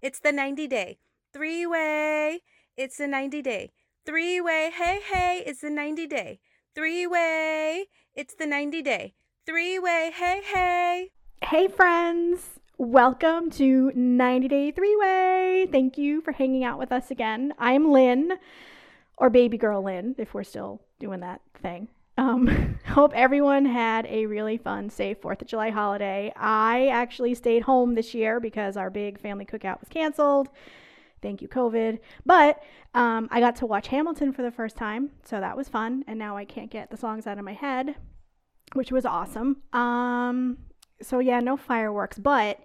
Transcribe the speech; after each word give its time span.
It's 0.00 0.20
the 0.20 0.30
90 0.30 0.68
day. 0.68 0.98
Three 1.32 1.66
way. 1.66 2.42
It's 2.76 2.98
the 2.98 3.08
90 3.08 3.42
day. 3.42 3.72
Three 4.06 4.40
way. 4.40 4.70
Hey, 4.72 5.00
hey. 5.04 5.42
It's 5.44 5.60
the 5.60 5.70
90 5.70 6.06
day. 6.06 6.38
Three 6.72 7.04
way. 7.04 7.86
It's 8.14 8.34
the 8.34 8.46
90 8.46 8.80
day. 8.82 9.14
Three 9.44 9.76
way. 9.80 10.12
Hey, 10.14 10.40
hey. 10.44 11.10
Hey, 11.42 11.66
friends. 11.66 12.60
Welcome 12.76 13.50
to 13.52 13.90
90 13.92 14.46
Day 14.46 14.70
Three 14.70 14.96
Way. 15.00 15.66
Thank 15.68 15.98
you 15.98 16.20
for 16.20 16.30
hanging 16.30 16.62
out 16.62 16.78
with 16.78 16.92
us 16.92 17.10
again. 17.10 17.52
I'm 17.58 17.90
Lynn, 17.90 18.34
or 19.16 19.30
Baby 19.30 19.58
Girl 19.58 19.82
Lynn, 19.82 20.14
if 20.16 20.32
we're 20.32 20.44
still 20.44 20.80
doing 21.00 21.18
that 21.20 21.40
thing. 21.60 21.88
Um, 22.18 22.78
hope 22.86 23.12
everyone 23.14 23.64
had 23.64 24.04
a 24.06 24.26
really 24.26 24.58
fun, 24.58 24.90
safe 24.90 25.20
4th 25.20 25.40
of 25.40 25.48
July 25.48 25.70
holiday. 25.70 26.32
I 26.36 26.88
actually 26.88 27.34
stayed 27.34 27.62
home 27.62 27.94
this 27.94 28.12
year 28.12 28.40
because 28.40 28.76
our 28.76 28.90
big 28.90 29.18
family 29.20 29.46
cookout 29.46 29.80
was 29.80 29.88
canceled. 29.88 30.48
Thank 31.22 31.40
you, 31.40 31.48
COVID. 31.48 32.00
But 32.26 32.62
um, 32.92 33.28
I 33.30 33.40
got 33.40 33.56
to 33.56 33.66
watch 33.66 33.88
Hamilton 33.88 34.32
for 34.32 34.42
the 34.42 34.50
first 34.50 34.76
time, 34.76 35.10
so 35.24 35.40
that 35.40 35.56
was 35.56 35.68
fun. 35.68 36.04
And 36.08 36.18
now 36.18 36.36
I 36.36 36.44
can't 36.44 36.70
get 36.70 36.90
the 36.90 36.96
songs 36.96 37.26
out 37.26 37.38
of 37.38 37.44
my 37.44 37.54
head, 37.54 37.94
which 38.74 38.92
was 38.92 39.06
awesome. 39.06 39.62
Um, 39.72 40.58
so, 41.00 41.20
yeah, 41.20 41.38
no 41.38 41.56
fireworks, 41.56 42.18
but 42.18 42.60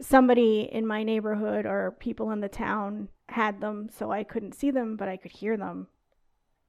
somebody 0.00 0.68
in 0.70 0.86
my 0.86 1.02
neighborhood 1.02 1.66
or 1.66 1.96
people 1.98 2.30
in 2.30 2.40
the 2.40 2.48
town 2.48 3.08
had 3.28 3.60
them, 3.60 3.88
so 3.92 4.12
I 4.12 4.22
couldn't 4.22 4.54
see 4.54 4.70
them, 4.70 4.96
but 4.96 5.08
I 5.08 5.16
could 5.16 5.32
hear 5.32 5.56
them 5.56 5.88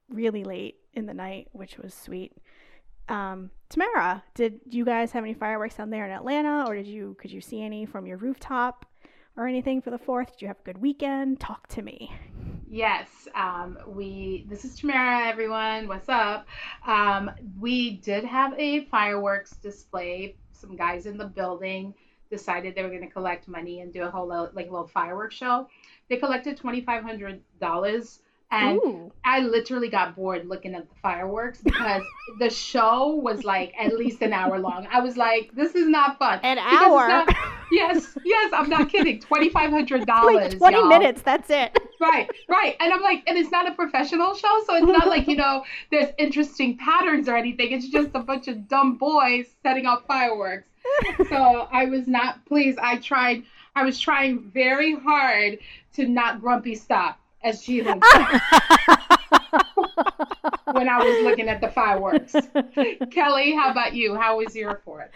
really 0.08 0.44
late 0.44 0.76
in 0.94 1.06
the 1.06 1.14
night, 1.14 1.48
which 1.52 1.78
was 1.78 1.94
sweet. 1.94 2.32
Um, 3.08 3.50
Tamara, 3.68 4.22
did 4.34 4.60
you 4.68 4.84
guys 4.84 5.12
have 5.12 5.24
any 5.24 5.34
fireworks 5.34 5.76
down 5.76 5.90
there 5.90 6.06
in 6.06 6.12
Atlanta, 6.12 6.64
or 6.66 6.74
did 6.74 6.86
you 6.86 7.16
could 7.20 7.30
you 7.30 7.40
see 7.40 7.62
any 7.62 7.86
from 7.86 8.06
your 8.06 8.16
rooftop 8.16 8.86
or 9.36 9.46
anything 9.46 9.80
for 9.80 9.90
the 9.90 9.98
fourth? 9.98 10.32
Did 10.32 10.42
you 10.42 10.48
have 10.48 10.58
a 10.60 10.64
good 10.64 10.78
weekend? 10.78 11.38
Talk 11.40 11.66
to 11.68 11.82
me. 11.82 12.10
Yes, 12.68 13.28
um, 13.34 13.78
we. 13.86 14.44
This 14.48 14.64
is 14.64 14.76
Tamara. 14.76 15.28
Everyone, 15.28 15.86
what's 15.86 16.08
up? 16.08 16.46
Um, 16.86 17.30
we 17.60 17.98
did 17.98 18.24
have 18.24 18.54
a 18.58 18.86
fireworks 18.86 19.52
display. 19.56 20.36
Some 20.52 20.74
guys 20.74 21.06
in 21.06 21.16
the 21.16 21.26
building 21.26 21.94
decided 22.28 22.74
they 22.74 22.82
were 22.82 22.88
going 22.88 23.02
to 23.02 23.10
collect 23.10 23.46
money 23.46 23.82
and 23.82 23.92
do 23.92 24.02
a 24.02 24.10
whole 24.10 24.26
like 24.28 24.70
little 24.70 24.88
fireworks 24.88 25.36
show. 25.36 25.68
They 26.08 26.16
collected 26.16 26.56
twenty 26.56 26.80
five 26.80 27.04
hundred 27.04 27.40
dollars 27.60 28.20
and 28.50 28.78
Ooh. 28.78 29.12
I 29.24 29.40
literally 29.40 29.88
got 29.88 30.14
bored 30.14 30.48
looking 30.48 30.74
at 30.76 30.88
the 30.88 30.94
fireworks 31.02 31.60
because 31.60 32.02
the 32.38 32.48
show 32.48 33.08
was 33.08 33.42
like 33.42 33.74
at 33.78 33.92
least 33.94 34.22
an 34.22 34.32
hour 34.32 34.58
long. 34.60 34.86
I 34.90 35.00
was 35.00 35.16
like, 35.16 35.50
this 35.54 35.74
is 35.74 35.88
not 35.88 36.18
fun. 36.18 36.38
An 36.44 36.58
hour? 36.58 37.08
Not, 37.08 37.34
yes, 37.72 38.16
yes, 38.24 38.52
I'm 38.54 38.68
not 38.70 38.88
kidding. 38.88 39.18
$2,500. 39.20 40.06
Like 40.06 40.58
20 40.58 40.76
y'all. 40.76 40.88
minutes, 40.88 41.22
that's 41.22 41.50
it. 41.50 41.76
right, 42.00 42.30
right. 42.48 42.76
And 42.78 42.92
I'm 42.92 43.02
like, 43.02 43.24
and 43.26 43.36
it's 43.36 43.50
not 43.50 43.68
a 43.68 43.74
professional 43.74 44.34
show, 44.34 44.62
so 44.64 44.76
it's 44.76 44.86
not 44.86 45.08
like, 45.08 45.26
you 45.26 45.36
know, 45.36 45.64
there's 45.90 46.12
interesting 46.16 46.78
patterns 46.78 47.28
or 47.28 47.36
anything. 47.36 47.72
It's 47.72 47.88
just 47.88 48.10
a 48.14 48.20
bunch 48.20 48.46
of 48.46 48.68
dumb 48.68 48.96
boys 48.96 49.46
setting 49.64 49.86
off 49.86 50.04
fireworks. 50.06 50.68
so 51.28 51.68
I 51.72 51.86
was 51.86 52.06
not 52.06 52.44
pleased. 52.46 52.78
I 52.78 52.98
tried, 52.98 53.42
I 53.74 53.82
was 53.82 53.98
trying 53.98 54.50
very 54.54 54.94
hard 54.94 55.58
to 55.94 56.06
not 56.06 56.40
grumpy 56.40 56.76
stop 56.76 57.18
as 57.42 57.62
she 57.62 57.82
when 60.72 60.88
I 60.88 60.98
was 60.98 61.24
looking 61.24 61.48
at 61.48 61.60
the 61.60 61.68
fireworks. 61.68 62.34
Kelly, 63.10 63.54
how 63.54 63.70
about 63.70 63.94
you? 63.94 64.14
How 64.14 64.38
was 64.38 64.54
your 64.54 64.80
fourth? 64.84 65.10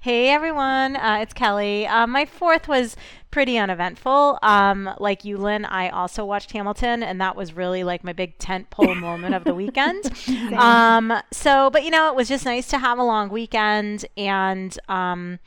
Hey 0.00 0.28
everyone, 0.30 0.96
uh, 0.96 1.18
it's 1.20 1.32
Kelly. 1.32 1.86
Uh, 1.86 2.06
my 2.06 2.24
fourth 2.24 2.68
was 2.68 2.96
pretty 3.30 3.58
uneventful. 3.58 4.38
Um, 4.42 4.90
like 4.98 5.24
you, 5.24 5.38
Lynn, 5.38 5.64
I 5.64 5.88
also 5.88 6.24
watched 6.24 6.52
Hamilton, 6.52 7.02
and 7.02 7.20
that 7.20 7.36
was 7.36 7.52
really 7.52 7.84
like 7.84 8.04
my 8.04 8.12
big 8.12 8.38
tent 8.38 8.70
pole 8.70 8.94
moment 8.94 9.34
of 9.34 9.44
the 9.44 9.54
weekend. 9.54 10.12
Um, 10.52 11.12
so, 11.30 11.70
but 11.70 11.84
you 11.84 11.90
know, 11.90 12.08
it 12.08 12.14
was 12.14 12.28
just 12.28 12.44
nice 12.44 12.68
to 12.68 12.78
have 12.78 12.98
a 12.98 13.02
long 13.02 13.30
weekend 13.30 14.04
and, 14.16 14.78
um, 14.88 15.38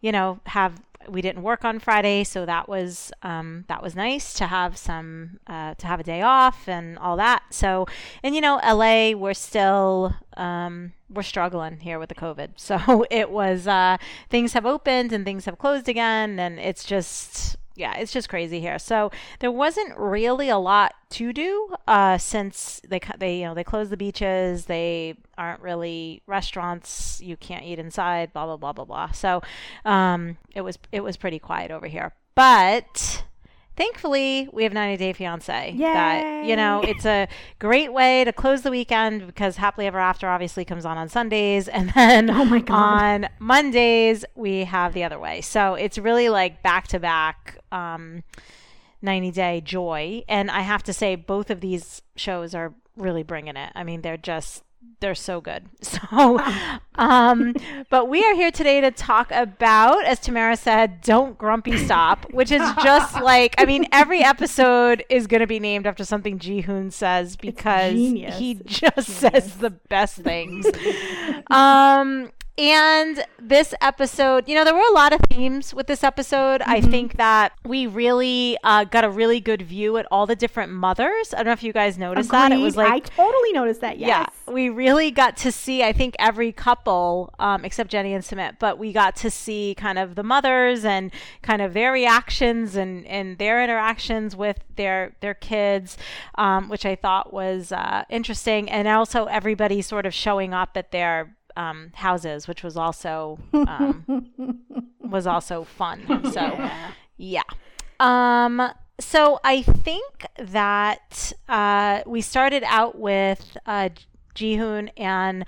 you 0.00 0.12
know, 0.12 0.40
have 0.46 0.80
we 1.10 1.22
didn't 1.22 1.42
work 1.42 1.64
on 1.64 1.78
Friday, 1.78 2.24
so 2.24 2.46
that 2.46 2.68
was 2.68 3.12
um, 3.22 3.64
that 3.68 3.82
was 3.82 3.94
nice 3.94 4.32
to 4.34 4.46
have 4.46 4.76
some 4.76 5.40
uh, 5.46 5.74
to 5.74 5.86
have 5.86 6.00
a 6.00 6.02
day 6.02 6.22
off 6.22 6.68
and 6.68 6.98
all 6.98 7.16
that. 7.16 7.42
So, 7.50 7.86
and 8.22 8.34
you 8.34 8.40
know, 8.40 8.60
LA, 8.64 9.12
we're 9.12 9.34
still 9.34 10.14
um, 10.36 10.92
we're 11.08 11.22
struggling 11.22 11.80
here 11.80 11.98
with 11.98 12.08
the 12.08 12.14
COVID. 12.14 12.50
So 12.56 13.04
it 13.10 13.30
was 13.30 13.66
uh, 13.66 13.96
things 14.28 14.52
have 14.52 14.64
opened 14.64 15.12
and 15.12 15.24
things 15.24 15.44
have 15.46 15.58
closed 15.58 15.88
again, 15.88 16.38
and 16.38 16.60
it's 16.60 16.84
just 16.84 17.56
yeah, 17.80 17.96
it's 17.96 18.12
just 18.12 18.28
crazy 18.28 18.60
here. 18.60 18.78
So 18.78 19.10
there 19.40 19.50
wasn't 19.50 19.96
really 19.96 20.50
a 20.50 20.58
lot 20.58 20.94
to 21.10 21.32
do 21.32 21.74
uh, 21.88 22.18
since 22.18 22.80
they 22.86 23.00
they 23.18 23.38
you 23.38 23.46
know 23.46 23.54
they 23.54 23.64
closed 23.64 23.90
the 23.90 23.96
beaches. 23.96 24.66
They 24.66 25.16
aren't 25.38 25.62
really 25.62 26.22
restaurants. 26.26 27.20
You 27.22 27.36
can't 27.36 27.64
eat 27.64 27.78
inside. 27.78 28.32
Blah 28.32 28.44
blah 28.46 28.56
blah 28.58 28.72
blah 28.72 28.84
blah. 28.84 29.10
So 29.12 29.42
um, 29.84 30.36
it 30.54 30.60
was 30.60 30.78
it 30.92 31.00
was 31.00 31.16
pretty 31.16 31.38
quiet 31.38 31.70
over 31.70 31.86
here. 31.86 32.12
But 32.34 33.24
thankfully 33.80 34.46
we 34.52 34.62
have 34.64 34.74
90 34.74 34.98
day 34.98 35.14
fiance 35.14 35.70
Yay. 35.70 35.78
that 35.78 36.44
you 36.44 36.54
know 36.54 36.82
it's 36.82 37.06
a 37.06 37.26
great 37.58 37.94
way 37.94 38.24
to 38.24 38.32
close 38.32 38.60
the 38.60 38.70
weekend 38.70 39.26
because 39.26 39.56
happily 39.56 39.86
ever 39.86 39.98
after 39.98 40.28
obviously 40.28 40.66
comes 40.66 40.84
on 40.84 40.98
on 40.98 41.08
sundays 41.08 41.66
and 41.76 41.90
then 41.94 42.28
oh 42.28 42.44
my 42.44 42.60
God. 42.60 42.74
on 42.74 43.28
mondays 43.38 44.22
we 44.34 44.64
have 44.64 44.92
the 44.92 45.02
other 45.02 45.18
way 45.18 45.40
so 45.40 45.74
it's 45.74 45.96
really 45.96 46.28
like 46.28 46.62
back 46.62 46.88
to 46.88 46.98
back 46.98 47.58
um 47.72 48.22
90 49.00 49.30
day 49.30 49.62
joy 49.62 50.22
and 50.28 50.50
i 50.50 50.60
have 50.60 50.82
to 50.82 50.92
say 50.92 51.14
both 51.14 51.48
of 51.48 51.62
these 51.62 52.02
shows 52.16 52.54
are 52.54 52.74
really 52.98 53.22
bringing 53.22 53.56
it 53.56 53.72
i 53.74 53.82
mean 53.82 54.02
they're 54.02 54.18
just 54.18 54.62
they're 55.00 55.14
so 55.14 55.40
good. 55.40 55.68
So, 55.82 56.40
um, 56.96 57.54
but 57.88 58.08
we 58.08 58.24
are 58.24 58.34
here 58.34 58.50
today 58.50 58.80
to 58.80 58.90
talk 58.90 59.30
about, 59.32 60.04
as 60.04 60.20
Tamara 60.20 60.56
said, 60.56 61.00
"Don't 61.00 61.36
Grumpy 61.38 61.76
Stop," 61.78 62.30
which 62.32 62.50
is 62.50 62.60
just 62.82 63.20
like, 63.22 63.54
I 63.58 63.64
mean, 63.64 63.86
every 63.92 64.22
episode 64.22 65.04
is 65.08 65.26
going 65.26 65.40
to 65.40 65.46
be 65.46 65.58
named 65.58 65.86
after 65.86 66.04
something 66.04 66.38
Ji 66.38 66.60
Hoon 66.62 66.90
says 66.90 67.36
because 67.36 67.94
he 67.94 68.60
just 68.64 69.08
says 69.20 69.56
the 69.56 69.70
best 69.70 70.16
things. 70.16 70.66
um, 71.50 72.30
and 72.58 73.24
this 73.38 73.72
episode, 73.80 74.48
you 74.48 74.54
know, 74.54 74.64
there 74.64 74.74
were 74.74 74.88
a 74.90 74.92
lot 74.92 75.12
of 75.12 75.20
themes 75.30 75.72
with 75.72 75.86
this 75.86 76.04
episode. 76.04 76.60
Mm-hmm. 76.60 76.70
I 76.70 76.80
think 76.80 77.16
that 77.16 77.52
we 77.64 77.86
really 77.86 78.58
uh, 78.62 78.84
got 78.84 79.04
a 79.04 79.10
really 79.10 79.40
good 79.40 79.62
view 79.62 79.96
at 79.96 80.06
all 80.10 80.26
the 80.26 80.36
different 80.36 80.72
mothers. 80.72 81.32
I 81.32 81.38
don't 81.38 81.46
know 81.46 81.52
if 81.52 81.62
you 81.62 81.72
guys 81.72 81.96
noticed 81.96 82.28
Agreed. 82.28 82.38
that. 82.38 82.52
It 82.52 82.58
was 82.58 82.76
like 82.76 82.92
I 82.92 82.98
totally 83.00 83.52
noticed 83.52 83.80
that. 83.80 83.98
Yes. 83.98 84.28
Yeah, 84.46 84.52
we 84.52 84.68
really 84.68 85.10
got 85.10 85.36
to 85.38 85.52
see. 85.52 85.82
I 85.82 85.92
think 85.92 86.16
every 86.18 86.52
couple, 86.52 87.32
um, 87.38 87.64
except 87.64 87.90
Jenny 87.90 88.12
and 88.12 88.22
Sumit, 88.22 88.58
but 88.58 88.78
we 88.78 88.92
got 88.92 89.16
to 89.16 89.30
see 89.30 89.74
kind 89.76 89.98
of 89.98 90.14
the 90.14 90.22
mothers 90.22 90.84
and 90.84 91.12
kind 91.42 91.62
of 91.62 91.72
their 91.72 91.92
reactions 91.92 92.76
and 92.76 93.06
and 93.06 93.38
their 93.38 93.62
interactions 93.62 94.36
with 94.36 94.58
their 94.76 95.14
their 95.20 95.34
kids, 95.34 95.96
um, 96.36 96.68
which 96.68 96.84
I 96.84 96.94
thought 96.94 97.32
was 97.32 97.72
uh, 97.72 98.04
interesting, 98.10 98.70
and 98.70 98.86
also 98.86 99.26
everybody 99.26 99.82
sort 99.82 100.04
of 100.04 100.12
showing 100.12 100.52
up 100.52 100.70
at 100.76 100.90
their 100.90 101.36
um, 101.56 101.90
houses, 101.94 102.48
which 102.48 102.62
was 102.62 102.76
also 102.76 103.38
um, 103.52 104.28
was 105.00 105.26
also 105.26 105.64
fun. 105.64 106.04
So 106.32 106.40
yeah. 106.40 106.90
yeah. 107.16 107.42
Um, 108.00 108.72
so 109.00 109.40
I 109.44 109.62
think 109.62 110.26
that 110.38 111.32
uh, 111.48 112.02
we 112.06 112.20
started 112.20 112.62
out 112.66 112.98
with 112.98 113.56
uh, 113.66 113.90
Jihoon 114.34 114.90
and 114.96 115.44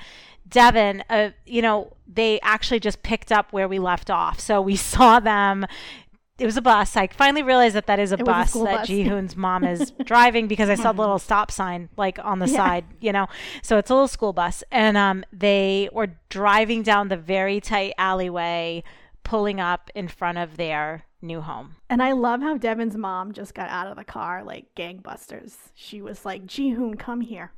Deavan. 0.48 1.02
Uh, 1.08 1.30
you 1.46 1.62
know, 1.62 1.94
they 2.06 2.40
actually 2.40 2.80
just 2.80 3.02
picked 3.02 3.30
up 3.32 3.52
where 3.52 3.68
we 3.68 3.78
left 3.78 4.10
off. 4.10 4.40
So 4.40 4.60
we 4.60 4.76
saw 4.92 5.20
them 5.20 5.66
it 6.42 6.46
was 6.46 6.56
a 6.56 6.62
bus. 6.62 6.96
I 6.96 7.06
finally 7.06 7.42
realized 7.42 7.76
that 7.76 7.86
that 7.86 8.00
is 8.00 8.10
a 8.10 8.16
it 8.16 8.24
bus 8.24 8.54
a 8.56 8.58
that 8.58 8.64
bus. 8.64 8.88
Jihoon's 8.88 9.36
mom 9.46 9.64
is 9.64 9.92
driving 10.04 10.48
because 10.48 10.68
I 10.68 10.74
saw 10.74 10.92
the 10.92 11.00
little 11.00 11.20
stop 11.20 11.52
sign 11.52 11.88
like 11.96 12.18
on 12.22 12.40
the 12.40 12.48
yeah. 12.48 12.56
side, 12.56 12.84
you 13.00 13.12
know. 13.12 13.28
So 13.62 13.78
it's 13.78 13.90
a 13.90 13.94
little 13.94 14.08
school 14.08 14.32
bus, 14.32 14.64
and 14.72 14.96
um, 14.96 15.24
they 15.32 15.88
were 15.92 16.08
driving 16.28 16.82
down 16.82 17.08
the 17.08 17.16
very 17.16 17.60
tight 17.60 17.94
alleyway, 17.96 18.82
pulling 19.22 19.60
up 19.60 19.88
in 19.94 20.08
front 20.08 20.38
of 20.38 20.56
their 20.56 21.04
new 21.22 21.40
home. 21.40 21.76
And 21.88 22.02
I 22.02 22.10
love 22.12 22.40
how 22.40 22.58
Deavan's 22.58 22.96
mom 22.96 23.32
just 23.32 23.54
got 23.54 23.68
out 23.68 23.86
of 23.86 23.96
the 23.96 24.04
car 24.04 24.42
like 24.42 24.74
gangbusters. 24.74 25.54
She 25.74 26.02
was 26.02 26.24
like, 26.24 26.44
Jihoon, 26.44 26.98
come 26.98 27.20
here. 27.20 27.52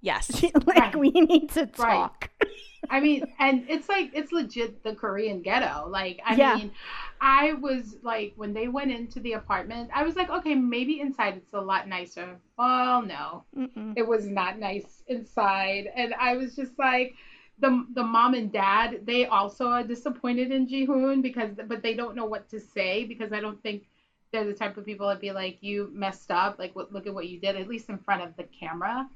Yes. 0.00 0.44
Like 0.66 0.78
right. 0.78 0.96
we 0.96 1.10
need 1.10 1.50
to 1.50 1.66
talk. 1.66 2.30
Right. 2.40 2.50
I 2.88 3.00
mean, 3.00 3.24
and 3.38 3.64
it's 3.68 3.88
like 3.88 4.10
it's 4.14 4.32
legit 4.32 4.82
the 4.82 4.94
Korean 4.94 5.42
ghetto. 5.42 5.88
Like, 5.88 6.20
I 6.24 6.34
yeah. 6.34 6.56
mean, 6.56 6.72
I 7.20 7.52
was 7.54 7.96
like 8.02 8.32
when 8.36 8.52
they 8.52 8.68
went 8.68 8.90
into 8.90 9.20
the 9.20 9.34
apartment, 9.34 9.90
I 9.94 10.02
was 10.02 10.16
like, 10.16 10.30
okay, 10.30 10.54
maybe 10.54 11.00
inside 11.00 11.36
it's 11.36 11.52
a 11.52 11.60
lot 11.60 11.88
nicer. 11.88 12.36
Well, 12.58 13.02
no, 13.02 13.44
Mm-mm. 13.56 13.94
it 13.96 14.06
was 14.06 14.26
not 14.26 14.58
nice 14.58 15.02
inside, 15.08 15.90
and 15.94 16.14
I 16.14 16.36
was 16.36 16.56
just 16.56 16.78
like, 16.78 17.14
the 17.60 17.86
the 17.94 18.02
mom 18.02 18.34
and 18.34 18.50
dad, 18.50 19.00
they 19.04 19.26
also 19.26 19.66
are 19.66 19.84
disappointed 19.84 20.50
in 20.50 20.66
Jihoon 20.66 21.22
because, 21.22 21.50
but 21.66 21.82
they 21.82 21.94
don't 21.94 22.16
know 22.16 22.26
what 22.26 22.48
to 22.50 22.60
say 22.60 23.04
because 23.04 23.32
I 23.32 23.40
don't 23.40 23.62
think 23.62 23.84
they're 24.32 24.44
the 24.44 24.54
type 24.54 24.76
of 24.76 24.86
people 24.86 25.08
that 25.08 25.20
be 25.20 25.32
like, 25.32 25.58
you 25.60 25.90
messed 25.92 26.30
up. 26.30 26.58
Like, 26.58 26.74
look 26.74 27.06
at 27.06 27.14
what 27.14 27.28
you 27.28 27.40
did, 27.40 27.56
at 27.56 27.68
least 27.68 27.88
in 27.88 27.98
front 27.98 28.22
of 28.22 28.36
the 28.36 28.44
camera. 28.44 29.08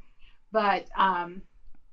But 0.54 0.86
um, 0.96 1.42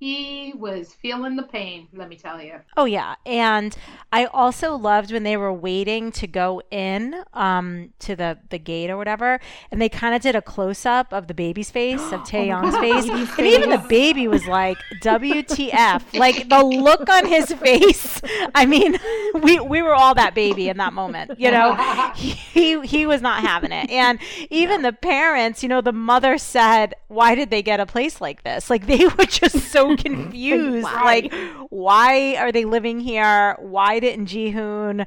he 0.01 0.51
was 0.57 0.95
feeling 0.95 1.35
the 1.35 1.43
pain, 1.43 1.87
let 1.93 2.09
me 2.09 2.15
tell 2.15 2.41
you. 2.41 2.55
Oh 2.75 2.85
yeah, 2.85 3.17
and 3.23 3.77
I 4.11 4.25
also 4.25 4.75
loved 4.75 5.11
when 5.11 5.21
they 5.21 5.37
were 5.37 5.53
waiting 5.53 6.11
to 6.13 6.25
go 6.25 6.59
in 6.71 7.23
um, 7.35 7.93
to 7.99 8.15
the 8.15 8.39
the 8.49 8.57
gate 8.57 8.89
or 8.89 8.97
whatever, 8.97 9.39
and 9.69 9.79
they 9.79 9.89
kind 9.89 10.15
of 10.15 10.21
did 10.23 10.35
a 10.35 10.41
close 10.41 10.87
up 10.87 11.13
of 11.13 11.27
the 11.27 11.35
baby's 11.35 11.69
face 11.69 12.01
of 12.11 12.21
Taeyang's 12.21 12.73
oh 12.75 12.81
face, 12.81 13.37
and 13.37 13.45
even 13.45 13.69
the 13.69 13.85
baby 13.89 14.27
was 14.27 14.47
like, 14.47 14.79
"WTF!" 15.03 16.17
like 16.17 16.49
the 16.49 16.63
look 16.63 17.07
on 17.07 17.27
his 17.27 17.53
face. 17.61 18.23
I 18.55 18.65
mean, 18.65 18.97
we 19.43 19.59
we 19.59 19.83
were 19.83 19.93
all 19.93 20.15
that 20.15 20.33
baby 20.33 20.67
in 20.67 20.77
that 20.77 20.93
moment, 20.93 21.39
you 21.39 21.51
know. 21.51 21.75
he 22.15 22.81
he 22.87 23.05
was 23.05 23.21
not 23.21 23.41
having 23.41 23.71
it, 23.71 23.91
and 23.91 24.17
even 24.49 24.81
the 24.81 24.93
parents, 24.93 25.61
you 25.61 25.69
know, 25.69 25.81
the 25.81 25.93
mother 25.93 26.39
said, 26.39 26.95
"Why 27.07 27.35
did 27.35 27.51
they 27.51 27.61
get 27.61 27.79
a 27.79 27.85
place 27.85 28.19
like 28.19 28.43
this?" 28.43 28.67
Like 28.67 28.87
they 28.87 29.05
were 29.05 29.25
just 29.25 29.59
so 29.71 29.90
confused. 30.03 30.83
Like, 30.83 31.33
why 31.69 32.35
are 32.35 32.51
they 32.51 32.65
living 32.65 32.99
here? 32.99 33.55
Why 33.59 33.99
didn't 33.99 34.27
Jihoon, 34.27 35.05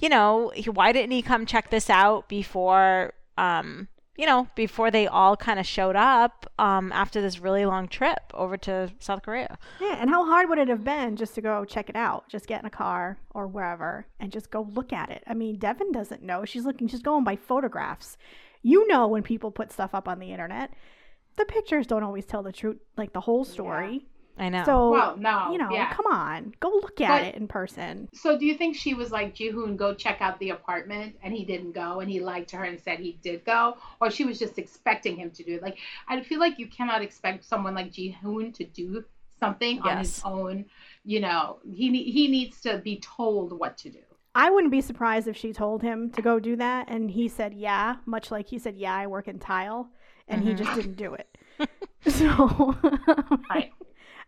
you 0.00 0.08
know, 0.08 0.52
why 0.66 0.92
didn't 0.92 1.12
he 1.12 1.22
come 1.22 1.46
check 1.46 1.70
this 1.70 1.90
out 1.90 2.28
before, 2.28 3.12
um, 3.38 3.88
you 4.16 4.26
know, 4.26 4.46
before 4.54 4.90
they 4.90 5.06
all 5.06 5.36
kind 5.36 5.58
of 5.58 5.66
showed 5.66 5.96
up 5.96 6.46
um, 6.58 6.92
after 6.92 7.20
this 7.22 7.40
really 7.40 7.64
long 7.64 7.88
trip 7.88 8.20
over 8.34 8.56
to 8.58 8.90
South 8.98 9.22
Korea? 9.22 9.58
Yeah, 9.80 9.96
and 10.00 10.10
how 10.10 10.26
hard 10.26 10.48
would 10.48 10.58
it 10.58 10.68
have 10.68 10.84
been 10.84 11.16
just 11.16 11.34
to 11.36 11.40
go 11.40 11.64
check 11.64 11.88
it 11.88 11.96
out, 11.96 12.28
just 12.28 12.46
get 12.46 12.60
in 12.60 12.66
a 12.66 12.70
car 12.70 13.18
or 13.30 13.46
wherever 13.46 14.06
and 14.20 14.30
just 14.30 14.50
go 14.50 14.68
look 14.72 14.92
at 14.92 15.10
it? 15.10 15.22
I 15.26 15.34
mean, 15.34 15.58
Deavan 15.58 15.92
doesn't 15.92 16.22
know. 16.22 16.44
She's 16.44 16.64
looking, 16.64 16.88
she's 16.88 17.02
going 17.02 17.24
by 17.24 17.36
photographs. 17.36 18.16
You 18.62 18.86
know 18.86 19.08
when 19.08 19.22
people 19.22 19.50
put 19.50 19.72
stuff 19.72 19.94
up 19.94 20.06
on 20.06 20.20
the 20.20 20.30
internet 20.30 20.72
the 21.36 21.44
pictures 21.44 21.86
don't 21.86 22.02
always 22.02 22.26
tell 22.26 22.42
the 22.42 22.52
truth, 22.52 22.78
like 22.96 23.12
the 23.12 23.20
whole 23.20 23.44
story. 23.44 24.06
I 24.38 24.48
know. 24.48 24.64
So, 24.64 24.90
well, 24.90 25.16
no, 25.16 25.52
you 25.52 25.58
know, 25.58 25.70
yeah. 25.70 25.92
come 25.92 26.06
on, 26.06 26.54
go 26.60 26.68
look 26.68 27.00
at 27.00 27.08
but, 27.08 27.22
it 27.22 27.34
in 27.34 27.46
person. 27.46 28.08
So, 28.14 28.38
do 28.38 28.46
you 28.46 28.54
think 28.54 28.76
she 28.76 28.94
was 28.94 29.10
like 29.10 29.34
Jihoon, 29.34 29.76
go 29.76 29.94
check 29.94 30.20
out 30.20 30.38
the 30.38 30.50
apartment, 30.50 31.16
and 31.22 31.34
he 31.34 31.44
didn't 31.44 31.72
go, 31.72 32.00
and 32.00 32.10
he 32.10 32.20
lied 32.20 32.48
to 32.48 32.56
her 32.56 32.64
and 32.64 32.80
said 32.80 32.98
he 32.98 33.18
did 33.22 33.44
go, 33.44 33.76
or 34.00 34.10
she 34.10 34.24
was 34.24 34.38
just 34.38 34.58
expecting 34.58 35.16
him 35.16 35.30
to 35.32 35.44
do 35.44 35.56
it? 35.56 35.62
Like, 35.62 35.78
I 36.08 36.20
feel 36.22 36.40
like 36.40 36.58
you 36.58 36.66
cannot 36.66 37.02
expect 37.02 37.44
someone 37.44 37.74
like 37.74 37.92
Jihoon 37.92 38.54
to 38.54 38.64
do 38.64 39.04
something 39.38 39.80
yes. 39.84 39.86
on 39.86 39.98
his 39.98 40.22
own. 40.24 40.64
You 41.04 41.20
know, 41.20 41.58
he 41.64 42.02
he 42.04 42.28
needs 42.28 42.60
to 42.62 42.78
be 42.78 43.00
told 43.00 43.58
what 43.58 43.76
to 43.78 43.90
do. 43.90 43.98
I 44.34 44.50
wouldn't 44.50 44.70
be 44.70 44.80
surprised 44.80 45.28
if 45.28 45.36
she 45.36 45.52
told 45.52 45.82
him 45.82 46.10
to 46.12 46.22
go 46.22 46.40
do 46.40 46.56
that, 46.56 46.88
and 46.88 47.10
he 47.10 47.28
said 47.28 47.52
yeah, 47.52 47.96
much 48.06 48.30
like 48.30 48.48
he 48.48 48.58
said 48.58 48.76
yeah, 48.76 48.94
I 48.94 49.06
work 49.08 49.28
in 49.28 49.38
tile, 49.38 49.90
and 50.26 50.40
mm-hmm. 50.40 50.50
he 50.50 50.54
just 50.54 50.74
didn't 50.74 50.96
do 50.96 51.14
it. 51.14 51.28
so, 52.08 52.74
right. 53.50 53.72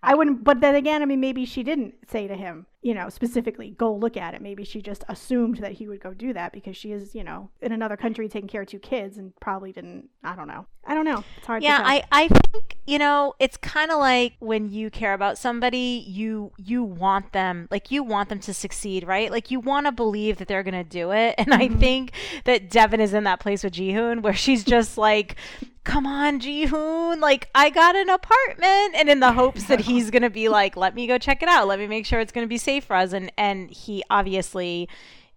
I 0.02 0.14
wouldn't, 0.14 0.44
but 0.44 0.60
then 0.60 0.74
again, 0.74 1.02
I 1.02 1.04
mean, 1.04 1.20
maybe 1.20 1.44
she 1.44 1.62
didn't 1.62 1.94
say 2.08 2.26
to 2.26 2.34
him, 2.36 2.66
you 2.84 2.92
know, 2.92 3.08
specifically, 3.08 3.70
go 3.70 3.94
look 3.94 4.14
at 4.14 4.34
it. 4.34 4.42
Maybe 4.42 4.62
she 4.62 4.82
just 4.82 5.04
assumed 5.08 5.56
that 5.56 5.72
he 5.72 5.88
would 5.88 6.00
go 6.00 6.12
do 6.12 6.34
that 6.34 6.52
because 6.52 6.76
she 6.76 6.92
is, 6.92 7.14
you 7.14 7.24
know, 7.24 7.48
in 7.62 7.72
another 7.72 7.96
country 7.96 8.28
taking 8.28 8.46
care 8.46 8.60
of 8.60 8.68
two 8.68 8.78
kids 8.78 9.16
and 9.16 9.34
probably 9.40 9.72
didn't, 9.72 10.10
I 10.22 10.36
don't 10.36 10.46
know. 10.46 10.66
I 10.86 10.92
don't 10.92 11.06
know. 11.06 11.24
It's 11.38 11.46
hard 11.46 11.62
yeah, 11.62 11.80
I, 11.82 12.04
I 12.12 12.28
think, 12.28 12.76
you 12.86 12.98
know, 12.98 13.32
it's 13.38 13.56
kind 13.56 13.90
of 13.90 13.98
like 13.98 14.34
when 14.38 14.68
you 14.70 14.90
care 14.90 15.14
about 15.14 15.38
somebody, 15.38 16.04
you, 16.06 16.52
you 16.58 16.84
want 16.84 17.32
them, 17.32 17.68
like, 17.70 17.90
you 17.90 18.02
want 18.02 18.28
them 18.28 18.40
to 18.40 18.52
succeed, 18.52 19.06
right? 19.06 19.30
Like, 19.30 19.50
you 19.50 19.60
want 19.60 19.86
to 19.86 19.92
believe 19.92 20.36
that 20.36 20.46
they're 20.46 20.62
going 20.62 20.74
to 20.74 20.84
do 20.84 21.10
it. 21.10 21.36
And 21.44 21.48
mm-hmm. 21.48 21.74
I 21.74 21.78
think 21.78 22.12
that 22.44 22.70
Deavan 22.70 23.00
is 23.00 23.12
in 23.14 23.24
that 23.24 23.40
place 23.40 23.64
with 23.64 23.74
Jihoon 23.74 24.20
where 24.20 24.34
she's 24.34 24.62
just 24.74 24.98
like, 24.98 25.36
come 25.84 26.06
on, 26.06 26.40
Jihoon, 26.40 27.20
like 27.20 27.48
I 27.54 27.70
got 27.70 27.94
an 27.94 28.08
apartment, 28.08 28.94
and 28.96 29.08
in 29.08 29.20
the 29.20 29.32
hopes 29.32 29.64
that 29.64 29.80
he's 29.82 30.10
gonna 30.10 30.30
be 30.30 30.48
like, 30.48 30.76
let 30.76 30.94
me 30.94 31.06
go 31.06 31.18
check 31.18 31.42
it 31.42 31.48
out, 31.48 31.68
let 31.68 31.78
me 31.78 31.86
make 31.86 32.06
sure 32.06 32.20
it's 32.20 32.32
gonna 32.32 32.46
be 32.46 32.58
safe 32.58 32.73
for 32.80 32.96
us, 32.96 33.12
and 33.12 33.32
and 33.36 33.70
he 33.70 34.02
obviously 34.10 34.88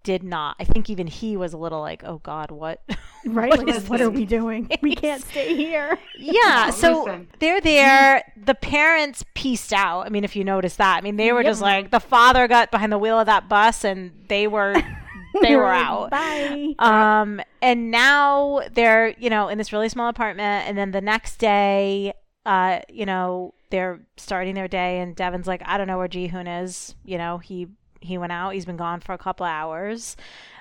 did 0.03 0.23
not. 0.23 0.55
I 0.57 0.63
think 0.63 0.89
even 0.89 1.05
he 1.05 1.35
was 1.35 1.51
a 1.51 1.57
little 1.57 1.81
like, 1.81 2.03
oh 2.05 2.19
God, 2.19 2.51
what? 2.51 2.81
Right? 3.25 3.49
what, 3.49 3.67
like, 3.67 3.83
what 3.89 3.99
are 3.99 4.09
we 4.09 4.23
doing? 4.23 4.69
We 4.81 4.95
can't 4.95 5.21
stay 5.21 5.53
here. 5.53 5.97
Yeah. 6.17 6.69
so 6.69 7.03
listen. 7.03 7.27
they're 7.39 7.59
there. 7.59 8.23
The 8.37 8.55
parents 8.55 9.25
pieced 9.33 9.73
out. 9.73 10.05
I 10.05 10.09
mean, 10.09 10.23
if 10.23 10.33
you 10.33 10.45
notice 10.45 10.77
that, 10.77 10.97
I 10.97 11.01
mean, 11.01 11.17
they 11.17 11.33
were 11.33 11.41
yep. 11.41 11.51
just 11.51 11.61
like 11.61 11.91
the 11.91 11.99
father 11.99 12.47
got 12.47 12.71
behind 12.71 12.93
the 12.93 12.97
wheel 12.97 13.19
of 13.19 13.25
that 13.25 13.49
bus, 13.49 13.83
and 13.83 14.13
they 14.29 14.47
were 14.47 14.81
they 15.41 15.57
were 15.57 15.65
out. 15.65 16.11
Bye. 16.11 16.73
Um, 16.79 17.41
and 17.61 17.91
now 17.91 18.61
they're, 18.71 19.09
you 19.17 19.29
know, 19.29 19.49
in 19.49 19.57
this 19.57 19.73
really 19.73 19.89
small 19.89 20.07
apartment. 20.09 20.67
And 20.67 20.77
then 20.77 20.91
the 20.91 21.01
next 21.01 21.37
day, 21.37 22.13
uh, 22.45 22.79
you 22.87 23.05
know, 23.05 23.53
they're 23.69 24.01
starting 24.17 24.55
their 24.55 24.67
day, 24.67 24.99
and 24.99 25.15
Deavan's 25.15 25.47
like, 25.47 25.61
I 25.65 25.77
don't 25.77 25.87
know 25.87 25.97
where 25.97 26.07
Jihoon 26.07 26.63
is. 26.63 26.95
You 27.03 27.17
know, 27.17 27.37
he 27.37 27.67
he 28.01 28.17
went 28.17 28.31
out. 28.31 28.53
He's 28.53 28.65
been 28.65 28.77
gone 28.77 29.01
for 29.01 29.13
a 29.13 29.17
couple 29.17 29.45
hours. 29.45 30.15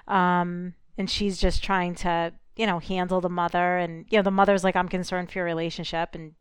Um, 0.09 0.75
and 0.99 1.11
she's 1.11 1.39
just 1.39 1.63
trying 1.63 1.95
to, 1.97 2.33
you 2.57 2.67
know, 2.67 2.79
handle 2.79 3.21
the 3.21 3.29
mother. 3.29 3.77
And 3.77 4.07
you 4.11 4.19
know, 4.19 4.23
the 4.23 4.31
mother's 4.31 4.65
like, 4.65 4.77
I'm 4.77 4.89
concerned 4.89 5.31
for 5.31 5.39
your 5.39 5.45
relationship, 5.45 6.15
and 6.15 6.33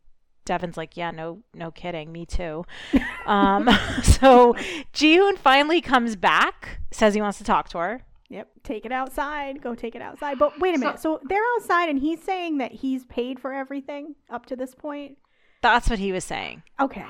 Deavan's 0.45 0.77
like, 0.77 0.95
yeah, 0.95 1.12
no, 1.12 1.44
no 1.53 1.71
kidding, 1.71 2.12
me 2.12 2.25
too. 2.25 2.65
um, 3.25 3.67
so 4.03 4.53
Jihoon 4.94 5.38
finally 5.38 5.81
comes 5.81 6.15
back, 6.15 6.79
says 6.91 7.13
he 7.13 7.21
wants 7.21 7.38
to 7.39 7.44
talk 7.44 7.69
to 7.69 7.79
her. 7.79 8.01
Yep, 8.29 8.50
take 8.63 8.85
it 8.85 8.91
outside. 8.91 9.62
Go 9.62 9.75
take 9.75 9.95
it 9.95 10.01
outside. 10.01 10.39
But 10.39 10.59
wait 10.59 10.75
a 10.75 10.79
minute. 10.79 11.00
So, 11.00 11.19
so 11.19 11.27
they're 11.27 11.44
outside, 11.56 11.89
and 11.89 12.00
he's 12.00 12.23
saying 12.23 12.57
that 12.57 12.71
he's 12.71 13.06
paid 13.06 13.39
for 13.39 13.53
everything 13.53 14.15
up 14.29 14.47
to 14.47 14.56
this 14.56 14.73
point. 14.73 15.17
That's 15.61 15.89
what 15.89 15.99
he 15.99 16.11
was 16.11 16.23
saying. 16.23 16.63
Okay. 16.79 17.05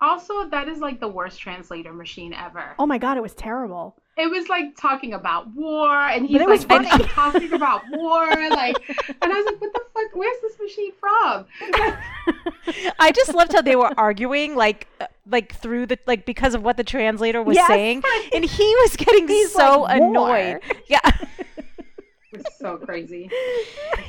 Also, 0.00 0.48
that 0.50 0.68
is 0.68 0.78
like 0.78 1.00
the 1.00 1.08
worst 1.08 1.40
translator 1.40 1.92
machine 1.92 2.34
ever. 2.34 2.74
Oh 2.78 2.86
my 2.86 2.98
god, 2.98 3.16
it 3.16 3.22
was 3.22 3.34
terrible. 3.34 3.96
It 4.18 4.30
was 4.30 4.48
like 4.48 4.76
talking 4.76 5.14
about 5.14 5.54
war, 5.54 5.90
and 5.90 6.26
he's 6.26 6.40
like 6.40 6.60
funny. 6.66 7.04
talking 7.08 7.52
about 7.52 7.82
war, 7.92 8.26
like, 8.50 8.76
and 8.88 9.32
I 9.32 9.36
was 9.36 9.46
like, 9.46 9.60
"What 9.60 9.72
the 9.72 9.80
fuck? 9.94 10.14
Where's 10.14 10.36
this 10.42 10.58
machine 10.58 10.92
from?" 11.00 11.46
I 12.98 13.12
just 13.12 13.34
loved 13.34 13.52
how 13.52 13.62
they 13.62 13.76
were 13.76 13.92
arguing, 13.98 14.54
like, 14.54 14.88
like 15.30 15.54
through 15.54 15.86
the 15.86 15.98
like 16.06 16.26
because 16.26 16.54
of 16.54 16.62
what 16.62 16.76
the 16.76 16.84
translator 16.84 17.42
was 17.42 17.56
yes, 17.56 17.66
saying, 17.66 18.02
and 18.34 18.44
he 18.44 18.74
was 18.82 18.96
getting 18.96 19.28
so 19.48 19.82
like, 19.82 20.00
annoyed. 20.00 20.60
Yeah. 20.88 21.00
It's 22.40 22.58
so 22.58 22.76
crazy. 22.76 23.30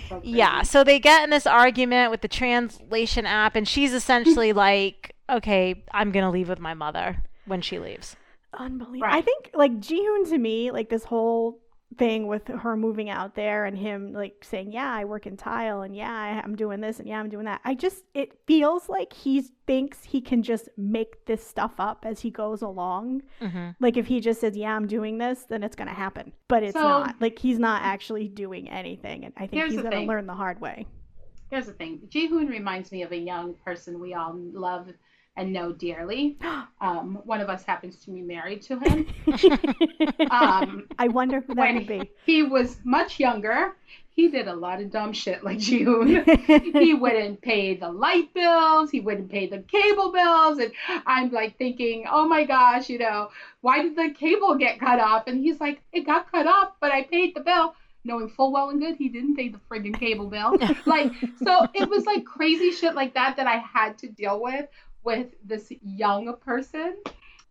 so 0.10 0.20
crazy. 0.20 0.38
Yeah, 0.38 0.62
so 0.64 0.84
they 0.84 1.00
get 1.00 1.24
in 1.24 1.30
this 1.30 1.48
argument 1.48 2.12
with 2.12 2.22
the 2.22 2.28
translation 2.28 3.26
app, 3.26 3.56
and 3.56 3.68
she's 3.68 3.94
essentially 3.94 4.54
like, 4.68 5.16
okay, 5.30 5.84
I'm 5.94 6.12
gonna 6.12 6.32
leave 6.32 6.50
with 6.50 6.60
my 6.60 6.74
mother 6.74 7.24
when 7.46 7.62
she 7.62 7.80
leaves. 7.80 8.16
Unbelievable. 8.54 9.02
Right. 9.08 9.16
I 9.16 9.22
think 9.22 9.52
like 9.54 9.74
Jihoon 9.80 10.30
to 10.30 10.38
me, 10.38 10.72
like 10.72 10.90
this 10.90 11.04
whole 11.04 11.60
thing 11.98 12.28
with 12.28 12.48
her 12.48 12.76
moving 12.76 13.10
out 13.10 13.36
there 13.36 13.66
and 13.66 13.78
him 13.78 14.14
like 14.14 14.44
saying, 14.44 14.72
"Yeah, 14.72 14.92
I 14.92 15.06
work 15.06 15.26
in 15.26 15.38
tile 15.38 15.82
and 15.82 15.96
yeah, 15.96 16.42
I'm 16.44 16.56
doing 16.56 16.82
this 16.82 17.00
and 17.00 17.08
yeah, 17.08 17.20
I'm 17.20 17.30
doing 17.30 17.46
that." 17.46 17.62
I 17.64 17.76
just 17.76 18.04
it 18.14 18.38
feels 18.46 18.90
like 18.90 19.14
he 19.14 19.42
thinks 19.66 20.04
he 20.04 20.20
can 20.22 20.44
just 20.44 20.70
make 20.78 21.26
this 21.26 21.46
stuff 21.46 21.74
up 21.80 22.06
as 22.06 22.20
he 22.20 22.30
goes 22.30 22.62
along. 22.62 23.24
Mm-hmm. 23.42 23.70
Like 23.80 23.98
if 23.98 24.08
he 24.08 24.20
just 24.20 24.42
says, 24.42 24.58
"Yeah, 24.58 24.76
I'm 24.76 24.88
doing 24.88 25.18
this," 25.18 25.46
then 25.48 25.64
it's 25.64 25.76
going 25.76 25.88
to 25.88 25.94
happen. 25.94 26.34
But 26.48 26.64
it's 26.64 26.74
so, 26.74 26.82
not. 26.82 27.16
Like 27.22 27.40
he's 27.40 27.60
not 27.60 27.82
actually 27.84 28.28
doing 28.28 28.70
anything 28.70 29.26
and 29.26 29.34
I 29.38 29.48
think 29.48 29.72
he's 29.72 29.82
going 29.82 29.92
to 29.92 30.02
learn 30.02 30.28
the 30.28 30.34
hard 30.34 30.60
way. 30.60 30.88
Here's 31.50 31.68
the 31.68 31.74
thing. 31.74 32.02
Jihoon 32.10 32.50
reminds 32.50 32.92
me 32.92 33.04
of 33.04 33.12
a 33.12 33.18
young 33.18 33.54
person 33.54 34.00
we 34.00 34.14
all 34.14 34.34
love 34.36 34.90
and 35.38 35.54
know 35.54 35.72
dearly. 35.72 36.38
Um, 36.80 37.22
one 37.26 37.42
of 37.42 37.50
us 37.50 37.64
happens 37.64 37.96
to 38.04 38.12
be 38.12 38.22
married 38.22 38.62
to 38.62 38.78
him. 38.78 39.08
um, 40.30 40.88
I 41.00 41.08
wonder 41.08 41.42
who 41.42 41.56
that 41.56 41.74
would 41.74 41.88
be. 41.88 42.12
He 42.24 42.44
was 42.44 42.78
much 42.84 43.20
younger. 43.20 43.76
He 44.12 44.28
did 44.28 44.48
a 44.48 44.54
lot 44.54 44.80
of 44.80 44.92
dumb 44.92 45.12
shit 45.12 45.44
like 45.44 45.58
June. 45.58 46.24
he 46.46 46.94
wouldn't 46.94 47.42
pay 47.42 47.76
the 47.76 47.90
light 47.90 48.32
bills. 48.36 48.92
He 48.92 49.00
wouldn't 49.00 49.32
pay 49.32 49.48
the 49.48 49.64
cable 49.64 50.12
bills. 50.12 50.60
And 50.60 50.72
I'm 51.08 51.32
like 51.32 51.58
thinking, 51.58 52.06
oh 52.08 52.28
my 52.28 52.44
gosh, 52.44 52.90
you 52.90 53.00
know, 53.00 53.30
why 53.62 53.82
did 53.82 53.96
the 53.96 54.14
cable 54.14 54.54
get 54.54 54.80
cut 54.80 55.00
off? 55.00 55.26
And 55.26 55.40
he's 55.44 55.60
like, 55.60 55.82
it 55.92 56.06
got 56.06 56.32
cut 56.32 56.46
off, 56.46 56.74
but 56.80 56.92
I 56.92 57.06
paid 57.06 57.36
the 57.36 57.42
bill 57.42 57.74
knowing 58.08 58.30
full 58.30 58.52
well 58.52 58.70
and 58.70 58.80
good 58.80 58.96
he 58.96 59.10
didn't 59.10 59.36
pay 59.36 59.50
the 59.50 59.60
friggin' 59.70 60.00
cable 60.00 60.28
bill. 60.28 60.58
like, 60.86 61.12
so 61.44 61.68
it 61.76 61.88
was 61.90 62.06
like 62.06 62.26
crazy 62.26 62.72
shit 62.72 62.96
like 62.96 63.14
that 63.14 63.36
that 63.36 63.46
I 63.46 63.58
had 63.58 63.98
to 64.00 64.08
deal 64.08 64.42
with 64.42 64.66
with 65.04 65.28
this 65.44 65.72
young 65.82 66.36
person. 66.38 66.98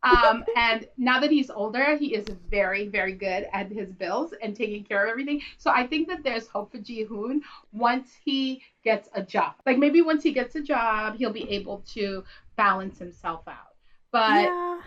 Um, 0.03 0.45
and 0.57 0.87
now 0.97 1.21
that 1.21 1.31
he's 1.31 1.51
older, 1.51 1.97
he 1.97 2.15
is 2.15 2.27
very, 2.51 2.89
very 2.89 3.13
good 3.13 3.47
at 3.53 3.71
his 3.71 3.93
bills 3.93 4.35
and 4.43 4.55
taking 4.55 4.85
care 4.85 5.05
of 5.05 5.11
everything. 5.11 5.43
So 5.59 5.71
I 5.71 5.87
think 5.87 6.09
that 6.09 6.23
there's 6.23 6.47
hope 6.49 6.73
for 6.73 6.79
Jihoon 6.79 7.41
once 7.73 8.13
he 8.25 8.63
gets 8.85 9.09
a 9.15 9.23
job. 9.23 9.55
Like 9.65 9.79
maybe 9.79 10.03
once 10.03 10.23
he 10.23 10.33
gets 10.33 10.55
a 10.55 10.63
job, 10.63 11.17
he'll 11.17 11.33
be 11.33 11.51
able 11.51 11.83
to 11.95 12.25
balance 12.57 12.99
himself 12.99 13.43
out. 13.49 13.75
But 14.13 14.45
yeah. 14.45 14.81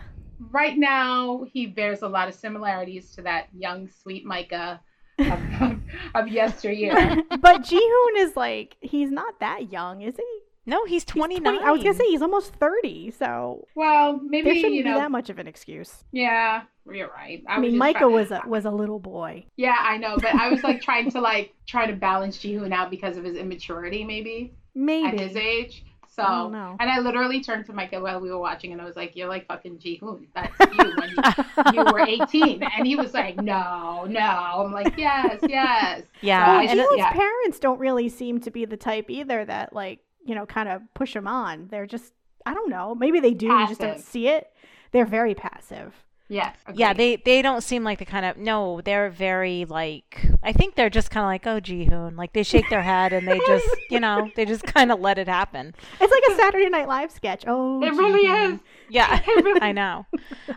right 0.50 0.76
now, 0.76 1.44
he 1.52 1.66
bears 1.66 2.02
a 2.02 2.08
lot 2.08 2.28
of 2.28 2.34
similarities 2.34 3.12
to 3.12 3.22
that 3.22 3.48
young, 3.52 3.88
sweet 4.02 4.24
Micah 4.24 4.80
of, 5.18 5.78
of 6.14 6.28
yesteryear. 6.28 7.22
but 7.40 7.62
Jihoon 7.62 8.16
is 8.16 8.36
like 8.36 8.76
he's 8.80 9.10
not 9.10 9.38
that 9.40 9.70
young, 9.70 10.02
is 10.02 10.16
he? 10.16 10.49
No, 10.66 10.84
he's 10.84 11.02
He's 11.02 11.04
29. 11.04 11.42
20 11.54 11.66
I 11.66 11.70
was 11.72 11.82
gonna 11.82 11.94
say 11.94 12.04
he's 12.06 12.22
almost 12.22 12.54
thirty, 12.54 13.10
so 13.10 13.66
Well, 13.74 14.20
maybe 14.22 14.44
there 14.44 14.54
shouldn't 14.54 14.74
you 14.74 14.84
be 14.84 14.90
that 14.90 15.10
much 15.10 15.30
of 15.30 15.38
an 15.38 15.46
excuse. 15.46 16.04
Yeah, 16.12 16.62
you're 16.90 17.08
right. 17.08 17.42
I, 17.48 17.58
was 17.58 17.70
mean, 17.70 17.78
Micah 17.78 18.00
try- 18.00 18.06
was 18.08 18.30
a 18.30 18.42
was 18.46 18.64
a 18.66 18.70
little 18.70 18.98
boy. 18.98 19.46
Yeah, 19.56 19.76
I 19.78 19.96
know, 19.96 20.16
but 20.16 20.34
I 20.34 20.48
was 20.50 20.62
like 20.62 20.82
trying 20.88 21.10
to 21.12 21.20
like 21.20 21.54
try 21.66 21.86
to 21.86 21.94
balance 21.94 22.36
Jihoon 22.38 22.72
out 22.72 22.90
because 22.90 23.16
of 23.16 23.24
his 23.24 23.36
immaturity, 23.36 24.04
maybe 24.04 24.52
Maybe. 24.74 25.08
at 25.08 25.18
his 25.18 25.36
age. 25.36 25.84
So, 26.12 26.24
I 26.24 26.76
and 26.80 26.90
I 26.90 26.98
literally 26.98 27.40
turned 27.40 27.66
to 27.66 27.72
Micah 27.72 28.00
while 28.00 28.20
we 28.20 28.30
were 28.30 28.38
watching, 28.40 28.72
and 28.72 28.82
I 28.82 28.84
was 28.84 28.96
like, 28.96 29.14
"You're 29.16 29.28
like 29.28 29.46
fucking 29.46 29.78
Jihoon. 29.78 30.26
That's 30.34 30.52
you 30.76 30.92
when 30.96 31.08
you, 31.10 31.72
you 31.72 31.84
were 31.84 32.00
18." 32.00 32.62
And 32.64 32.86
he 32.86 32.96
was 32.96 33.14
like, 33.14 33.36
"No, 33.36 34.04
no." 34.08 34.18
I'm 34.20 34.72
like, 34.72 34.98
"Yes, 34.98 35.38
yes." 35.48 36.02
Yeah, 36.20 36.46
Well, 36.48 36.58
Uh, 36.58 36.62
and 36.68 36.98
yeah. 36.98 37.12
parents 37.12 37.60
don't 37.60 37.78
really 37.78 38.08
seem 38.08 38.40
to 38.40 38.50
be 38.50 38.64
the 38.66 38.76
type 38.76 39.06
either 39.08 39.44
that 39.44 39.72
like 39.72 40.00
you 40.24 40.34
know 40.34 40.46
kind 40.46 40.68
of 40.68 40.82
push 40.94 41.14
them 41.14 41.26
on. 41.26 41.68
They're 41.70 41.86
just 41.86 42.12
I 42.46 42.54
don't 42.54 42.70
know. 42.70 42.94
Maybe 42.94 43.20
they 43.20 43.34
do. 43.34 43.46
You 43.46 43.66
just 43.68 43.80
don't 43.80 44.00
see 44.00 44.28
it. 44.28 44.50
They're 44.92 45.06
very 45.06 45.34
passive. 45.34 45.94
Yes. 46.28 46.56
yeah, 46.72 46.92
they 46.92 47.16
they 47.16 47.42
don't 47.42 47.60
seem 47.60 47.82
like 47.82 47.98
the 47.98 48.04
kind 48.04 48.24
of 48.24 48.36
no. 48.36 48.80
They're 48.80 49.10
very 49.10 49.64
like 49.64 50.24
I 50.44 50.52
think 50.52 50.76
they're 50.76 50.88
just 50.88 51.10
kind 51.10 51.24
of 51.24 51.28
like 51.28 51.44
oh 51.44 51.60
Jihoon, 51.60 52.16
like 52.16 52.32
they 52.34 52.44
shake 52.44 52.70
their 52.70 52.82
head 52.82 53.12
and 53.12 53.26
they 53.26 53.40
just 53.40 53.66
you 53.90 53.98
know 53.98 54.30
they 54.36 54.44
just 54.44 54.62
kind 54.74 54.92
of 54.92 55.00
let 55.00 55.18
it 55.18 55.26
happen. 55.26 55.74
It's 56.00 56.12
like 56.12 56.22
a 56.30 56.40
Saturday 56.40 56.68
Night 56.68 56.86
Live 56.86 57.10
sketch. 57.10 57.42
Oh, 57.48 57.82
It 57.82 57.90
really 57.94 58.28
is. 58.28 58.60
Yeah, 58.90 59.20
I 59.60 59.72
know, 59.72 60.06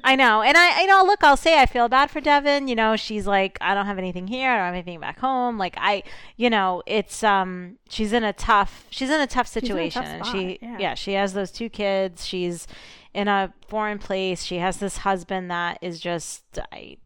I 0.04 0.16
know, 0.16 0.42
and 0.42 0.58
I 0.58 0.82
you 0.82 0.88
know 0.88 1.04
look, 1.06 1.24
I'll 1.24 1.38
say 1.38 1.60
I 1.62 1.66
feel 1.66 1.88
bad 1.88 2.10
for 2.10 2.20
Deavan. 2.20 2.68
You 2.68 2.76
know, 2.76 2.96
she's 2.96 3.28
like 3.28 3.58
I 3.62 3.74
don't 3.74 3.86
have 3.86 3.98
anything 4.00 4.28
here, 4.28 4.50
I 4.50 4.56
don't 4.58 4.66
have 4.66 4.74
anything 4.74 5.00
back 5.00 5.20
home. 5.20 5.58
Like 5.58 5.76
I, 5.78 6.04
you 6.38 6.50
know, 6.50 6.82
it's 6.86 7.24
um 7.24 7.78
she's 7.90 8.14
in 8.14 8.24
a 8.24 8.34
tough 8.34 8.86
she's 8.90 9.10
in 9.10 9.22
a 9.22 9.28
tough 9.28 9.30
in 9.30 9.30
a 9.30 9.34
tough 9.34 9.48
situation, 9.48 10.04
and 10.04 10.26
she 10.26 10.60
yeah. 10.62 10.78
yeah 10.80 10.94
she 10.96 11.14
has 11.14 11.34
those 11.34 11.52
two 11.52 11.70
kids. 11.70 12.26
She's 12.26 12.68
in 13.14 13.28
a 13.28 13.54
foreign 13.68 14.00
place. 14.00 14.44
She 14.44 14.58
has 14.58 14.78
this 14.78 14.98
husband 14.98 15.52
that 15.52 15.78
is 15.82 16.00
just 16.00 16.44
I, 16.72 16.98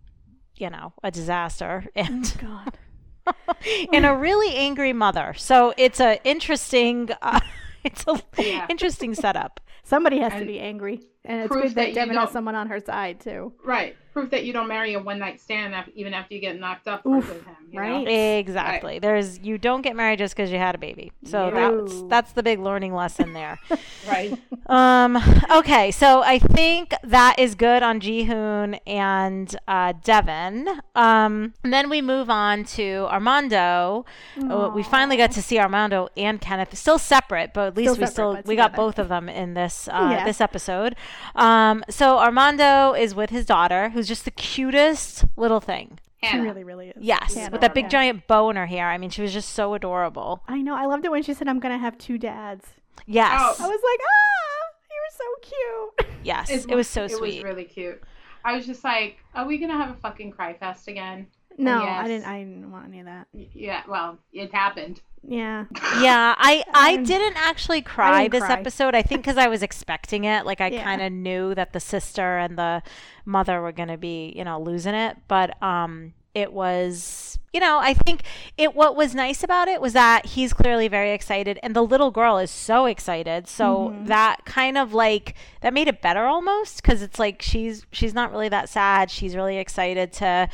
you 0.55 0.69
know, 0.69 0.93
a 1.03 1.12
disaster, 1.12 1.86
and 1.96 2.34
God. 2.39 2.77
and 3.93 4.05
a 4.05 4.15
really 4.15 4.55
angry 4.55 4.93
mother. 4.93 5.34
So 5.38 5.74
it's 5.77 6.00
a 6.00 6.19
interesting. 6.24 7.10
Uh, 7.22 7.39
it's 7.84 8.05
a 8.07 8.22
Yeah. 8.38 8.65
interesting 8.69 9.13
setup. 9.13 9.60
Somebody 9.84 10.19
has 10.19 10.34
to 10.34 10.46
be 10.46 10.60
angry, 10.60 11.01
and 11.27 11.41
it's 11.41 11.51
proof 11.51 11.65
good 11.65 11.75
that 11.75 11.93
that 11.93 12.07
Deavan 12.10 12.15
has 12.19 12.31
someone 12.31 12.55
on 12.55 12.67
her 12.67 12.79
side 12.79 13.19
too. 13.19 13.53
Right. 13.63 13.96
Proof 14.13 14.31
that 14.31 14.46
you 14.46 14.51
don't 14.53 14.67
marry 14.67 14.96
a 14.96 15.00
one 15.00 15.19
night 15.19 15.39
stand 15.39 15.75
even 15.93 16.12
after 16.15 16.34
you 16.34 16.41
get 16.41 16.60
knocked 16.60 16.88
up 16.88 17.05
Oof, 17.05 17.29
with 17.29 17.46
him. 17.46 17.55
You 17.69 17.79
right? 17.79 18.03
Know? 18.03 18.12
Exactly. 18.39 18.98
There's 18.98 19.38
you 19.39 19.60
don't 19.60 19.84
get 19.84 19.96
married 19.96 20.17
just 20.17 20.36
because 20.36 20.50
you 20.51 20.57
had 20.57 20.74
a 20.74 20.79
baby. 20.79 21.12
So 21.24 21.51
No. 21.51 21.86
that's 21.86 22.01
that's 22.10 22.31
the 22.31 22.41
big 22.41 22.57
learning 22.60 22.96
lesson 22.96 23.34
there. 23.34 23.60
Right. 24.07 24.34
um. 24.67 25.17
Okay. 25.51 25.91
So 25.91 26.22
I 26.24 26.39
think 26.39 26.93
that 27.03 27.38
is 27.38 27.55
good 27.55 27.84
on 27.84 28.00
Jihoon 28.00 28.79
and 28.88 29.53
uh, 29.67 29.93
Deavan. 29.93 30.65
Um. 30.96 31.53
And 31.63 31.74
then 31.74 31.89
we 31.89 32.01
move 32.01 32.29
on 32.29 32.63
to 32.63 33.05
Armando. 33.10 34.05
Uh, 34.41 34.72
we 34.74 34.81
finally 34.81 35.17
got 35.17 35.31
to 35.34 35.41
see 35.41 35.60
Armando 35.60 36.07
and 36.17 36.39
Kenneth 36.41 36.75
still 36.77 36.98
separate, 36.98 37.53
but 37.53 37.67
at 37.67 37.77
least 37.77 37.93
Still 37.93 38.01
we 38.01 38.07
separate, 38.07 38.13
still 38.13 38.34
but 38.36 38.46
we 38.48 38.55
got 38.55 38.75
both 38.75 38.98
of 38.98 39.10
them 39.10 39.27
in 39.29 39.53
this 39.53 39.88
uh, 39.89 40.10
Yeah. 40.17 40.25
this 40.25 40.39
episode. 40.41 40.96
Um. 41.36 41.83
So 41.89 42.17
Armando 42.19 42.93
is 42.93 43.13
with 43.15 43.29
his 43.29 43.45
daughter, 43.45 43.89
who's 43.89 44.07
just 44.07 44.25
the 44.25 44.31
cutest 44.31 45.25
little 45.36 45.59
thing. 45.59 46.00
She 46.24 46.38
really, 46.39 46.63
really 46.63 46.89
is. 46.89 46.95
Yes, 47.00 47.36
Hannah, 47.36 47.51
with 47.51 47.62
that 47.62 47.74
big 47.75 47.86
yeah. 47.86 47.89
giant 47.89 48.27
bow 48.27 48.50
in 48.50 48.55
her 48.55 48.65
hair. 48.65 48.89
I 48.89 48.97
mean, 48.97 49.12
she 49.12 49.21
was 49.21 49.31
just 49.31 49.50
so 49.50 49.75
adorable. 49.75 50.41
I 50.47 50.62
know. 50.62 50.75
I 50.75 50.86
loved 50.86 51.05
it 51.05 51.12
when 51.12 51.21
she 51.24 51.33
said, 51.33 51.47
"I'm 51.47 51.59
gonna 51.59 51.77
have 51.77 51.97
two 51.97 52.17
dads." 52.17 52.65
Yes, 53.05 53.31
I 53.59 53.67
was 53.67 53.69
like, 53.69 54.00
"Ah, 54.03 54.74
you're 54.89 55.12
so 55.12 56.05
cute." 56.07 56.09
yes, 56.24 56.50
It's- 56.50 56.65
it 56.67 56.75
was 56.75 56.88
so 56.88 57.03
It 57.03 57.12
sweet. 57.12 57.36
was 57.36 57.43
really 57.43 57.65
cute. 57.65 58.01
I 58.43 58.55
was 58.55 58.65
just 58.65 58.83
like, 58.83 59.17
are 59.36 59.45
we 59.45 59.57
gonna 59.59 59.77
have 59.77 59.91
a 59.91 60.00
fucking 60.00 60.31
cry 60.31 60.53
fest 60.53 60.88
again? 60.88 61.27
No, 61.57 61.83
yes. 61.83 62.03
I 62.03 62.07
didn't. 62.07 62.25
I 62.25 62.39
didn't 62.39 62.71
want 62.71 62.88
any 62.88 63.00
of 63.00 63.05
that. 63.05 63.27
Yeah. 63.33 63.83
Well, 63.88 64.17
it 64.33 64.53
happened. 64.53 65.01
Yeah. 65.24 65.65
yeah, 66.01 66.36
I 66.38 66.63
I 66.74 66.95
Um, 66.95 67.03
didn't 67.03 67.36
actually 67.38 67.81
cry 67.81 68.24
didn't 68.24 68.31
this 68.33 68.43
cry. 68.43 68.53
episode. 68.59 68.95
I 68.95 69.01
think 69.01 69.21
because 69.21 69.38
I 69.38 69.47
was 69.47 69.62
expecting 69.63 70.24
it. 70.24 70.45
Like 70.45 70.62
I 70.62 70.67
Yeah. 70.71 70.83
kind 70.83 71.01
of 71.01 71.12
knew 71.12 71.53
that 71.55 71.74
the 71.74 71.79
sister 71.79 72.38
and 72.38 72.57
the 72.57 72.81
mother 73.25 73.62
were 73.62 73.71
gonna 73.74 73.97
be, 73.97 74.33
you 74.36 74.43
know, 74.43 74.59
losing 74.59 74.93
it. 74.95 75.17
But 75.27 75.62
um, 75.62 76.13
it 76.33 76.53
was, 76.53 77.39
you 77.51 77.59
know, 77.59 77.79
I 77.79 77.93
think 77.93 78.21
it. 78.57 78.75
What 78.75 78.95
was 78.95 79.15
nice 79.15 79.43
about 79.43 79.67
it 79.67 79.81
was 79.81 79.93
that 79.93 80.27
he's 80.27 80.53
clearly 80.53 80.88
very 80.88 81.12
excited, 81.12 81.59
and 81.63 81.75
the 81.75 81.81
little 81.81 82.12
girl 82.12 82.38
is 82.38 82.51
so 82.51 82.86
excited. 82.86 83.47
So 83.47 83.89
Mm-hmm. 83.89 84.05
that 84.05 84.45
kind 84.45 84.77
of 84.77 84.93
like 84.93 85.33
that 85.62 85.74
made 85.74 85.88
it 85.88 86.01
better 86.01 86.25
almost 86.25 86.81
because 86.81 87.01
it's 87.01 87.17
like 87.19 87.41
she's 87.41 87.86
she's 87.91 88.13
not 88.13 88.31
really 88.31 88.50
that 88.50 88.69
sad. 88.69 89.09
She's 89.12 89.36
really 89.36 89.57
excited 89.57 90.13
to. 90.13 90.47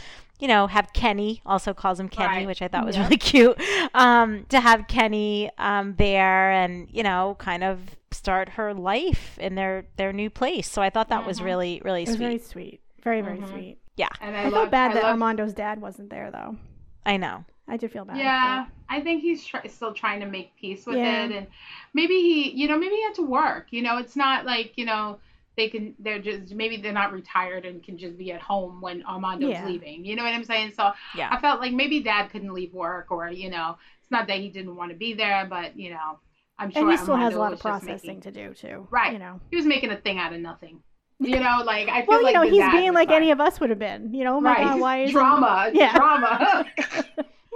You 0.43 0.49
know, 0.49 0.67
have 0.67 0.91
Kenny 0.91 1.41
also 1.45 1.73
calls 1.73 1.97
him 2.01 2.09
Kenny, 2.09 2.27
Right. 2.39 2.47
which 2.47 2.61
I 2.61 2.67
thought 2.67 2.85
was 2.85 2.97
Yep. 2.97 3.05
really 3.05 3.17
cute. 3.31 3.61
Um, 3.93 4.45
to 4.49 4.59
have 4.59 4.87
Kenny 4.89 5.49
um, 5.57 5.95
there 5.97 6.51
and 6.51 6.89
you 6.91 7.01
know, 7.01 7.37
kind 7.39 7.63
of 7.63 7.79
start 8.11 8.49
her 8.49 8.73
life 8.73 9.39
in 9.39 9.55
their 9.55 9.85
their 9.95 10.11
new 10.11 10.29
place. 10.29 10.69
So 10.69 10.81
I 10.81 10.89
thought 10.89 11.07
that 11.07 11.25
was 11.25 11.39
Mhm. 11.39 11.45
really 11.45 11.81
really 11.85 12.01
It 12.03 12.09
was 12.09 12.17
sweet. 12.17 12.25
very 12.25 12.39
sweet. 12.39 12.81
Very, 13.01 13.21
very 13.21 13.37
Mhm. 13.37 13.49
sweet. 13.51 13.77
Yeah, 13.95 14.09
And 14.19 14.35
I, 14.35 14.47
I, 14.47 14.49
felt 14.49 14.69
bad 14.69 14.91
I 14.91 14.93
that 14.95 15.03
loved- 15.03 15.21
Armando's 15.21 15.53
dad 15.53 15.79
wasn't 15.79 16.09
there, 16.09 16.29
though. 16.29 16.57
I 17.05 17.15
know. 17.15 17.45
I 17.69 17.77
did 17.77 17.91
feel 17.93 18.03
bad. 18.03 18.17
Yeah, 18.17 18.65
I 18.89 18.99
think 18.99 19.21
he's 19.21 19.45
try- 19.45 19.65
still 19.67 19.93
trying 19.93 20.19
to 20.19 20.25
make 20.25 20.53
peace 20.57 20.85
with 20.85 20.97
Yeah. 20.97 21.23
it, 21.25 21.31
and 21.31 21.47
maybe 21.93 22.15
he, 22.15 22.49
you 22.51 22.67
know, 22.67 22.77
maybe 22.77 22.95
he 22.95 23.03
had 23.03 23.13
to 23.15 23.21
work. 23.25 23.67
You 23.71 23.81
know, 23.81 23.95
it's 23.97 24.17
not 24.17 24.45
like 24.45 24.73
you 24.77 24.83
know 24.83 25.19
they 25.55 25.69
can. 25.69 25.93
They're 25.99 26.19
just 26.19 26.53
maybe 26.53 26.77
they're 26.77 26.91
not 26.93 27.11
retired 27.13 27.65
and 27.65 27.83
can 27.83 27.97
just 27.97 28.17
be 28.17 28.31
at 28.31 28.41
home 28.41 28.81
when 28.81 29.03
Armando's 29.03 29.49
Yeah. 29.51 29.65
leaving. 29.65 30.03
You 30.05 30.15
know 30.15 30.23
what 30.23 30.33
I'm 30.33 30.43
saying? 30.43 30.71
So 30.75 30.91
Yeah. 31.15 31.29
I 31.31 31.39
felt 31.39 31.59
like 31.59 31.73
maybe 31.73 31.99
Dad 32.01 32.29
couldn't 32.31 32.53
leave 32.53 32.73
work, 32.73 33.11
or 33.11 33.29
you 33.29 33.49
know, 33.49 33.77
it's 34.01 34.11
not 34.11 34.27
that 34.27 34.37
he 34.39 34.49
didn't 34.49 34.75
want 34.75 34.91
to 34.91 34.97
be 34.97 35.13
there, 35.13 35.45
but 35.49 35.77
you 35.77 35.91
know, 35.91 36.19
I'm 36.57 36.71
sure 36.71 36.81
and 36.83 36.91
he 36.91 36.97
still 36.97 37.15
has 37.17 37.33
a 37.35 37.39
lot 37.39 37.53
of 37.53 37.59
processing 37.59 38.19
making- 38.19 38.21
to 38.21 38.31
do 38.31 38.53
too. 38.53 38.87
Right. 38.91 39.13
You 39.13 39.19
know. 39.19 39.39
He 39.49 39.55
was 39.55 39.65
making 39.65 39.91
a 39.91 39.97
thing 39.97 40.17
out 40.19 40.33
of 40.33 40.39
nothing. 40.39 40.81
You 41.19 41.39
know, 41.39 41.61
like 41.63 41.87
I 41.87 42.01
feel 42.01 42.07
Well, 42.09 42.19
you 42.19 42.25
like 42.25 42.33
know, 42.35 42.41
he's 42.41 42.71
being 42.71 42.89
was 42.89 42.95
like 42.95 43.11
any 43.11 43.31
of 43.31 43.39
us 43.39 43.59
would 43.59 43.69
have 43.69 43.79
been. 43.79 44.13
You 44.13 44.23
know, 44.25 44.37
oh 44.37 44.41
my 44.41 44.53
right. 44.55 44.63
God, 44.63 44.79
why 44.79 45.03
is 45.03 45.11
drama? 45.11 45.69
Yeah. 45.73 45.93
Drama. 45.93 46.65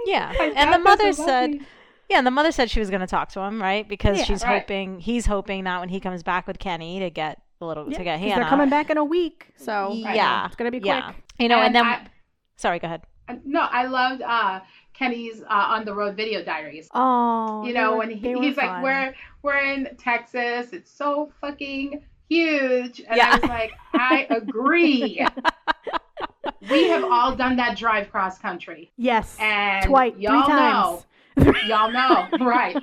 Yeah. 0.06 0.32
And 0.40 0.54
dad 0.54 0.72
the 0.74 0.78
mother 0.78 1.12
said 1.12 1.50
me. 1.50 1.60
Yeah, 2.08 2.18
and 2.18 2.26
the 2.26 2.30
mother 2.30 2.52
said 2.52 2.70
she 2.70 2.80
was 2.80 2.88
going 2.88 3.00
to 3.02 3.06
talk 3.06 3.28
to 3.32 3.40
him, 3.40 3.60
right? 3.60 3.86
Because 3.86 4.18
Yeah. 4.18 4.24
she's 4.24 4.42
Right. 4.42 4.60
hoping 4.60 5.00
he's 5.00 5.26
hoping 5.26 5.64
that 5.64 5.80
when 5.80 5.90
he 5.90 6.00
comes 6.00 6.22
back 6.22 6.46
with 6.46 6.58
Kenny 6.58 6.98
to 7.00 7.10
get 7.10 7.42
a 7.60 7.66
little 7.66 7.90
Yeah, 7.90 7.98
to 7.98 8.04
get 8.04 8.20
Hannah. 8.20 8.36
They're 8.36 8.48
coming 8.48 8.68
back 8.70 8.90
in 8.90 8.96
a 8.98 9.04
week, 9.04 9.48
so 9.56 9.88
Right. 10.04 10.16
Yeah. 10.16 10.46
it's 10.46 10.56
gonna 10.56 10.70
be 10.70 10.80
quick. 10.80 10.86
Yeah. 10.94 11.12
You 11.38 11.48
know, 11.48 11.56
and, 11.58 11.66
And 11.66 11.74
then 11.76 11.84
I- 11.86 12.06
sorry, 12.56 12.78
go 12.78 12.86
ahead. 12.86 13.02
No, 13.44 13.60
I 13.60 13.84
loved 13.86 14.22
uh, 14.22 14.60
Kenny's 14.94 15.42
uh, 15.42 15.46
on 15.48 15.84
the 15.84 15.94
road 15.94 16.16
video 16.16 16.42
diaries. 16.44 16.88
Oh, 16.94 17.64
you 17.64 17.74
know 17.74 17.92
were- 17.92 17.98
when 17.98 18.10
he, 18.10 18.34
were 18.34 18.42
he's 18.42 18.56
like 18.56 18.82
we're 18.82 19.14
we're 19.42 19.58
in 19.58 19.88
texas 19.98 20.72
it's 20.72 20.90
so 20.90 21.30
fucking 21.40 22.02
huge 22.28 23.00
and 23.06 23.16
Yeah. 23.16 23.30
i 23.32 23.34
was 23.38 23.48
like 23.48 23.72
i 23.94 24.26
agree 24.30 25.24
we 26.70 26.88
have 26.88 27.04
all 27.04 27.34
done 27.36 27.56
that 27.56 27.76
drive 27.76 28.10
cross 28.10 28.38
country 28.38 28.90
yes, 28.96 29.36
and 29.40 29.86
twice, 29.86 30.14
y'all 30.18 30.44
three 31.36 31.52
know 31.52 31.58
y'all 31.66 31.90
know 31.92 32.28
right 32.44 32.76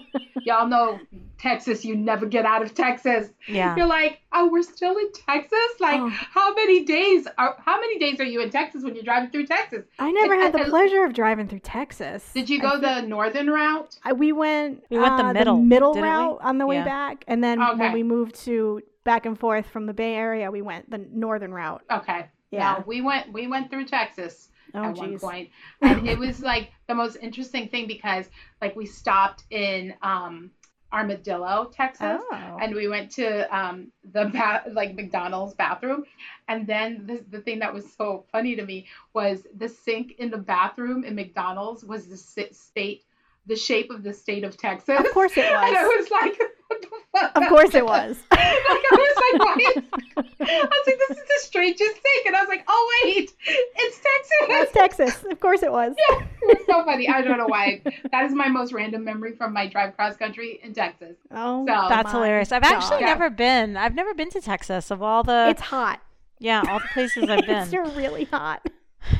y'all 0.44 0.68
know 0.68 1.00
texas 1.38 1.84
you 1.84 1.96
never 1.96 2.26
get 2.26 2.46
out 2.46 2.62
of 2.62 2.74
texas 2.74 3.30
Yeah. 3.48 3.76
you're 3.76 3.86
like 3.88 4.20
oh 4.32 4.50
we're 4.50 4.64
still 4.64 4.98
in 4.98 5.12
texas 5.12 5.60
like 5.80 6.00
Oh. 6.00 6.10
how 6.10 6.54
many 6.54 6.84
days 6.86 7.28
are 7.38 7.56
how 7.64 7.80
many 7.80 8.00
days 8.00 8.20
are 8.20 8.26
you 8.26 8.42
in 8.42 8.50
texas 8.50 8.84
when 8.84 8.96
you're 8.96 9.04
driving 9.04 9.30
through 9.30 9.46
texas 9.48 9.86
I 10.00 10.12
never 10.12 10.36
had 10.36 10.54
the 10.54 10.60
and- 10.62 10.70
pleasure 10.70 11.04
of 11.04 11.14
driving 11.14 11.48
through 11.48 11.60
Texas. 11.60 12.32
did 12.34 12.50
you 12.50 12.60
go 12.62 12.72
feel- 12.72 12.82
the 12.82 13.02
northern 13.02 13.50
route 13.50 13.98
I, 14.04 14.14
we 14.14 14.32
went. 14.32 14.84
We 14.90 14.98
went 15.00 15.18
the 15.18 15.26
uh, 15.26 15.34
middle, 15.34 15.58
middle 15.62 15.94
didn't 15.94 16.04
we? 16.06 16.10
route 16.10 16.40
on 16.42 16.58
the 16.58 16.66
way 16.68 16.76
Yeah. 16.78 16.86
back, 16.86 17.24
and 17.28 17.44
then 17.44 17.60
when 17.78 17.92
we 17.94 18.04
moved 18.04 18.36
to 18.46 18.82
back 19.04 19.26
and 19.26 19.38
forth 19.40 19.68
from 19.68 19.86
the 19.86 19.94
Bay 19.94 20.16
Area, 20.16 20.50
we 20.52 20.62
went 20.62 20.90
the 20.90 20.98
northern 21.12 21.54
route. 21.54 21.82
okay 21.92 22.28
Yeah. 22.52 22.76
no, 22.78 22.84
we 22.88 23.02
went 23.02 23.32
we 23.34 23.48
went 23.48 23.70
through 23.70 23.86
texas 23.86 24.50
Oh, 24.74 24.84
at 24.84 24.96
one 24.98 25.18
point. 25.20 25.50
And 25.82 26.06
it 26.08 26.18
was 26.18 26.42
like 26.42 26.72
the 26.88 26.96
most 26.96 27.16
interesting 27.22 27.70
thing 27.70 27.88
because 27.88 28.26
like 28.62 28.76
we 28.76 28.86
stopped 28.86 29.44
in 29.50 29.94
um 30.02 30.52
Amarillo, 30.96 31.70
Texas. 31.72 32.22
Oh. 32.32 32.58
And 32.62 32.74
we 32.74 32.88
went 32.88 33.12
to 33.12 33.56
um, 33.56 33.92
the 34.14 34.26
ba- 34.26 34.64
like 34.72 34.96
McDonald's 34.96 35.54
bathroom, 35.54 36.04
and 36.48 36.66
then 36.66 37.06
the, 37.06 37.24
the 37.30 37.42
thing 37.42 37.60
that 37.60 37.74
was 37.74 37.86
so 37.92 38.24
funny 38.32 38.56
to 38.56 38.66
me 38.66 38.86
was 39.14 39.46
the 39.56 39.68
sink 39.68 40.16
in 40.18 40.30
the 40.32 40.38
bathroom 40.38 41.04
in 41.04 41.16
McDonald's 41.16 41.84
was 41.84 42.08
the 42.08 42.18
state 42.52 43.04
the 43.48 43.56
shape 43.56 43.92
of 43.92 44.04
the 44.04 44.14
state 44.14 44.44
of 44.44 44.58
Texas. 44.58 45.00
Of 45.00 45.12
course 45.12 45.34
it 45.38 45.46
And 45.46 45.56
I 45.56 45.84
was. 45.86 46.10
was 46.10 46.12
like, 46.12 46.40
what 46.68 46.82
the 46.82 46.88
fuck? 47.14 47.32
Of 47.38 47.48
course 47.50 47.76
it 47.76 47.86
was. 47.86 48.18
like, 48.32 48.40
I 48.42 48.90
was 48.92 49.40
like, 49.40 49.42
why. 49.42 49.84
I 50.42 50.64
was 50.64 50.88
like, 50.88 50.98
this 51.08 51.18
is 51.18 51.24
the 51.24 51.40
strangest 51.40 51.94
thing. 51.94 52.24
And 52.28 52.36
I 52.36 52.40
was 52.42 52.50
like, 52.50 52.64
oh, 52.68 53.02
wait, 53.04 53.32
it's 53.48 54.00
That's 54.00 54.72
Texas. 54.74 55.08
Texas. 55.14 55.32
Of 55.32 55.40
course 55.40 55.64
it 55.64 55.72
was. 55.72 55.94
Yeah, 56.10 56.26
it 56.42 56.58
was 56.60 56.66
so 56.66 56.84
funny. 56.86 57.08
I 57.08 57.22
don't 57.22 57.38
know 57.38 57.46
why. 57.48 57.82
That 58.12 58.26
is 58.26 58.34
my 58.34 58.48
most 58.48 58.74
random 58.74 59.04
memory 59.04 59.34
from 59.36 59.54
my 59.54 59.68
drive 59.68 59.96
cross 59.96 60.18
country 60.18 60.60
in 60.64 60.74
Texas. 60.74 61.16
Oh, 61.32 61.66
So- 61.68 61.86
That's 61.90 62.12
hilarious. 62.12 62.52
I've 62.52 62.64
actually 62.64 63.02
God. 63.02 63.06
never 63.06 63.30
been. 63.30 63.78
I've 63.78 63.96
never 63.96 64.14
been 64.14 64.30
to 64.32 64.42
Texas. 64.42 64.92
Of 64.92 65.02
all 65.04 65.24
the 65.24 65.48
It's 65.50 65.62
hot. 65.62 66.02
yeah, 66.40 66.64
all 66.68 66.80
the 66.80 66.88
places 66.94 67.30
I've 67.30 67.48
It's 67.48 67.70
been. 67.72 67.96
really 67.96 68.26
hot. 68.26 68.68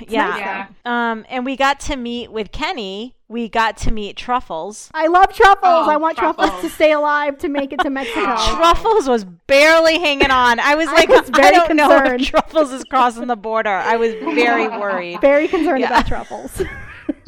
Yeah. 0.08 0.38
Yeah. 0.38 0.68
Um, 1.12 1.26
and 1.30 1.46
we 1.46 1.56
got 1.56 1.80
to 1.82 1.96
meet 1.96 2.32
with 2.32 2.52
Kenny. 2.52 3.16
We 3.28 3.50
got 3.50 3.78
to 3.78 3.92
meet 3.92 4.18
Truffles. 4.18 4.92
I 4.94 5.08
love 5.08 5.34
truffles. 5.34 5.58
Oh, 5.64 5.90
I 5.90 5.98
want 5.98 6.18
truffles. 6.18 6.48
truffles. 6.50 6.70
to 6.72 6.76
stay 6.76 6.92
alive 6.92 7.38
to 7.40 7.50
make 7.50 7.74
it 7.74 7.80
to 7.80 7.90
Mexico. 7.90 8.36
Truffles 8.56 9.08
was 9.10 9.26
barely 9.26 9.98
hanging 10.00 10.30
on. 10.32 10.60
I 10.60 10.76
was 10.76 10.88
I 10.90 10.94
like, 10.94 11.10
was 11.10 11.30
I 11.34 11.42
very 11.42 11.56
don't 11.56 11.76
know 11.76 12.04
if 12.06 12.22
Truffles 12.22 12.72
is 12.72 12.84
crossing 12.84 13.28
the 13.28 13.36
border. 13.36 13.70
I 13.70 13.96
was 13.96 14.14
very 14.14 14.68
worried. 14.80 15.22
Very 15.22 15.48
concerned 15.48 15.80
Yeah. 15.82 15.88
about 15.88 16.08
truffles. 16.08 16.62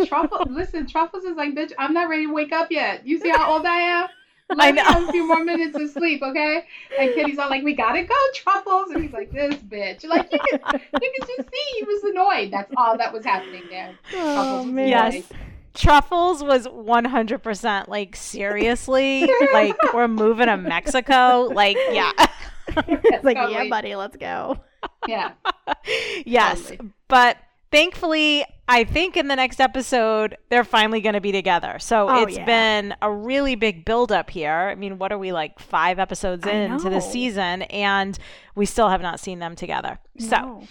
Truffles, 0.08 0.48
listen, 0.50 0.86
Truffles 0.88 1.24
is 1.24 1.36
like, 1.36 1.56
bitch, 1.56 1.72
I'm 1.80 1.94
not 1.94 2.10
ready 2.10 2.28
to 2.28 2.34
wake 2.34 2.52
up 2.52 2.72
yet. 2.72 3.06
You 3.08 3.20
see 3.20 3.30
how 3.30 3.52
old 3.54 3.66
I 3.66 3.78
am? 3.78 4.08
Let 4.50 4.60
I 4.60 4.72
me 4.72 4.78
know. 4.78 4.84
have 4.84 5.10
a 5.10 5.12
few 5.12 5.28
more 5.28 5.44
minutes 5.44 5.76
of 5.78 5.90
sleep, 5.92 6.22
okay? 6.24 6.64
And 6.98 7.14
Kitty's 7.14 7.38
all 7.38 7.50
like, 7.50 7.64
we 7.64 7.74
gotta 7.74 8.04
go, 8.04 8.16
Truffles. 8.34 8.92
And 8.92 9.04
he's 9.04 9.12
like, 9.12 9.32
this 9.32 9.56
bitch. 9.56 10.06
Like, 10.08 10.32
you 10.32 10.40
can, 10.40 10.60
you 11.02 11.12
can 11.20 11.28
just 11.28 11.50
see 11.50 11.80
he 11.80 11.84
was 11.84 12.04
annoyed. 12.06 12.52
That's 12.52 12.72
all 12.78 12.98
that 12.98 13.12
was 13.12 13.26
happening 13.26 13.64
there. 13.70 13.94
oh 14.14 14.64
man. 14.64 14.88
Yes. 14.88 15.24
Truffles 15.78 16.44
was 16.44 16.66
100% 16.66 17.88
like 17.88 18.16
seriously, 18.16 19.30
like 19.54 19.76
we're 19.94 20.08
moving 20.08 20.48
to 20.48 20.58
Mexico. 20.58 21.50
Like, 21.54 21.78
yeah. 21.92 22.12
it's 22.78 23.24
like, 23.24 23.38
yeah, 23.38 23.70
buddy, 23.70 23.96
let's 23.96 24.18
go. 24.18 24.60
Yeah. 25.08 25.34
yes. 26.26 26.70
Totally. 26.70 26.92
But 27.08 27.38
thankfully, 27.72 28.44
I 28.70 28.84
think 28.84 29.16
in 29.16 29.28
the 29.30 29.36
next 29.36 29.62
episode, 29.62 30.38
they're 30.50 30.64
finally 30.66 31.00
going 31.00 31.14
to 31.14 31.22
be 31.22 31.32
together. 31.32 31.78
So 31.80 32.10
Oh, 32.10 32.24
it's 32.24 32.36
yeah. 32.38 32.46
been 32.46 32.96
a 33.02 33.12
really 33.12 33.56
big 33.56 33.86
buildup 33.86 34.30
here. 34.30 34.52
I 34.72 34.76
mean, 34.76 34.98
what 34.98 35.12
are 35.12 35.18
we 35.18 35.32
like 35.32 35.60
five 35.60 36.00
episodes 36.00 36.46
I 36.46 36.52
into 36.52 36.90
the 36.90 37.00
season, 37.00 37.62
and 37.64 38.18
we 38.56 38.66
still 38.66 38.90
have 38.90 39.02
not 39.02 39.20
seen 39.20 39.40
them 39.40 39.56
together. 39.56 40.00
So 40.20 40.64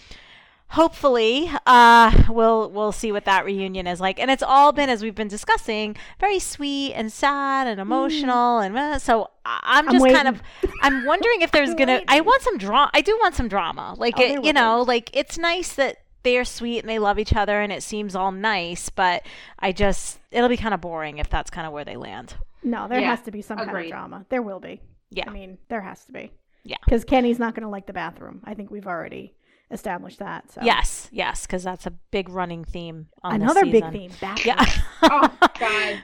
hopefully 0.69 1.49
uh 1.65 2.25
we'll 2.29 2.69
we'll 2.71 2.91
see 2.91 3.13
what 3.13 3.25
that 3.25 3.45
reunion 3.45 3.87
is 3.87 4.01
like 4.01 4.19
and 4.19 4.33
it's 4.33 4.43
all 4.43 4.73
been 4.73 4.91
as 4.91 5.01
we've 5.01 5.15
been 5.15 5.29
discussing 5.29 5.95
very 6.19 6.41
sweet 6.41 6.93
and 6.95 7.13
sad 7.13 7.69
and 7.69 7.81
emotional 7.81 8.59
and 8.59 8.77
uh, 8.77 8.99
so 8.99 9.31
i'm 9.45 9.89
I'm 9.89 9.93
just 9.95 10.05
kind 10.13 10.27
of 10.27 10.43
i'm 10.83 11.05
wondering 11.07 11.43
if 11.43 11.51
there's 11.53 11.71
I'm 11.71 11.77
gonna 11.77 12.03
i 12.09 12.21
want 12.21 12.43
some 12.43 12.59
drama 12.59 12.91
i 12.95 13.01
do 13.01 13.17
want 13.23 13.37
some 13.37 13.47
drama 13.47 13.95
like 13.97 14.15
Oh, 14.19 14.23
it, 14.23 14.45
you 14.45 14.53
know 14.53 14.83
like 14.83 15.09
it's 15.17 15.39
nice 15.39 15.73
that 15.75 15.99
they're 16.27 16.45
sweet 16.45 16.81
and 16.81 16.89
they 16.89 16.99
love 16.99 17.19
each 17.19 17.35
other 17.35 17.61
and 17.61 17.73
it 17.73 17.83
seems 17.83 18.15
all 18.17 18.33
nice 18.33 18.91
but 18.91 19.25
i 19.61 19.71
just 19.73 20.19
it'll 20.33 20.49
be 20.49 20.57
kind 20.57 20.75
of 20.75 20.81
boring 20.81 21.19
if 21.19 21.31
that's 21.31 21.51
kind 21.51 21.67
of 21.67 21.73
where 21.73 21.85
they 21.85 21.97
land 21.97 22.35
No, 22.63 22.89
there 22.89 23.01
Yeah, 23.01 23.11
has 23.11 23.23
to 23.23 23.31
be 23.31 23.43
some 23.43 23.59
kind 23.59 23.71
of 23.71 23.89
drama. 23.89 24.27
There 24.29 24.43
will 24.43 24.59
be. 24.61 24.81
Yeah. 25.11 25.25
I 25.29 25.31
mean, 25.31 25.57
there 25.69 25.81
has 25.81 26.05
to 26.07 26.13
be. 26.13 26.33
Yeah. 26.65 26.79
Because 26.85 27.05
Kenny's 27.05 27.39
not 27.39 27.55
going 27.55 27.63
to 27.63 27.69
like 27.69 27.87
the 27.87 27.93
bathroom. 27.93 28.41
I 28.45 28.55
think 28.55 28.73
we've 28.73 28.89
already 28.89 29.35
established 29.71 30.19
that. 30.19 30.51
So 30.53 30.61
yes 30.65 31.09
yes 31.13 31.47
because 31.47 31.63
that's 31.63 31.87
a 31.87 31.93
big 32.11 32.29
running 32.29 32.65
theme 32.65 33.07
on 33.23 33.39
this 33.39 33.45
Another 33.51 33.67
big 33.71 33.85
theme. 33.93 34.11
Bathroom. 34.21 34.57
yeah 34.59 34.65
Oh, 35.03 35.29
God. 35.61 36.03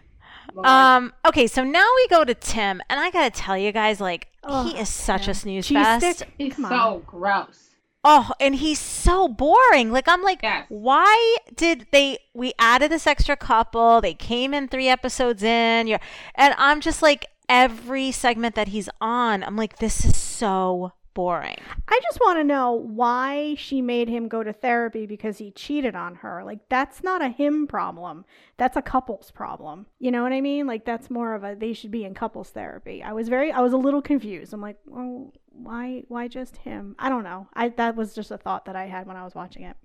Lord. 0.54 0.66
Um. 0.66 1.12
Okay. 1.26 1.46
So 1.48 1.64
now 1.64 1.86
we 1.96 2.06
go 2.08 2.24
to 2.24 2.34
Tim, 2.34 2.80
and 2.90 3.00
I 3.00 3.10
gotta 3.10 3.30
tell 3.30 3.56
you 3.56 3.72
guys, 3.72 4.00
like 4.00 4.28
Ugh, 4.44 4.66
he 4.72 4.78
is 4.78 4.88
such 4.88 5.26
a 5.28 5.34
snooze 5.34 5.66
Cheese 5.66 5.78
fest. 5.78 6.18
stick? 6.18 6.32
He's 6.38 6.54
Come 6.54 6.66
so 6.68 7.02
gross. 7.06 7.70
Oh, 8.04 8.32
and 8.40 8.56
he's 8.56 8.80
so 8.80 9.28
boring. 9.28 9.92
Like 9.92 10.08
I'm 10.08 10.22
like, 10.22 10.40
Yes. 10.42 10.66
why 10.68 11.36
did 11.54 11.86
they? 11.92 12.18
We 12.34 12.52
added 12.58 12.90
this 12.90 13.06
extra 13.06 13.36
couple. 13.36 14.00
They 14.00 14.14
came 14.14 14.52
in 14.52 14.68
three 14.68 14.88
episodes 14.88 15.42
in. 15.42 15.86
You're, 15.86 16.00
and 16.34 16.54
I'm 16.58 16.80
just 16.80 17.00
like, 17.02 17.26
every 17.48 18.10
segment 18.10 18.54
that 18.56 18.68
he's 18.68 18.88
on, 19.00 19.44
I'm 19.44 19.56
like, 19.56 19.78
this 19.78 20.04
is 20.04 20.16
so 20.16 20.92
boring. 21.14 21.58
I 21.88 22.00
just 22.02 22.18
want 22.20 22.38
to 22.38 22.44
know 22.44 22.72
why 22.72 23.54
she 23.56 23.82
made 23.82 24.08
him 24.08 24.28
go 24.28 24.42
to 24.42 24.52
therapy 24.52 25.04
because 25.06 25.38
he 25.38 25.50
cheated 25.50 25.94
on 25.94 26.16
her. 26.16 26.42
Like 26.42 26.60
that's 26.70 27.02
not 27.04 27.22
a 27.22 27.28
him 27.28 27.66
problem. 27.66 28.24
That's 28.56 28.76
a 28.78 28.82
couples 28.82 29.30
problem. 29.30 29.86
You 30.00 30.10
know 30.10 30.22
what 30.22 30.32
I 30.32 30.40
mean? 30.40 30.66
Like 30.66 30.84
that's 30.86 31.10
more 31.10 31.34
of 31.34 31.44
a 31.44 31.54
they 31.54 31.74
should 31.74 31.90
be 31.90 32.04
in 32.04 32.14
couples 32.14 32.48
therapy. 32.50 33.02
I 33.02 33.12
was 33.12 33.28
very 33.28 33.52
I 33.52 33.60
was 33.60 33.74
a 33.74 33.76
little 33.76 34.00
confused. 34.02 34.54
I'm 34.54 34.62
like, 34.62 34.78
"Well, 34.86 35.34
why 35.54 36.04
why 36.08 36.28
just 36.28 36.56
him?" 36.58 36.94
I 36.98 37.08
don't 37.08 37.24
know. 37.24 37.48
I 37.54 37.68
that 37.70 37.96
was 37.96 38.14
just 38.14 38.30
a 38.30 38.38
thought 38.38 38.64
that 38.66 38.76
I 38.76 38.86
had 38.86 39.06
when 39.06 39.16
I 39.16 39.24
was 39.24 39.34
watching 39.34 39.62
it. 39.64 39.76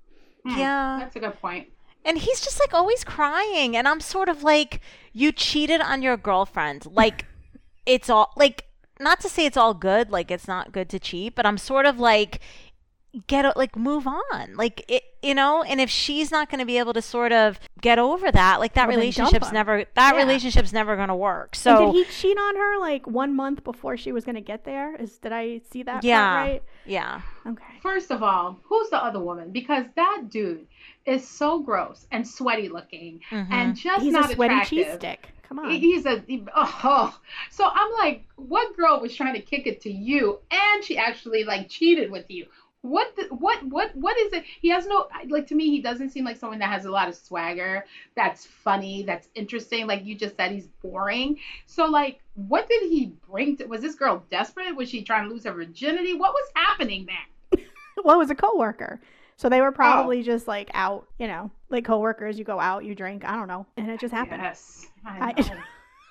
Hmm, 0.45 0.57
Yeah. 0.57 0.97
That's 0.99 1.15
a 1.15 1.19
good 1.19 1.39
point. 1.41 1.69
And 2.05 2.17
he's 2.17 2.39
just 2.39 2.59
like 2.59 2.73
always 2.73 3.03
crying. 3.03 3.75
And 3.75 3.87
I'm 3.87 3.99
sort 3.99 4.29
of 4.29 4.43
like, 4.43 4.81
you 5.13 5.31
cheated 5.31 5.81
on 5.81 6.01
your 6.01 6.15
girlfriend. 6.15 6.85
Like, 6.85 7.25
it's 7.85 8.09
all, 8.09 8.31
like, 8.37 8.65
not 8.99 9.19
to 9.21 9.29
say 9.29 9.45
it's 9.45 9.57
all 9.57 9.73
good. 9.73 10.09
Like, 10.09 10.31
it's 10.31 10.47
not 10.47 10.71
good 10.71 10.87
to 10.89 10.99
cheat, 10.99 11.35
but 11.35 11.45
I'm 11.45 11.57
sort 11.57 11.85
of 11.85 11.99
like, 11.99 12.39
get, 13.27 13.45
o- 13.45 13.53
like, 13.57 13.75
move 13.75 14.07
on. 14.07 14.55
Like, 14.55 14.85
it, 14.89 15.03
you 15.21 15.35
know? 15.35 15.63
And 15.63 15.81
if 15.81 15.89
she's 15.89 16.31
not 16.31 16.49
going 16.49 16.59
to 16.59 16.65
be 16.65 16.77
able 16.77 16.93
to 16.93 17.01
sort 17.01 17.33
of 17.33 17.59
get 17.81 17.99
over 17.99 18.31
that, 18.31 18.59
like, 18.59 18.73
that 18.73 18.87
Well, 18.87 18.97
relationship's 18.97 19.51
never, 19.51 19.85
that 19.95 20.15
Yeah. 20.15 20.21
relationship's 20.21 20.73
never 20.73 20.95
going 20.95 21.07
to 21.09 21.15
work. 21.15 21.49
And 21.53 21.55
So, 21.61 21.91
did 21.93 21.95
he 22.07 22.11
cheat 22.11 22.37
on 22.37 22.55
her 22.55 22.79
like 22.79 23.05
one 23.07 23.35
month 23.35 23.63
before 23.63 23.97
she 23.97 24.11
was 24.11 24.25
going 24.25 24.35
to 24.35 24.41
get 24.41 24.63
there? 24.65 24.95
Is 24.95 25.17
did 25.17 25.31
I 25.31 25.61
see 25.71 25.83
that? 25.83 25.93
part 25.93 26.03
Yeah. 26.03 26.35
right. 26.35 26.63
yeah. 26.85 27.21
Okay. 27.45 27.63
First 27.81 28.11
of 28.11 28.23
all, 28.23 28.59
who's 28.63 28.89
the 28.89 29.03
other 29.03 29.19
woman? 29.19 29.51
Because 29.51 29.85
that 29.95 30.23
dude 30.29 30.67
is 31.05 31.27
so 31.27 31.59
gross 31.59 32.05
and 32.11 32.27
sweaty 32.27 32.67
looking 32.69 33.21
Mhm. 33.31 33.47
and 33.51 33.75
just 33.75 34.01
He's 34.03 34.13
not 34.13 34.31
a 34.31 34.33
sweaty 34.35 34.53
attractive. 34.55 34.77
cheese 34.85 34.93
stick. 34.95 35.29
Come 35.47 35.59
on. 35.59 35.71
He's 35.71 36.05
a 36.05 36.21
he- 36.27 36.43
oh, 36.55 37.17
so 37.51 37.69
I'm 37.73 37.91
like, 37.93 38.25
what 38.35 38.75
girl 38.75 38.99
was 38.99 39.15
trying 39.15 39.33
to 39.35 39.41
kick 39.41 39.65
it 39.65 39.79
to 39.81 39.89
you, 39.91 40.39
and 40.51 40.83
she 40.83 40.97
actually 40.97 41.45
like 41.45 41.69
cheated 41.69 42.11
with 42.11 42.29
you? 42.29 42.47
What 42.87 43.15
the, 43.15 43.23
what 43.35 43.63
what 43.65 43.95
what 43.95 44.17
is 44.17 44.33
it? 44.33 44.43
He 44.61 44.69
has 44.69 44.85
no 44.87 45.07
like 45.27 45.47
to 45.47 45.55
me. 45.55 45.65
He 45.69 45.81
doesn't 45.81 46.09
seem 46.11 46.23
like 46.25 46.37
someone 46.37 46.59
that 46.59 46.69
has 46.71 46.85
a 46.85 46.91
lot 46.91 47.07
of 47.09 47.15
swagger. 47.15 47.85
That's 48.15 48.45
funny. 48.45 49.03
That's 49.03 49.27
interesting. 49.35 49.87
Like 49.87 50.05
you 50.05 50.15
just 50.15 50.35
said, 50.37 50.51
he's 50.51 50.67
boring. 50.81 51.37
So 51.65 51.85
like, 51.85 52.19
what 52.35 52.67
did 52.69 52.83
he 52.89 53.13
bring? 53.29 53.57
to 53.57 53.65
Was 53.65 53.81
this 53.81 53.95
girl 53.95 54.23
desperate? 54.31 54.75
Was 54.75 54.89
she 54.89 55.03
trying 55.03 55.27
to 55.27 55.33
lose 55.33 55.43
her 55.45 55.51
virginity? 55.51 56.13
What 56.13 56.33
was 56.33 56.49
happening 56.55 57.07
there? 57.07 57.65
well, 58.03 58.15
it 58.15 58.19
was 58.19 58.29
a 58.31 58.35
coworker. 58.35 58.99
So 59.35 59.49
they 59.49 59.61
were 59.61 59.67
Oh. 59.67 59.71
probably 59.71 60.23
just 60.23 60.47
like 60.47 60.71
out, 60.73 61.07
you 61.19 61.27
know, 61.27 61.51
like 61.69 61.85
coworkers. 61.85 62.39
You 62.39 62.45
go 62.45 62.59
out, 62.59 62.85
you 62.85 62.95
drink. 62.95 63.23
I 63.25 63.35
don't 63.35 63.47
know, 63.47 63.65
and 63.77 63.89
it 63.91 63.99
just 63.99 64.13
happened. 64.13 64.41
Yes, 64.41 64.87
I 65.05 65.33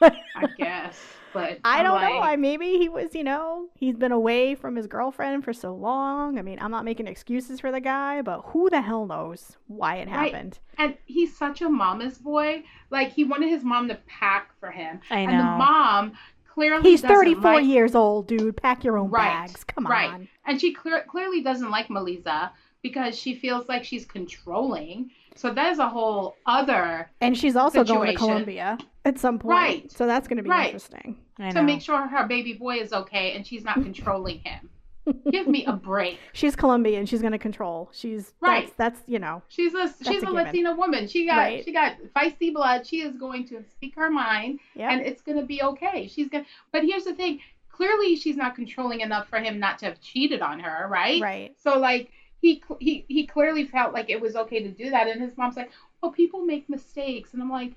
I- 0.01 0.13
I 0.37 0.47
guess, 0.59 1.01
but 1.37 1.59
I 1.65 1.83
don't 1.83 2.01
know. 2.01 2.19
like- 2.19 2.33
I 2.33 2.37
maybe 2.37 2.79
he 2.79 2.89
was, 2.89 3.15
you 3.15 3.25
know, 3.25 3.69
he's 3.75 3.97
been 3.97 4.13
away 4.13 4.55
from 4.55 4.77
his 4.77 4.87
girlfriend 4.87 5.45
for 5.45 5.53
so 5.53 5.75
long. 5.75 6.39
I 6.39 6.43
mean, 6.43 6.59
I'm 6.61 6.71
not 6.71 6.85
making 6.85 7.07
excuses 7.07 7.61
for 7.61 7.71
the 7.73 7.81
guy, 7.81 8.23
but 8.23 8.41
who 8.47 8.69
the 8.71 8.81
hell 8.81 9.07
knows 9.07 9.57
why 9.67 9.97
it 9.97 10.09
Right. 10.09 10.33
happened? 10.33 10.59
And 10.79 10.97
he's 11.07 11.37
such 11.37 11.61
a 11.63 11.69
mama's 11.69 12.19
boy. 12.19 12.65
Like 12.91 13.13
he 13.13 13.25
wanted 13.25 13.49
his 13.49 13.65
mom 13.65 13.89
to 13.89 13.99
pack 14.07 14.51
for 14.61 14.71
him. 14.71 15.01
I 15.11 15.21
And 15.21 15.33
the 15.33 15.45
know. 15.45 15.57
mom 15.59 16.13
clearly 16.53 16.89
He's 16.91 17.03
34 17.03 17.55
like, 17.57 17.65
years 17.67 17.95
old, 17.95 18.27
dude. 18.29 18.57
Pack 18.57 18.83
your 18.85 18.97
own 18.99 19.11
Right, 19.11 19.47
bags. 19.47 19.65
Come 19.65 19.87
right. 19.87 20.11
on. 20.11 20.29
and 20.47 20.61
she 20.61 20.73
clear, 20.73 21.05
clearly 21.09 21.43
doesn't 21.43 21.71
like 21.71 21.91
Melissa 21.91 22.53
because 22.83 23.19
she 23.19 23.35
feels 23.35 23.69
like 23.69 23.85
she's 23.85 24.05
controlling. 24.07 25.11
So 25.37 25.53
that 25.53 25.73
is 25.73 25.79
a 25.79 25.89
whole 25.89 26.37
other 26.47 27.09
And 27.21 27.37
she's 27.37 27.57
also 27.57 27.85
going 27.85 28.01
to 28.07 28.13
Situation. 28.13 28.17
Colombia 28.19 28.79
at 29.05 29.19
some 29.19 29.39
point. 29.39 29.53
Right. 29.57 29.93
So 29.93 30.07
that's 30.07 30.27
going 30.29 30.39
to 30.39 30.43
be 30.43 30.49
Right. 30.51 30.67
interesting. 30.67 31.17
I 31.39 31.51
to 31.51 31.57
know. 31.57 31.63
make 31.63 31.83
sure 31.83 32.07
her 32.07 32.27
baby 32.27 32.55
boy 32.55 32.77
is 32.77 32.93
okay 32.93 33.33
and 33.33 33.47
she's 33.47 33.63
not 33.65 33.75
controlling 33.83 34.39
him. 34.41 34.71
Give 35.31 35.47
me 35.47 35.65
a 35.67 35.73
break. 35.75 36.19
She's 36.33 36.57
Colombian. 36.57 37.07
She's 37.07 37.21
going 37.21 37.33
to 37.33 37.39
control. 37.39 37.89
She's 37.93 38.33
Right. 38.41 38.73
That's, 38.77 38.97
that's 38.99 39.09
you 39.09 39.19
know. 39.21 39.41
She's 39.49 39.73
a 39.75 39.93
she's 40.03 40.23
a 40.25 40.27
a. 40.27 40.31
Latina 40.31 40.75
woman. 40.75 41.07
She 41.07 41.27
got 41.27 41.37
Right. 41.37 41.65
she 41.65 41.73
got 41.73 41.97
feisty 42.17 42.53
blood. 42.53 42.85
She 42.87 43.03
is 43.03 43.17
going 43.17 43.47
to 43.49 43.63
speak 43.71 43.95
her 43.97 44.11
mind 44.11 44.59
Yeah. 44.75 44.91
and 44.91 45.01
it's 45.07 45.23
going 45.23 45.39
to 45.39 45.45
be 45.45 45.63
okay. 45.63 46.09
She's 46.09 46.29
going 46.29 46.45
to 46.45 46.51
But 46.73 46.83
here's 46.85 47.05
the 47.05 47.15
thing. 47.15 47.41
Clearly 47.71 48.17
she's 48.17 48.37
not 48.37 48.57
controlling 48.57 49.01
enough 49.01 49.29
for 49.29 49.39
him 49.39 49.61
not 49.61 49.79
to 49.81 49.85
have 49.87 50.01
cheated 50.01 50.41
on 50.41 50.59
her, 50.61 50.89
right? 50.89 51.21
right. 51.21 51.55
So 51.63 51.79
like 51.79 52.11
he 52.41 52.63
he 52.81 53.05
he 53.09 53.27
clearly 53.27 53.65
felt 53.65 53.93
like 53.93 54.11
it 54.11 54.21
was 54.21 54.37
okay 54.37 54.63
to 54.63 54.71
do 54.71 54.91
that 54.91 55.09
and 55.09 55.21
his 55.21 55.37
mom's 55.37 55.57
like, 55.57 55.71
"Well, 56.03 56.13
people 56.13 56.43
make 56.45 56.69
mistakes." 56.69 57.33
And 57.33 57.43
I'm 57.43 57.51
like, 57.51 57.73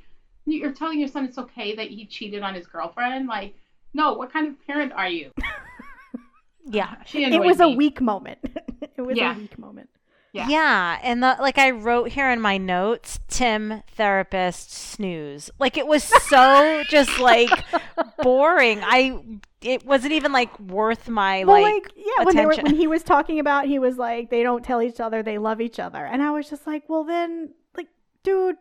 "You're 0.46 0.74
telling 0.74 1.00
your 1.00 1.08
son 1.10 1.26
it's 1.26 1.38
okay 1.38 1.76
that 1.76 1.88
he 1.90 2.06
cheated 2.06 2.44
on 2.44 2.54
his 2.56 2.68
girlfriend?" 2.68 3.28
Like, 3.28 3.56
no, 3.94 4.14
what 4.14 4.32
kind 4.32 4.48
of 4.48 4.66
parent 4.68 4.92
are 4.94 5.10
you? 5.10 5.32
yeah. 6.66 6.96
She 7.06 7.24
It 7.24 7.34
annoyed 7.34 7.46
was 7.46 7.60
a 7.60 7.70
weak 7.70 8.02
moment. 8.02 8.40
it 8.98 9.02
was 9.02 9.18
Yeah. 9.18 9.36
a 9.36 9.38
weak 9.38 9.58
moment. 9.58 9.90
Yeah. 10.32 10.48
Yeah, 10.48 11.00
and 11.02 11.24
the 11.24 11.36
like 11.40 11.58
I 11.58 11.72
wrote 11.72 12.10
here 12.12 12.30
in 12.30 12.40
my 12.40 12.58
notes, 12.60 13.20
Tim 13.28 13.82
therapist 13.96 14.72
snooze. 14.72 15.50
Like 15.58 15.76
it 15.76 15.88
was 15.88 16.04
so 16.04 16.84
just 16.88 17.18
like 17.20 17.50
boring. 18.22 18.80
I 18.84 19.18
it 19.62 19.86
wasn't 19.86 20.14
even 20.14 20.32
like 20.32 20.58
worth 20.60 21.10
my 21.10 21.44
Well, 21.44 21.62
like, 21.62 21.74
like, 21.84 21.92
yeah, 21.96 22.24
when 22.24 22.36
they 22.36 22.46
were, 22.46 22.56
when 22.62 22.76
he 22.76 22.88
was 22.88 23.04
talking 23.04 23.40
about, 23.40 23.66
he 23.66 23.80
was 23.80 23.98
like, 23.98 24.30
they 24.30 24.44
don't 24.44 24.64
tell 24.64 24.82
each 24.82 25.00
other 25.00 25.22
they 25.22 25.38
love 25.38 25.60
each 25.62 25.80
other, 25.80 26.06
and 26.06 26.22
I 26.24 26.32
was 26.32 26.50
just 26.50 26.66
like, 26.66 26.84
well, 26.88 27.04
then, 27.04 27.54
like, 27.76 27.88
dude, 28.24 28.56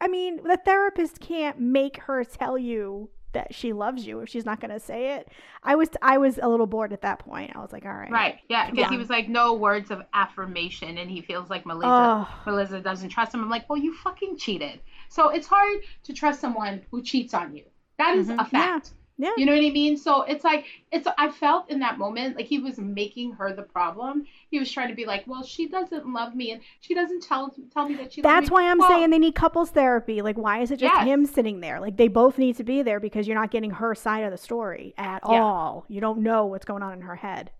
I 0.00 0.08
mean, 0.08 0.40
the 0.42 0.58
therapist 0.64 1.20
can't 1.20 1.60
make 1.60 1.98
her 2.02 2.24
tell 2.24 2.56
you 2.56 3.10
that 3.32 3.54
she 3.54 3.72
loves 3.72 4.06
you 4.06 4.20
if 4.20 4.28
she's 4.28 4.44
not 4.44 4.60
going 4.60 4.70
to 4.70 4.78
say 4.78 5.14
it. 5.14 5.26
I 5.62 5.74
was, 5.74 5.88
I 6.02 6.18
was 6.18 6.38
a 6.42 6.46
little 6.46 6.66
bored 6.66 6.92
at 6.92 7.00
that 7.00 7.18
point. 7.18 7.56
I 7.56 7.60
was 7.60 7.72
like, 7.72 7.86
all 7.86 7.92
right, 7.94 8.10
Right. 8.10 8.38
Yeah. 8.50 8.70
Because 8.70 8.90
he 8.90 8.98
was 8.98 9.08
like, 9.08 9.26
no 9.28 9.54
words 9.54 9.90
of 9.90 10.02
affirmation, 10.12 10.98
and 10.98 11.10
he 11.10 11.22
feels 11.22 11.48
like 11.48 11.64
Melissa, 11.64 11.88
Oh. 11.88 12.28
Melissa 12.46 12.80
doesn't 12.80 13.08
trust 13.08 13.32
him. 13.34 13.42
I'm 13.42 13.48
like, 13.48 13.68
well, 13.70 13.78
you 13.78 13.94
fucking 13.96 14.36
cheated. 14.36 14.80
So 15.08 15.30
it's 15.30 15.46
hard 15.46 15.78
to 16.04 16.12
trust 16.12 16.40
someone 16.40 16.82
who 16.90 17.02
cheats 17.02 17.32
on 17.32 17.54
you. 17.56 17.64
That 17.98 18.16
is 18.16 18.28
Mhm. 18.28 18.40
a 18.40 18.44
fact. 18.44 18.90
Yeah. 18.92 18.98
You 19.36 19.46
know 19.46 19.52
what 19.52 19.64
I 19.64 19.70
mean? 19.70 19.96
So 19.96 20.22
it's 20.22 20.44
like 20.44 20.64
it's 20.90 21.06
I 21.18 21.30
felt 21.30 21.70
in 21.70 21.78
that 21.80 21.98
moment 21.98 22.36
like 22.36 22.46
he 22.46 22.58
was 22.58 22.78
making 22.78 23.32
her 23.32 23.52
the 23.54 23.62
problem. 23.62 24.24
He 24.50 24.58
was 24.58 24.70
trying 24.70 24.88
to 24.88 24.94
be 24.94 25.04
like, 25.06 25.24
well, 25.26 25.42
she 25.42 25.68
doesn't 25.68 26.06
love 26.12 26.34
me, 26.34 26.52
and 26.52 26.60
she 26.80 26.94
doesn't 26.94 27.22
tell 27.22 27.54
tell 27.72 27.88
me 27.88 27.94
that 27.96 28.12
she. 28.12 28.22
loves 28.22 28.34
That's 28.34 28.50
me. 28.50 28.54
why 28.54 28.70
I'm 28.70 28.78
Well, 28.78 28.88
saying 28.88 29.10
they 29.10 29.18
need 29.18 29.34
couples 29.34 29.70
therapy. 29.70 30.22
Like, 30.22 30.36
why 30.36 30.60
is 30.60 30.70
it 30.70 30.78
just 30.78 30.94
Yes. 30.94 31.06
him 31.06 31.26
sitting 31.26 31.60
there? 31.60 31.80
Like, 31.80 31.96
they 31.96 32.08
both 32.08 32.38
need 32.38 32.56
to 32.56 32.64
be 32.64 32.82
there 32.82 33.00
because 33.00 33.26
you're 33.26 33.38
not 33.38 33.50
getting 33.50 33.70
her 33.70 33.94
side 33.94 34.24
of 34.24 34.30
the 34.30 34.38
story 34.38 34.94
at 34.98 35.22
Yeah. 35.28 35.42
all. 35.42 35.84
You 35.88 36.00
don't 36.00 36.20
know 36.20 36.46
what's 36.46 36.64
going 36.64 36.82
on 36.82 36.92
in 36.94 37.00
her 37.02 37.16
head. 37.16 37.50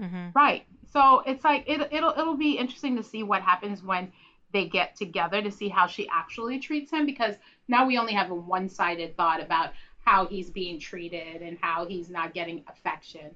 Mhm. 0.00 0.34
Right. 0.34 0.64
So 0.92 1.20
it's 1.26 1.44
like 1.44 1.64
it, 1.66 1.88
it'll 1.92 2.10
it'll 2.18 2.36
be 2.36 2.58
interesting 2.58 2.96
to 2.96 3.02
see 3.02 3.22
what 3.22 3.42
happens 3.42 3.82
when 3.82 4.12
they 4.52 4.66
get 4.68 4.94
together 4.96 5.40
to 5.40 5.50
see 5.50 5.68
how 5.68 5.86
she 5.86 6.06
actually 6.08 6.58
treats 6.58 6.90
him 6.90 7.06
because 7.06 7.36
now 7.68 7.86
we 7.86 7.96
only 7.96 8.12
have 8.12 8.30
a 8.30 8.34
one-sided 8.34 9.16
thought 9.16 9.40
about 9.40 9.70
how 10.04 10.26
he's 10.26 10.50
being 10.50 10.78
treated 10.78 11.42
and 11.42 11.56
how 11.60 11.86
he's 11.86 12.10
not 12.10 12.34
getting 12.34 12.62
affection. 12.68 13.30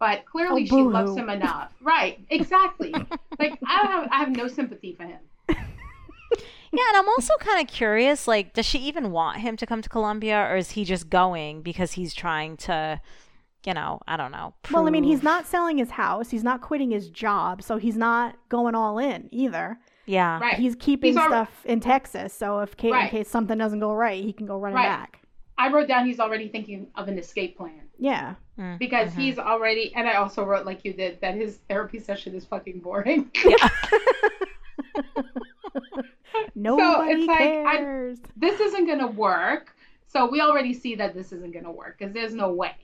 But 0.00 0.24
clearly 0.26 0.62
Oh, 0.70 0.76
she 0.76 0.82
loves 0.82 1.16
him 1.16 1.28
enough. 1.30 1.72
Right. 1.80 2.20
Exactly. 2.30 2.92
like 3.38 3.58
I 3.66 3.82
don't 3.82 3.90
have 3.90 4.08
I 4.12 4.16
have 4.18 4.30
no 4.30 4.46
sympathy 4.48 4.94
for 4.94 5.04
him. 5.04 5.18
Yeah, 6.70 6.84
and 6.88 6.98
I'm 6.98 7.08
also 7.08 7.32
kind 7.40 7.62
of 7.66 7.72
curious 7.72 8.28
like 8.28 8.52
does 8.52 8.66
she 8.66 8.78
even 8.80 9.10
want 9.10 9.38
him 9.38 9.56
to 9.56 9.64
come 9.66 9.80
to 9.80 9.88
Colombia 9.88 10.46
or 10.50 10.56
is 10.56 10.72
he 10.72 10.84
just 10.84 11.08
going 11.08 11.62
because 11.62 11.92
he's 11.92 12.12
trying 12.14 12.56
to 12.58 13.00
you 13.64 13.74
know, 13.74 14.00
I 14.06 14.16
don't 14.16 14.30
know. 14.30 14.54
Well, 14.70 14.86
I 14.86 14.90
mean, 14.90 15.02
he's 15.02 15.22
not 15.22 15.44
selling 15.46 15.78
his 15.78 15.90
house. 15.90 16.30
He's 16.30 16.44
not 16.44 16.60
quitting 16.62 16.90
his 16.92 17.10
job. 17.10 17.60
So 17.62 17.76
he's 17.76 17.96
not 17.96 18.36
going 18.48 18.74
all 18.76 18.98
in 18.98 19.28
either. 19.32 19.78
Yeah. 20.06 20.38
Right. 20.38 20.54
He's 20.54 20.74
keeping 20.76 21.08
He's 21.10 21.16
al- 21.16 21.28
stuff 21.28 21.50
in 21.64 21.80
Texas. 21.80 22.32
So 22.32 22.60
if 22.60 22.76
ca- 22.76 22.92
in 23.02 23.08
case 23.08 23.28
something 23.28 23.58
doesn't 23.58 23.80
go 23.80 23.92
right, 23.92 24.22
he 24.22 24.32
can 24.32 24.46
go 24.46 24.58
running 24.58 24.76
Right. 24.76 24.86
back. 24.86 25.17
I 25.58 25.70
wrote 25.72 25.88
down 25.88 26.06
he's 26.06 26.20
already 26.20 26.48
thinking 26.48 26.86
of 26.94 27.08
an 27.08 27.18
escape 27.18 27.56
plan. 27.56 27.80
Yeah. 27.98 28.34
Mm, 28.58 28.78
Because 28.78 29.10
mhm. 29.10 29.18
he's 29.18 29.38
already 29.38 29.92
and 29.94 30.08
I 30.08 30.14
also 30.14 30.44
wrote 30.44 30.64
like 30.64 30.84
you 30.84 30.92
did 30.94 31.20
that 31.20 31.34
his 31.34 31.58
therapy 31.68 31.98
session 31.98 32.34
is 32.34 32.44
fucking 32.44 32.80
boring. 32.80 33.30
Nobody 36.54 37.12
it's 37.12 37.26
like, 37.26 37.40
I- 37.40 37.76
cares. 37.78 38.18
this 38.36 38.60
isn't 38.60 38.86
going 38.86 38.98
to 39.00 39.06
work. 39.08 39.74
So 40.06 40.28
we 40.30 40.40
already 40.40 40.72
see 40.72 40.94
that 40.96 41.14
this 41.14 41.32
isn't 41.32 41.52
going 41.52 41.64
to 41.64 41.70
work 41.70 41.98
because 41.98 42.14
there's 42.14 42.34
no 42.34 42.52
way. 42.52 42.74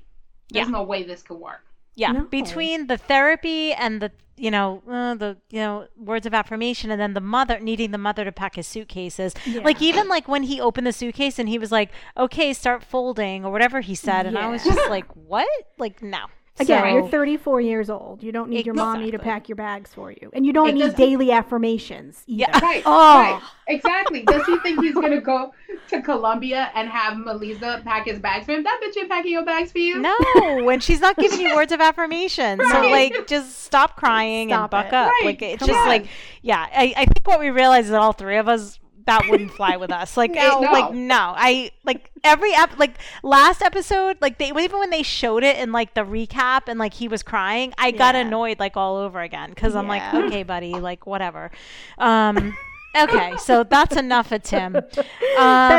There's 0.51 0.67
Yeah. 0.67 0.73
no 0.73 0.83
way 0.83 1.05
this 1.05 1.23
could 1.23 1.39
work. 1.39 1.65
Yeah, 1.97 2.13
No. 2.13 2.23
between 2.25 2.87
the 2.89 2.97
therapy 2.97 3.73
and 3.73 4.03
the 4.03 4.11
you 4.37 4.51
know 4.51 4.83
uh, 4.91 5.15
the 5.15 5.37
you 5.51 5.61
know 5.61 5.87
words 5.97 6.27
of 6.27 6.35
affirmation, 6.35 6.91
and 6.91 7.01
then 7.01 7.15
the 7.15 7.21
mother 7.21 7.61
needing 7.61 7.93
the 7.93 7.99
mother 7.99 8.25
to 8.25 8.33
pack 8.33 8.57
his 8.57 8.67
suitcases. 8.67 9.35
Like 9.63 9.81
even 9.81 10.09
like 10.09 10.27
when 10.27 10.43
he 10.45 10.61
opened 10.61 10.87
the 10.87 10.93
suitcase 10.93 11.39
and 11.39 11.49
he 11.49 11.59
was 11.59 11.71
like, 11.71 11.91
"Okay, 12.17 12.53
start 12.53 12.83
folding" 12.83 13.45
or 13.45 13.53
whatever 13.53 13.81
he 13.81 13.95
said, 13.95 14.27
and 14.27 14.37
I 14.37 14.49
was 14.49 14.65
just 14.65 14.91
like, 14.91 15.07
"What? 15.15 15.49
Like 15.79 16.03
no." 16.03 16.27
Again, 16.61 16.83
So- 16.83 16.89
you're 16.89 17.09
34 17.09 17.61
years 17.61 17.91
old. 17.91 18.23
You 18.23 18.31
don't 18.31 18.49
need 18.49 18.65
your 18.65 18.77
mommy 18.77 19.11
to 19.11 19.19
pack 19.19 19.49
your 19.49 19.57
bags 19.57 19.93
for 19.93 20.13
you. 20.13 20.31
And 20.33 20.47
you 20.47 20.53
don't 20.53 20.69
It 20.69 20.75
need 20.75 20.81
doesn't- 20.83 20.97
daily 20.99 21.33
affirmations 21.33 22.23
either. 22.29 22.45
Yeah. 22.53 22.59
Right. 22.61 22.83
Oh. 22.87 23.19
Right. 23.19 23.41
Exactly. 23.67 24.23
Does 24.23 24.45
he 24.47 24.59
think 24.59 24.81
he's 24.81 24.95
going 24.95 25.11
to 25.11 25.21
go 25.21 25.53
to 25.89 26.03
Colombia 26.03 26.71
and 26.75 26.89
have 26.89 27.17
Melissa 27.19 27.81
pack 27.85 28.07
his 28.07 28.19
bags 28.21 28.45
for 28.47 28.53
him? 28.53 28.63
That 28.63 28.79
bitch 28.85 28.97
ain't 28.99 29.09
packing 29.11 29.33
your 29.33 29.45
bags 29.45 29.73
for 29.73 29.79
you. 29.79 29.99
No, 30.01 30.15
when 30.63 30.79
she's 30.81 31.01
not 31.01 31.17
giving 31.17 31.41
you 31.41 31.57
words 31.57 31.73
of 31.73 31.81
affirmation. 31.81 32.61
So 32.71 32.81
like 32.89 33.27
just 33.27 33.63
stop 33.65 33.97
crying 33.97 34.51
Stop 34.51 34.61
and 34.63 34.71
buck 34.71 34.87
it. 34.87 34.95
up. 34.95 35.09
Right. 35.09 35.23
Like 35.25 35.43
it's 35.43 35.59
Come 35.61 35.69
just 35.69 35.81
on. 35.81 35.89
like 35.89 36.07
yeah, 36.43 36.67
I, 36.73 36.93
I 36.97 37.05
think 37.07 37.27
what 37.27 37.41
we 37.41 37.51
realize 37.51 37.87
is 37.87 37.91
that 37.93 38.01
all 38.01 38.13
three 38.13 38.37
of 38.37 38.47
us 38.49 38.79
that 39.07 39.29
wouldn't 39.29 39.51
fly 39.53 39.77
with 39.77 39.91
us. 39.93 40.17
Like 40.17 40.31
No. 40.35 40.63
it- 40.63 40.73
like 40.73 40.95
no. 40.95 41.33
I 41.37 41.71
like 41.85 42.11
every 42.23 42.55
ep- 42.55 42.79
like 42.79 42.99
last 43.23 43.63
episode, 43.63 44.17
like 44.21 44.39
they 44.39 44.49
even 44.51 44.79
when 44.79 44.91
they 44.91 45.03
showed 45.03 45.43
it 45.45 45.57
in 45.59 45.73
like 45.73 45.95
the 45.95 46.03
recap 46.03 46.63
and 46.69 46.79
like 46.79 46.95
he 46.95 47.09
was 47.09 47.23
crying, 47.23 47.75
I 47.79 47.91
got 47.91 48.15
annoyed 48.15 48.59
like 48.59 48.77
all 48.77 48.97
over 48.97 49.21
again 49.21 49.55
cuz 49.55 49.75
I'm 49.75 49.89
like, 49.89 50.15
"Okay, 50.15 50.43
buddy, 50.43 50.73
like 50.75 51.07
whatever." 51.07 51.51
Um 51.99 52.57
okay, 52.97 53.37
so 53.39 53.65
that's 53.65 53.97
enough 53.97 54.31
of 54.33 54.43
Tim. 54.43 54.73
That's 54.73 54.99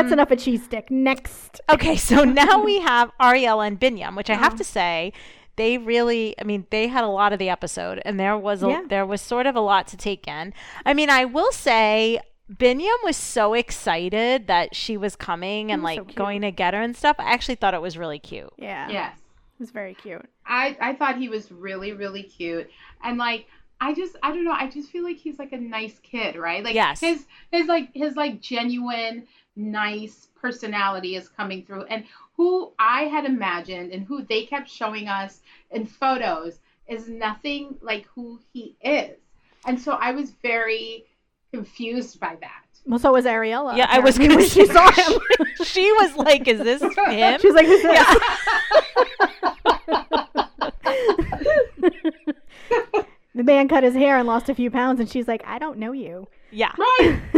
Um, 0.06 0.12
enough 0.12 0.30
of 0.30 0.38
cheese 0.38 0.64
stick. 0.64 0.90
Next. 0.90 1.60
Okay, 1.70 1.96
so 1.96 2.24
now 2.42 2.62
we 2.62 2.80
have 2.80 3.10
Ariela 3.20 3.66
and 3.66 3.80
Biniyam, 3.80 4.16
which 4.16 4.28
I 4.30 4.34
have 4.34 4.54
Oh. 4.54 4.56
to 4.58 4.64
say, 4.64 5.12
they 5.56 5.78
really, 5.78 6.34
I 6.38 6.44
mean, 6.44 6.66
they 6.70 6.88
had 6.88 7.02
a 7.04 7.08
lot 7.08 7.32
of 7.32 7.38
the 7.38 7.48
episode, 7.48 8.02
and 8.04 8.20
there 8.20 8.36
was 8.36 8.62
a, 8.62 8.68
Yeah. 8.68 8.82
there 8.86 9.06
was 9.06 9.22
sort 9.22 9.46
of 9.46 9.56
a 9.56 9.60
lot 9.60 9.86
to 9.88 9.96
take 9.96 10.28
in. 10.28 10.52
I 10.84 10.92
mean, 10.92 11.08
I 11.08 11.24
will 11.24 11.50
say. 11.52 12.20
Biniyam 12.52 13.02
was 13.02 13.16
so 13.16 13.54
excited 13.54 14.46
that 14.46 14.74
she 14.74 14.96
was 14.96 15.16
coming 15.16 15.72
and 15.72 15.82
was 15.82 15.96
like 15.96 16.06
cute. 16.06 16.14
going 16.14 16.42
to 16.42 16.50
get 16.52 16.74
her 16.74 16.80
and 16.80 16.96
stuff. 16.96 17.16
I 17.18 17.32
actually 17.32 17.56
thought 17.56 17.74
it 17.74 17.82
was 17.82 17.98
really 17.98 18.18
cute. 18.20 18.52
Yeah. 18.56 18.88
Yes. 18.88 19.18
It 19.18 19.60
was 19.60 19.70
very 19.70 19.94
cute. 19.94 20.24
I, 20.46 20.76
I 20.80 20.94
thought 20.94 21.16
he 21.16 21.28
was 21.28 21.50
really, 21.50 21.92
really 21.92 22.22
cute. 22.22 22.70
And 23.02 23.18
like 23.18 23.46
I 23.80 23.94
just 23.94 24.16
I 24.22 24.30
don't 24.30 24.44
know, 24.44 24.52
I 24.52 24.68
just 24.68 24.90
feel 24.90 25.02
like 25.02 25.16
he's 25.16 25.38
like 25.38 25.52
a 25.52 25.58
nice 25.58 25.98
kid, 26.02 26.36
right? 26.36 26.62
Like 26.62 26.74
Yes. 26.74 27.00
his 27.00 27.26
his 27.50 27.66
like 27.66 27.90
his 27.94 28.16
like 28.16 28.40
genuine 28.40 29.26
nice 29.56 30.28
personality 30.40 31.16
is 31.16 31.28
coming 31.28 31.64
through 31.64 31.84
and 31.84 32.04
who 32.36 32.72
I 32.78 33.04
had 33.04 33.24
imagined 33.24 33.92
and 33.92 34.06
who 34.06 34.22
they 34.22 34.44
kept 34.44 34.68
showing 34.68 35.08
us 35.08 35.40
in 35.70 35.86
photos 35.86 36.60
is 36.86 37.08
nothing 37.08 37.76
like 37.80 38.06
who 38.14 38.38
he 38.52 38.76
is. 38.82 39.16
And 39.66 39.80
so 39.80 39.92
I 39.92 40.12
was 40.12 40.30
very 40.42 41.04
confused 41.56 42.20
by 42.20 42.36
that. 42.40 42.62
Well, 42.86 42.98
so 43.00 43.12
was 43.12 43.24
Ariela. 43.24 43.76
Yeah, 43.76 43.86
I 43.90 43.98
was 43.98 44.16
apparently, 44.16 44.36
gonna 44.36 44.40
when 44.42 44.48
she 44.66 44.66
saw 44.66 44.90
him. 45.12 45.20
she 45.64 45.90
was 45.92 46.14
like, 46.16 46.46
"Is 46.46 46.60
this 46.60 46.80
him?" 46.82 47.40
She's 47.40 47.54
like, 47.54 47.66
who's 47.66 47.82
this? 47.82 48.06
the 53.34 53.42
man 53.42 53.68
cut 53.68 53.82
his 53.84 53.94
hair 53.94 54.16
and 54.16 54.26
lost 54.26 54.48
a 54.48 54.54
few 54.54 54.70
pounds, 54.70 55.00
and 55.00 55.08
she's 55.10 55.28
like, 55.28 55.42
I 55.46 55.58
don't 55.58 55.78
know 55.78 55.92
you. 55.92 56.26
yeah. 56.50 56.72
Right. 56.78 57.20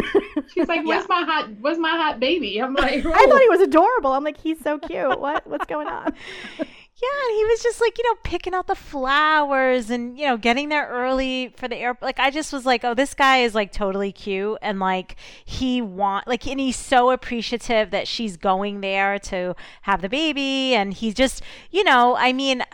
She's 0.54 0.68
like, 0.68 0.78
Yeah. 0.80 0.86
"Where's 0.86 1.08
my 1.08 1.22
hot? 1.22 1.48
Where's 1.60 1.78
my 1.78 1.90
hot 1.90 2.20
baby?" 2.20 2.58
I'm 2.62 2.72
like, 2.74 3.04
I 3.04 3.26
thought 3.26 3.40
he 3.40 3.48
was 3.48 3.60
adorable. 3.60 4.12
I'm 4.12 4.24
like, 4.24 4.38
he's 4.38 4.60
so 4.60 4.78
cute. 4.78 5.18
What? 5.20 5.46
What's 5.46 5.66
going 5.66 5.88
on? 5.88 6.14
Yeah, 7.00 7.28
and 7.28 7.36
he 7.36 7.44
was 7.44 7.62
just 7.62 7.80
like, 7.80 7.96
you 7.96 8.02
know, 8.04 8.18
picking 8.24 8.54
out 8.54 8.66
the 8.66 8.74
flowers 8.74 9.88
and, 9.88 10.18
you 10.18 10.26
know, 10.26 10.36
getting 10.36 10.68
there 10.68 10.88
early 10.88 11.54
for 11.56 11.68
the 11.68 11.76
airport. 11.76 12.02
Like, 12.02 12.18
I 12.18 12.30
just 12.30 12.52
was 12.52 12.66
like, 12.66 12.82
oh, 12.82 12.92
this 12.92 13.14
guy 13.14 13.38
is 13.38 13.54
like 13.54 13.70
totally 13.70 14.10
cute. 14.10 14.58
And 14.62 14.80
like, 14.80 15.14
he 15.44 15.80
want, 15.80 16.26
like, 16.26 16.44
and 16.48 16.58
he's 16.58 16.74
so 16.74 17.12
appreciative 17.12 17.92
that 17.92 18.08
she's 18.08 18.36
going 18.36 18.80
there 18.80 19.20
to 19.20 19.54
have 19.82 20.02
the 20.02 20.08
baby. 20.08 20.74
And 20.74 20.92
he's 20.92 21.14
just, 21.14 21.40
you 21.70 21.84
know, 21.84 22.16
I 22.16 22.32
mean, 22.32 22.64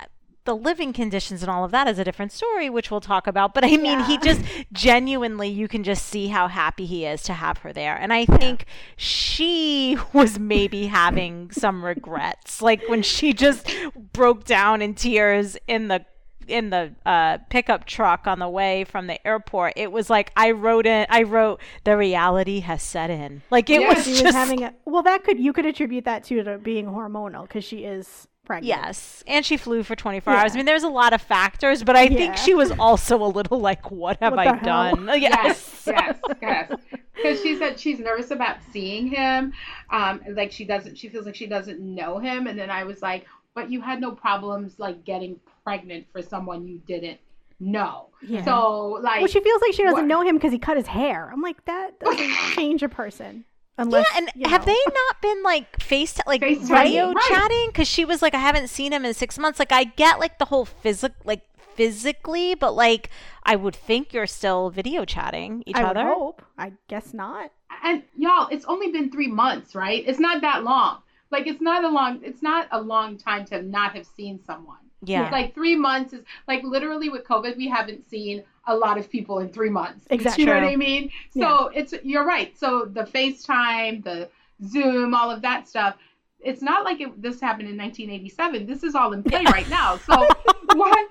the 0.45 0.55
living 0.55 0.93
conditions 0.93 1.43
and 1.43 1.51
all 1.51 1.65
of 1.65 1.71
that 1.71 1.89
is 1.89 1.99
a 1.99 2.05
different 2.05 2.33
story, 2.33 2.69
which 2.69 2.91
we'll 2.91 3.01
talk 3.01 3.27
about. 3.27 3.55
But 3.55 3.65
I 3.65 3.77
mean, 3.77 4.01
he 4.01 4.19
just 4.19 4.43
genuinely, 4.73 5.49
you 5.49 5.69
can 5.69 5.83
just 5.83 6.07
see 6.07 6.29
how 6.29 6.49
happy 6.49 6.85
he 6.85 7.07
is 7.07 7.23
to 7.25 7.33
have 7.33 7.59
her 7.59 7.73
there. 7.73 7.97
And 7.97 8.13
I 8.13 8.27
think 8.27 8.67
she 8.97 9.97
was 10.13 10.39
maybe 10.39 10.87
having 10.87 11.51
some 11.51 11.85
regrets, 11.85 12.61
like 12.61 12.83
when 12.89 13.03
she 13.03 13.33
just 13.33 13.69
broke 14.13 14.45
down 14.45 14.83
in 14.83 14.95
tears 14.95 15.57
in 15.67 15.89
the 15.89 16.05
in 16.47 16.69
the 16.69 16.95
uh, 17.07 17.39
pickup 17.49 17.87
truck 17.87 18.27
on 18.27 18.39
the 18.39 18.49
way 18.49 18.85
from 18.85 19.07
the 19.07 19.27
airport. 19.27 19.73
It 19.77 19.91
was 19.91 20.11
like 20.11 20.31
I 20.37 20.51
wrote 20.51 20.85
it. 20.87 21.09
I 21.11 21.23
wrote 21.23 21.61
the 21.85 21.97
reality 21.97 22.61
has 22.61 22.83
set 22.83 23.09
in. 23.09 23.43
Like 23.51 23.71
it 23.71 23.81
Yeah, 23.81 23.95
was 23.95 24.05
She 24.05 24.13
just 24.13 24.25
was 24.25 24.35
having 24.35 24.63
a 24.63 24.75
well. 24.85 25.03
That 25.03 25.25
could 25.25 25.41
you 25.41 25.55
could 25.55 25.65
attribute 25.65 26.05
that 26.05 26.25
too 26.25 26.43
to 26.43 26.59
being 26.59 26.87
hormonal 26.87 27.43
because 27.43 27.65
she 27.65 27.85
is 27.85 28.29
pregnant. 28.45 28.67
Yes, 28.67 29.25
and 29.27 29.45
she 29.45 29.57
flew 29.57 29.83
for 29.83 29.97
24 29.97 30.33
hours. 30.33 30.53
I 30.53 30.57
mean, 30.57 30.67
there's 30.67 30.83
a 30.83 30.89
lot 30.89 31.13
of 31.13 31.23
factors, 31.23 31.83
but 31.83 31.97
I 31.97 32.03
Yeah. 32.05 32.17
think 32.17 32.37
she 32.37 32.55
was 32.55 32.71
also 32.79 33.23
a 33.23 33.27
little 33.27 33.59
like, 33.61 33.91
"What 33.91 34.19
have 34.21 34.33
What 34.35 34.47
I 34.47 34.53
the 34.53 34.59
hell? 34.59 34.97
done?" 34.97 35.09
yes, 35.21 35.85
yes, 35.87 36.19
yes. 36.43 36.73
Because 37.15 37.41
she 37.43 37.57
said 37.57 37.79
she's 37.79 37.99
nervous 37.99 38.31
about 38.31 38.57
seeing 38.73 39.07
him. 39.09 39.53
Um, 39.91 40.21
like 40.31 40.53
she 40.53 40.65
doesn't, 40.65 40.97
she 40.99 41.09
feels 41.09 41.27
like 41.27 41.35
she 41.37 41.47
doesn't 41.47 41.81
know 41.81 42.19
him. 42.19 42.47
And 42.47 42.59
then 42.59 42.71
I 42.71 42.85
was 42.85 43.01
like, 43.03 43.27
but 43.55 43.71
you 43.71 43.81
had 43.81 44.01
no 44.01 44.11
problems 44.13 44.79
like 44.79 45.05
getting 45.05 45.39
pregnant 45.63 46.07
for 46.13 46.21
someone 46.23 46.67
you 46.67 46.79
didn't 46.87 47.19
no. 47.61 48.09
Yeah. 48.21 48.45
So 48.45 48.99
like, 49.01 49.21
well, 49.21 49.29
she 49.29 49.41
feels 49.41 49.63
like 49.63 49.73
she 49.75 49.85
doesn't 49.85 50.01
what- 50.01 50.05
know 50.07 50.23
him 50.23 50.37
because 50.37 50.53
he 50.53 50.59
cut 50.59 50.77
his 50.77 50.89
hair. 50.89 51.31
I'm 51.33 51.41
like, 51.41 51.65
that 51.67 51.99
doesn't 52.01 52.31
change 52.57 52.83
a 52.83 52.89
person. 52.89 53.45
Unless, 53.77 54.07
yeah, 54.13 54.19
and 54.19 54.31
you 54.37 54.49
have 54.49 54.67
know. 54.67 54.73
they 54.73 54.93
not 54.93 55.23
been 55.23 55.43
like 55.43 55.81
face 55.83 56.15
to 56.15 56.23
like 56.27 56.41
FaceTiming, 56.41 56.85
video 56.85 57.13
right. 57.13 57.25
chatting? 57.29 57.67
Because 57.69 57.89
she 57.89 58.05
was 58.05 58.23
like, 58.23 58.35
I 58.35 58.39
haven't 58.39 58.69
seen 58.69 58.93
him 58.93 59.05
in 59.05 59.15
six 59.15 59.39
months. 59.39 59.59
Like, 59.59 59.73
I 59.73 59.85
get 59.85 60.21
like 60.21 60.39
the 60.39 60.45
whole 60.45 60.65
physic 60.65 61.13
like 61.25 61.43
physically, 61.75 62.55
but 62.55 62.75
like, 62.75 63.11
I 63.43 63.57
would 63.57 63.75
think 63.75 64.13
you're 64.13 64.29
still 64.29 64.71
video 64.71 65.05
chatting 65.05 65.65
each 65.67 65.77
I 65.77 65.89
would 65.89 65.97
other. 65.97 66.09
hope. 66.09 66.43
I 66.57 66.73
guess 66.89 67.13
not. 67.13 67.51
and 67.83 68.05
y'all, 68.17 68.49
it's 68.51 68.65
only 68.67 68.93
been 68.93 69.11
three 69.11 69.29
months, 69.29 69.75
right? 69.75 70.05
It's 70.07 70.21
not 70.21 70.41
that 70.43 70.63
long. 70.63 70.99
Like 71.31 71.49
it's 71.49 71.61
not 71.61 71.83
a 71.83 71.89
long. 71.89 72.21
It's 72.23 72.43
not 72.43 72.69
a 72.71 72.81
long 72.81 73.19
time 73.19 73.45
to 73.47 73.61
not 73.61 73.97
have 73.97 74.07
seen 74.07 74.39
someone. 74.47 74.79
Yeah. 75.03 75.29
Like 75.31 75.55
three 75.55 75.77
months 75.77 76.13
is 76.13 76.25
like 76.47 76.63
literally 76.63 77.09
with 77.09 77.25
COVID, 77.25 77.57
we 77.57 77.69
haven't 77.69 78.09
seen 78.09 78.45
a 78.67 78.77
lot 78.77 78.99
of 78.99 79.11
people 79.11 79.39
in 79.41 79.49
three 79.49 79.71
months. 79.71 80.07
Exactly. 80.11 80.45
You 80.45 80.51
know 80.51 80.55
what 80.55 80.65
I 80.65 80.77
mean? 80.77 81.11
So 81.37 81.69
it's 81.69 81.95
you're 82.03 82.25
right. 82.25 82.57
So 82.59 82.87
the 82.87 83.03
FaceTime, 83.03 84.05
the 84.05 84.29
Zoom, 84.67 85.15
all 85.15 85.31
of 85.31 85.43
that 85.43 85.69
stuff. 85.69 85.97
It's 86.41 86.61
not 86.61 86.85
like 86.85 87.01
it, 87.01 87.23
this 87.23 87.41
happened 87.41 87.69
in 87.71 87.79
1987. 87.79 88.67
This 88.67 88.83
is 88.83 88.95
all 88.95 89.13
in 89.13 89.23
play 89.23 89.45
right 89.47 89.69
now. 89.69 89.97
So 89.99 90.29
why 90.75 91.07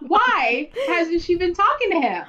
why 0.00 0.70
hasn't 0.88 1.22
she 1.22 1.36
been 1.36 1.54
talking 1.54 1.90
to 1.92 2.00
him? 2.00 2.24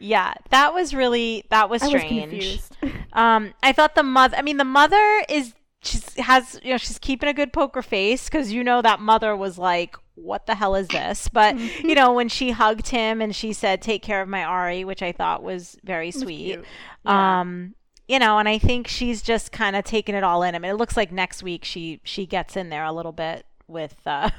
Yeah, 0.00 0.34
that 0.50 0.74
was 0.74 0.94
really 0.94 1.44
that 1.50 1.68
was 1.70 1.82
I 1.82 1.88
was 1.88 2.02
strange. 2.02 2.30
confused. 2.30 2.76
Um, 3.12 3.54
I 3.62 3.72
thought 3.72 3.94
the 3.94 4.02
mother. 4.02 4.36
I 4.36 4.42
mean, 4.42 4.56
the 4.56 4.64
mother 4.64 5.24
is 5.28 5.54
she's 5.82 6.14
has 6.16 6.58
you 6.62 6.70
know 6.72 6.76
she's 6.76 6.98
keeping 6.98 7.28
a 7.28 7.34
good 7.34 7.52
poker 7.52 7.82
face 7.82 8.24
because 8.28 8.52
you 8.52 8.62
know 8.64 8.82
that 8.82 9.00
mother 9.00 9.36
was 9.36 9.58
like, 9.58 9.96
"What 10.14 10.46
the 10.46 10.54
hell 10.56 10.74
is 10.74 10.88
this?" 10.88 11.28
But 11.28 11.58
you 11.84 11.94
know 11.94 12.12
when 12.12 12.28
she 12.28 12.50
hugged 12.50 12.88
him 12.88 13.20
and 13.20 13.34
she 13.34 13.52
said, 13.52 13.80
"Take 13.82 14.02
care 14.02 14.20
of 14.22 14.28
my 14.28 14.42
Ari," 14.44 14.84
which 14.84 15.02
I 15.02 15.12
thought 15.12 15.42
was 15.42 15.76
very 15.84 16.06
was 16.08 16.20
sweet. 16.20 16.44
cute. 16.46 16.64
Yeah. 17.04 17.40
Um, 17.40 17.74
you 18.08 18.18
know, 18.18 18.38
and 18.38 18.48
I 18.48 18.58
think 18.58 18.88
she's 18.88 19.20
just 19.20 19.52
kind 19.52 19.76
of 19.76 19.84
taking 19.84 20.14
it 20.14 20.24
all 20.24 20.42
in. 20.42 20.54
I 20.54 20.58
mean, 20.58 20.70
it 20.70 20.76
looks 20.78 20.96
like 20.96 21.12
next 21.12 21.42
week 21.42 21.64
she 21.64 22.00
she 22.04 22.26
gets 22.26 22.56
in 22.56 22.70
there 22.70 22.84
a 22.84 22.92
little 22.92 23.12
bit 23.12 23.44
with 23.66 23.96
uh, 24.06 24.30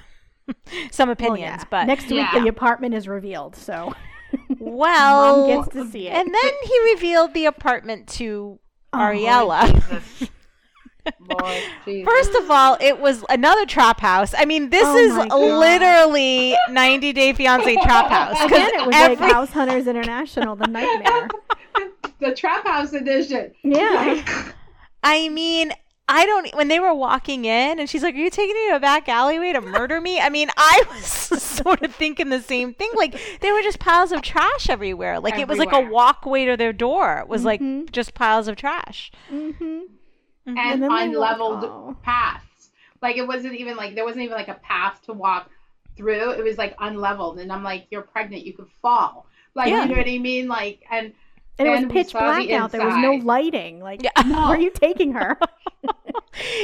some 0.92 1.08
Well, 1.10 1.14
opinions, 1.14 1.62
yeah. 1.62 1.64
but 1.70 1.86
next 1.86 2.06
week 2.10 2.26
Yeah. 2.34 2.40
the 2.40 2.48
apartment 2.48 2.96
is 2.96 3.08
revealed, 3.08 3.56
so 3.56 3.94
well, 4.60 5.48
mom 5.48 5.62
gets 5.64 5.74
to 5.76 5.88
see 5.92 6.08
it. 6.08 6.14
and 6.14 6.34
then 6.34 6.52
he 6.64 6.94
revealed 6.94 7.34
the 7.34 7.46
apartment 7.46 8.08
to 8.08 8.60
Oh, 8.92 8.98
Ariela. 8.98 9.72
Jesus. 9.72 10.30
Lord 11.30 11.64
First 12.06 12.34
of 12.36 12.52
all, 12.52 12.78
it 12.80 13.00
was 13.00 13.24
another 13.30 13.66
trap 13.66 14.00
house. 14.00 14.34
I 14.38 14.46
mean, 14.46 14.70
this 14.70 14.86
Oh 14.86 14.98
is 14.98 15.32
literally 15.34 16.56
90 16.70 17.14
Day 17.14 17.34
Fiance 17.34 17.74
trap 17.76 18.10
house. 18.10 18.42
Again, 18.46 18.70
it 18.76 18.86
was 18.86 18.96
every- 18.96 19.16
like 19.16 19.32
House 19.34 19.52
Hunters 19.52 19.88
International, 19.88 20.56
the 20.56 20.68
nightmare. 20.68 21.28
the 22.20 22.34
trap 22.36 22.66
house 22.68 22.94
edition. 22.94 23.54
Yeah. 23.64 24.24
I 25.04 25.30
mean, 25.30 25.72
I 26.12 26.26
don't. 26.26 26.54
When 26.56 26.68
they 26.70 26.80
were 26.80 26.94
walking 26.94 27.46
in, 27.46 27.80
and 27.80 27.88
she's 27.88 28.02
like, 28.02 28.16
"Are 28.16 28.18
you 28.18 28.32
taking 28.32 28.56
me 28.56 28.70
to 28.70 28.78
a 28.78 28.80
back 28.80 29.08
alleyway 29.08 29.54
to 29.54 29.62
murder 29.62 30.02
me?" 30.02 30.20
I 30.20 30.30
mean, 30.30 30.50
I 30.58 30.82
was 30.90 31.06
sort 31.06 31.84
of 31.84 31.94
thinking 31.94 32.30
the 32.30 32.42
same 32.42 32.74
thing. 32.74 32.90
Like 32.96 33.16
there 33.42 33.54
were 33.54 33.62
just 33.62 33.78
piles 33.80 34.12
of 34.12 34.24
trash 34.24 34.70
everywhere. 34.72 35.20
Like 35.20 35.38
it 35.38 35.48
was 35.48 35.60
like 35.60 35.72
a 35.72 35.80
walkway 35.82 36.46
to 36.46 36.58
their 36.58 36.74
door. 36.74 37.20
It 37.20 37.28
was 37.28 37.44
Mhm. 37.44 37.46
like 37.46 37.92
just 37.92 38.16
piles 38.16 38.48
of 38.48 38.56
trash. 38.56 39.12
Hmm 40.58 40.58
and, 40.58 40.84
And 40.84 40.92
unleveled 40.92 41.62
walk- 41.64 42.02
paths. 42.04 42.70
Like 43.02 43.18
it 43.18 43.26
wasn't 43.28 43.56
even 43.56 43.76
like 43.78 43.96
there 43.96 44.04
wasn't 44.04 44.24
even 44.24 44.36
like 44.36 44.48
a 44.50 44.54
path 44.56 45.02
to 45.04 45.14
walk 45.14 45.50
through. 45.96 46.32
It 46.32 46.44
was 46.44 46.58
like 46.58 46.74
unleveled, 46.80 47.40
and 47.40 47.52
I'm 47.52 47.64
like, 47.64 47.86
you're 47.92 48.02
pregnant, 48.02 48.46
you 48.46 48.54
could 48.54 48.70
fall. 48.82 49.26
Like 49.56 49.70
Yeah. 49.70 49.84
you 49.84 49.90
know 49.90 49.98
what 49.98 50.08
I 50.08 50.18
mean? 50.18 50.48
Like 50.48 50.84
and 50.90 51.14
And 51.60 51.68
it 51.68 51.72
was 51.72 51.92
pitch 51.92 52.12
black 52.14 52.48
the 52.48 52.56
out. 52.56 52.72
There 52.72 52.86
was 52.86 52.96
no 52.98 53.14
lighting. 53.14 53.80
Like, 53.82 54.02
Yeah. 54.04 54.12
where 54.26 54.38
are 54.40 54.60
you 54.60 54.72
taking 54.72 55.14
her? 55.14 55.38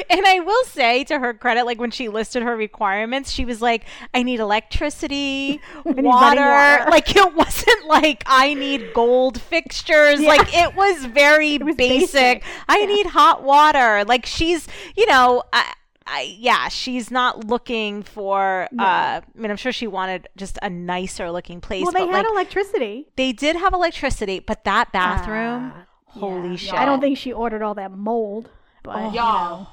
And 0.09 0.25
I 0.25 0.39
will 0.39 0.63
say 0.65 1.03
to 1.05 1.19
her 1.19 1.33
credit, 1.33 1.65
like 1.65 1.79
when 1.79 1.91
she 1.91 2.07
listed 2.07 2.43
her 2.43 2.55
requirements, 2.55 3.31
she 3.31 3.43
was 3.43 3.61
like, 3.61 3.83
I 4.13 4.23
need 4.23 4.39
electricity, 4.39 5.59
water. 5.85 6.01
water. 6.05 6.89
Like 6.89 7.13
it 7.15 7.33
wasn't 7.33 7.85
like 7.85 8.23
I 8.25 8.53
need 8.53 8.93
gold 8.93 9.41
fixtures. 9.41 10.21
Yeah. 10.21 10.29
Like 10.29 10.53
it 10.55 10.75
was 10.75 11.05
very 11.05 11.57
was 11.57 11.75
basic. 11.75 12.13
basic. 12.41 12.43
I 12.69 12.79
Yeah. 12.79 12.85
need 12.85 13.05
hot 13.07 13.43
water. 13.43 14.05
Like 14.05 14.25
she's, 14.25 14.65
you 14.95 15.07
know, 15.07 15.43
I, 15.51 15.73
I, 16.07 16.35
yeah, 16.37 16.67
she's 16.67 17.09
not 17.09 17.45
looking 17.45 18.03
for. 18.03 18.67
No. 18.71 18.83
Uh, 18.83 18.87
I 18.87 19.21
mean, 19.33 19.49
I'm 19.49 19.57
sure 19.57 19.71
she 19.71 19.87
wanted 19.87 20.27
just 20.37 20.59
a 20.61 20.69
nicer 20.69 21.31
looking 21.31 21.61
place. 21.61 21.83
well, 21.83 21.91
they 21.91 22.05
but 22.05 22.09
had 22.11 22.21
like 22.23 22.31
electricity. 22.31 23.07
they 23.15 23.31
did 23.31 23.55
have 23.55 23.73
electricity, 23.73 24.39
but 24.39 24.63
that 24.65 24.91
bathroom, 24.91 25.73
Ah, 25.75 25.85
holy 26.07 26.49
yeah. 26.51 26.55
shit! 26.57 26.73
I 26.75 26.85
don't 26.85 27.01
think 27.01 27.17
she 27.17 27.33
ordered 27.33 27.61
all 27.63 27.73
that 27.75 27.91
mold. 27.91 28.49
But 28.83 28.95
Oh. 28.97 29.09
you 29.09 29.15
y'all. 29.15 29.59
know. 29.61 29.67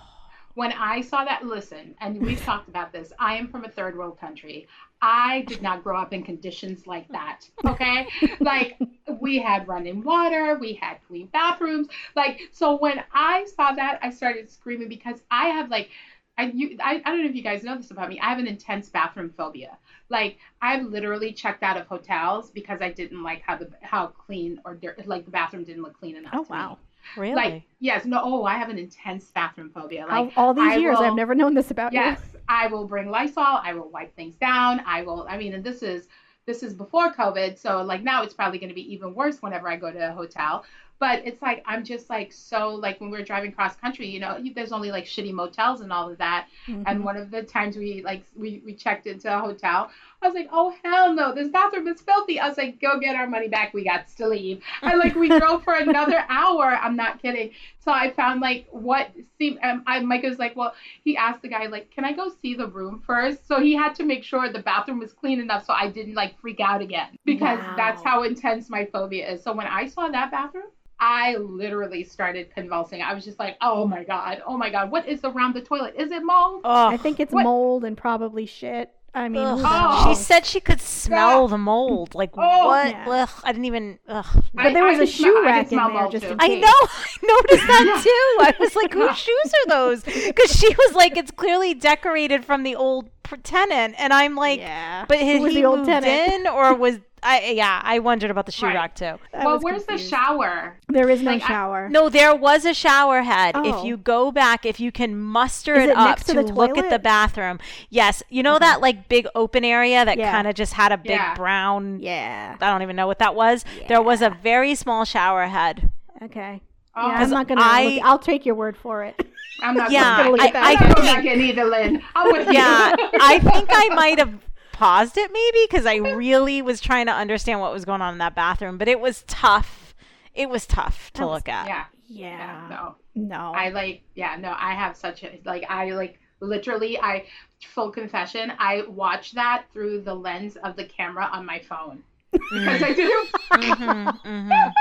When 0.54 0.72
I 0.72 1.00
saw 1.00 1.24
that, 1.24 1.46
listen, 1.46 1.94
and 2.00 2.20
we've 2.20 2.40
talked 2.44 2.68
about 2.68 2.92
this. 2.92 3.12
I 3.18 3.36
am 3.36 3.48
from 3.48 3.64
a 3.64 3.68
third 3.70 3.96
world 3.96 4.18
country. 4.20 4.68
I 5.00 5.42
did 5.48 5.62
not 5.62 5.82
grow 5.82 5.98
up 5.98 6.12
in 6.12 6.22
conditions 6.22 6.86
like 6.86 7.08
that. 7.08 7.40
Okay, 7.66 8.06
like 8.40 8.78
we 9.20 9.38
had 9.38 9.66
running 9.68 10.02
water, 10.02 10.56
we 10.60 10.74
had 10.74 10.98
clean 11.08 11.26
bathrooms. 11.26 11.88
Like 12.16 12.40
so, 12.52 12.76
when 12.78 13.02
I 13.12 13.44
saw 13.56 13.72
that, 13.72 13.98
I 14.02 14.10
started 14.10 14.50
screaming 14.50 14.88
because 14.88 15.20
I 15.30 15.48
have 15.48 15.68
like. 15.68 15.90
I, 16.38 16.44
you, 16.54 16.76
I, 16.82 17.02
I 17.04 17.10
don't 17.10 17.22
know 17.22 17.28
if 17.28 17.34
you 17.34 17.42
guys 17.42 17.62
know 17.62 17.76
this 17.76 17.90
about 17.90 18.08
me. 18.08 18.18
I 18.18 18.30
have 18.30 18.38
an 18.38 18.46
intense 18.46 18.88
bathroom 18.88 19.32
phobia. 19.36 19.76
Like 20.08 20.38
I've 20.60 20.82
literally 20.84 21.32
checked 21.32 21.62
out 21.62 21.76
of 21.76 21.86
hotels 21.86 22.50
because 22.50 22.80
I 22.80 22.90
didn't 22.90 23.22
like 23.22 23.42
how 23.42 23.56
the 23.56 23.70
how 23.82 24.06
clean 24.08 24.60
or 24.64 24.74
dirt, 24.74 25.06
like 25.06 25.24
the 25.24 25.30
bathroom 25.30 25.64
didn't 25.64 25.82
look 25.82 25.98
clean 25.98 26.16
enough. 26.16 26.32
Oh, 26.34 26.44
to 26.44 26.52
me. 26.52 26.58
wow. 26.58 26.78
really. 27.16 27.34
Like 27.34 27.62
yes, 27.80 28.04
no. 28.04 28.20
Oh, 28.22 28.44
I 28.44 28.54
have 28.54 28.70
an 28.70 28.78
intense 28.78 29.30
bathroom 29.30 29.70
phobia. 29.74 30.06
Like 30.08 30.32
all, 30.36 30.48
all 30.48 30.54
these 30.54 30.72
I 30.72 30.76
years, 30.76 30.96
will- 30.98 31.04
I've 31.04 31.14
never 31.14 31.34
known 31.34 31.54
this 31.54 31.70
about 31.70 31.92
you. 31.92 32.00
Yes, 32.00 32.20
I 32.48 32.66
will 32.66 32.86
bring 32.86 33.10
Lysol. 33.10 33.44
I 33.44 33.74
will 33.74 33.90
wipe 33.90 34.14
things 34.16 34.34
down. 34.36 34.82
I 34.86 35.02
will. 35.02 35.26
I 35.28 35.36
mean, 35.36 35.54
and 35.54 35.62
this 35.62 35.82
is 35.82 36.08
this 36.46 36.62
is 36.62 36.74
before 36.74 37.12
COVID, 37.12 37.58
so 37.58 37.82
like 37.82 38.02
now 38.02 38.22
it's 38.22 38.34
probably 38.34 38.58
going 38.58 38.70
to 38.70 38.74
be 38.74 38.92
even 38.92 39.14
worse 39.14 39.42
whenever 39.42 39.68
I 39.68 39.76
go 39.76 39.92
to 39.92 40.08
a 40.10 40.12
hotel. 40.12 40.64
But 41.02 41.26
it's 41.26 41.42
like 41.42 41.64
I'm 41.66 41.82
just 41.84 42.08
like 42.10 42.30
so 42.32 42.76
like 42.76 43.00
when 43.00 43.10
we 43.10 43.18
were 43.18 43.24
driving 43.24 43.50
cross 43.50 43.74
country, 43.74 44.06
you 44.06 44.20
know, 44.20 44.38
there's 44.54 44.70
only 44.70 44.92
like 44.92 45.04
shitty 45.04 45.32
motels 45.32 45.80
and 45.80 45.92
all 45.92 46.08
of 46.08 46.16
that. 46.18 46.46
Mhm. 46.68 46.84
And 46.86 47.04
one 47.04 47.16
of 47.16 47.32
the 47.32 47.42
times 47.42 47.76
we 47.76 48.02
like 48.04 48.22
we 48.36 48.62
we 48.64 48.72
checked 48.72 49.08
into 49.08 49.26
a 49.36 49.40
hotel, 49.40 49.90
I 50.22 50.26
was 50.28 50.34
like, 50.34 50.48
oh 50.52 50.72
hell 50.84 51.12
no, 51.12 51.34
this 51.34 51.48
bathroom 51.48 51.88
is 51.88 52.00
filthy. 52.00 52.38
I 52.38 52.48
was 52.48 52.56
like, 52.56 52.80
go 52.80 53.00
get 53.00 53.16
our 53.16 53.26
money 53.26 53.48
back. 53.48 53.74
We 53.74 53.82
got 53.84 54.06
to 54.16 54.28
leave. 54.28 54.62
And 54.80 54.98
like 54.98 55.14
we 55.16 55.28
drove 55.28 55.64
for 55.64 55.74
another 55.74 56.24
hour. 56.28 56.66
I'm 56.80 56.94
not 56.94 57.20
kidding. 57.20 57.50
So 57.80 57.90
I 57.90 58.12
found 58.12 58.40
like 58.40 58.66
what 58.70 59.10
seemed. 59.38 59.58
Um, 59.62 59.82
I 59.86 59.98
Mike 60.00 60.22
was 60.22 60.38
like, 60.38 60.54
well, 60.54 60.74
he 61.02 61.16
asked 61.16 61.42
the 61.42 61.48
guy 61.48 61.66
like, 61.66 61.90
can 61.90 62.04
I 62.04 62.12
go 62.12 62.30
see 62.40 62.54
the 62.54 62.68
room 62.68 63.02
first? 63.04 63.46
So 63.48 63.60
he 63.60 63.74
had 63.74 63.94
to 63.96 64.04
make 64.04 64.22
sure 64.22 64.48
the 64.52 64.60
bathroom 64.60 65.00
was 65.00 65.12
clean 65.12 65.40
enough 65.40 65.66
so 65.66 65.72
I 65.72 65.88
didn't 65.88 66.14
like 66.14 66.38
freak 66.40 66.60
out 66.60 66.80
again 66.80 67.18
because 67.24 67.58
Wow. 67.58 67.74
that's 67.76 68.02
how 68.04 68.22
intense 68.22 68.70
my 68.70 68.84
phobia 68.86 69.28
is. 69.32 69.42
So 69.42 69.52
when 69.52 69.66
I 69.66 69.88
saw 69.88 70.08
that 70.08 70.30
bathroom. 70.30 70.64
I 71.04 71.34
literally 71.34 72.04
started 72.04 72.54
convulsing. 72.54 73.02
I 73.02 73.12
was 73.12 73.24
just 73.24 73.40
like, 73.40 73.56
"Oh 73.60 73.88
my 73.88 74.04
god, 74.04 74.40
oh 74.46 74.56
my 74.56 74.70
god, 74.70 74.92
what 74.92 75.08
is 75.08 75.18
around 75.24 75.52
the 75.52 75.60
toilet? 75.60 75.96
Is 75.98 76.12
it 76.12 76.22
mold?" 76.22 76.60
oh, 76.62 76.86
I 76.86 76.96
think 76.96 77.18
it's 77.18 77.32
What- 77.32 77.42
mold 77.42 77.82
and 77.84 77.96
probably 77.96 78.46
shit. 78.46 78.88
I 79.14 79.28
mean, 79.28 79.42
Ugh. 79.46 79.60
Oh. 79.62 80.08
She 80.08 80.14
said 80.22 80.46
she 80.46 80.58
could 80.58 80.80
smell 80.80 81.46
the 81.46 81.58
mold. 81.58 82.14
Like 82.14 82.30
Oh. 82.34 82.66
what? 82.68 82.88
Yeah. 82.90 83.04
Ugh, 83.08 83.28
I 83.44 83.52
didn't 83.52 83.66
even. 83.66 83.98
Ugh. 84.08 84.26
But 84.54 84.66
I- 84.66 84.72
there 84.72 84.86
I 84.86 84.90
was 84.92 85.00
a 85.00 85.06
shoe 85.06 85.22
smell- 85.32 85.42
rack 85.44 85.64
in 85.64 85.68
smell 85.68 85.88
there 85.90 86.00
mold 86.00 86.12
just 86.12 86.24
too. 86.24 86.30
in 86.32 86.36
I 86.40 86.48
know. 86.48 86.62
I 86.82 87.18
noticed 87.22 87.66
that 87.66 87.84
Yeah. 87.96 88.02
too. 88.02 88.36
I 88.40 88.54
was 88.58 88.74
like, 88.74 88.94
Yeah. 88.94 89.08
whose 89.08 89.18
shoes 89.18 89.52
are 89.64 89.68
those? 89.68 90.02
Because 90.04 90.56
she 90.58 90.68
was 90.74 90.94
like, 90.94 91.16
it's 91.18 91.30
clearly 91.30 91.74
decorated 91.74 92.44
from 92.44 92.62
the 92.62 92.74
old 92.74 93.10
tenant, 93.42 93.94
and 93.98 94.12
I'm 94.12 94.34
like, 94.34 94.60
yeah. 94.60 95.04
but 95.08 95.18
had 95.18 95.40
he 95.46 95.54
the 95.56 95.64
old 95.66 95.80
moved 95.80 95.90
tenant? 95.90 96.32
in 96.46 96.46
or 96.46 96.74
was 96.74 96.98
I? 97.22 97.50
Yeah, 97.50 97.80
I 97.84 97.98
wondered 98.00 98.30
about 98.30 98.46
the 98.46 98.52
shoe 98.52 98.66
Right. 98.66 98.74
rack 98.74 98.94
too. 98.94 99.18
I 99.34 99.44
well, 99.44 99.58
where's 99.60 99.84
confused. 99.84 100.10
the 100.12 100.16
shower? 100.16 100.76
There 100.88 101.08
is 101.08 101.22
no 101.22 101.32
Like, 101.32 101.42
I- 101.42 101.46
shower. 101.46 101.88
No, 101.88 102.08
there 102.08 102.34
was 102.34 102.64
a 102.64 102.74
shower 102.74 103.22
head. 103.22 103.52
Oh. 103.56 103.78
If 103.78 103.84
you 103.84 103.96
go 103.96 104.30
back, 104.32 104.66
if 104.66 104.80
you 104.80 104.90
can 104.92 105.18
muster 105.18 105.74
Is 105.74 105.84
it, 105.84 105.90
it 105.90 105.96
up 105.96 106.08
next 106.08 106.24
to 106.26 106.42
look 106.42 106.76
at 106.78 106.90
the 106.90 106.98
bathroom. 106.98 107.58
Yes, 107.90 108.22
you 108.28 108.42
know 108.42 108.56
Okay. 108.56 108.66
that 108.66 108.80
like 108.80 109.08
big 109.08 109.26
open 109.34 109.64
area 109.64 110.04
that 110.04 110.18
Yeah. 110.18 110.32
kind 110.32 110.46
of 110.48 110.54
just 110.54 110.72
had 110.74 110.92
a 110.92 110.96
big 110.96 111.10
Yeah. 111.12 111.34
brown. 111.34 111.98
Yeah. 112.00 112.56
I 112.60 112.70
don't 112.70 112.82
even 112.82 112.96
know 112.96 113.06
what 113.06 113.18
that 113.20 113.34
was. 113.34 113.64
There 113.88 114.02
was 114.02 114.20
a 114.22 114.30
very 114.30 114.74
small 114.74 115.04
shower 115.04 115.46
head. 115.46 115.90
Okay. 116.22 116.60
Oh, 116.94 117.08
yeah, 117.08 117.14
um, 117.16 117.22
I'm 117.22 117.30
not 117.30 117.48
gonna. 117.48 117.60
I- 117.64 117.84
look, 117.94 118.04
I'll 118.04 118.18
take 118.18 118.44
your 118.44 118.54
word 118.54 118.76
for 118.76 119.02
it. 119.04 119.18
I'm 119.62 119.74
not 119.76 119.90
Yeah, 119.90 120.18
gonna 120.18 120.30
look 120.30 120.40
look 120.40 120.40
at 120.40 120.46
at 120.48 120.52
that. 120.54 120.60
that. 120.60 120.66
I 120.66 120.70
I'm 120.84 120.88
not 120.88 120.96
think- 120.98 121.24
going 121.24 121.24
back 121.24 121.48
either, 121.48 121.64
Lynn. 121.64 122.02
I'm 122.14 122.32
with 122.32 122.52
Yeah, 122.52 122.94
you. 122.98 123.08
I 123.20 123.38
think 123.38 123.68
I 123.70 123.88
might 123.94 124.18
have 124.18 124.34
paused 124.72 125.16
it 125.16 125.30
maybe 125.32 125.66
because 125.70 125.86
I 125.86 125.96
really 125.96 126.62
was 126.62 126.80
trying 126.80 127.06
to 127.06 127.12
understand 127.12 127.60
what 127.60 127.72
was 127.72 127.84
going 127.84 128.02
on 128.02 128.14
in 128.14 128.18
that 128.18 128.34
bathroom, 128.34 128.78
but 128.78 128.88
it 128.88 129.00
was 129.00 129.24
tough. 129.26 129.94
It 130.34 130.48
was 130.48 130.66
tough 130.66 131.10
to 131.14 131.20
That 131.20 131.26
was- 131.26 131.34
look 131.40 131.48
at. 131.48 131.66
yeah, 131.66 131.84
Yeah. 132.08 132.28
yeah, 132.38 132.68
no. 132.68 132.94
No. 133.14 133.52
I 133.54 133.68
like, 133.68 134.02
yeah, 134.14 134.36
no. 134.38 134.54
I 134.58 134.72
have 134.74 134.96
such 134.96 135.22
a 135.22 135.38
like, 135.44 135.64
I 135.68 135.90
like 135.90 136.18
literally, 136.40 136.98
I 136.98 137.26
full 137.74 137.90
confession, 137.90 138.52
I 138.58 138.82
watched 138.88 139.34
that 139.36 139.66
through 139.72 140.00
the 140.00 140.14
lens 140.14 140.56
of 140.56 140.76
the 140.76 140.84
camera 140.84 141.28
on 141.32 141.44
my 141.46 141.60
phone 141.60 142.02
because 142.32 142.82
I 142.82 142.92
didn't 142.94 143.28
Mhm, 143.52 144.20
mhm. 144.24 144.72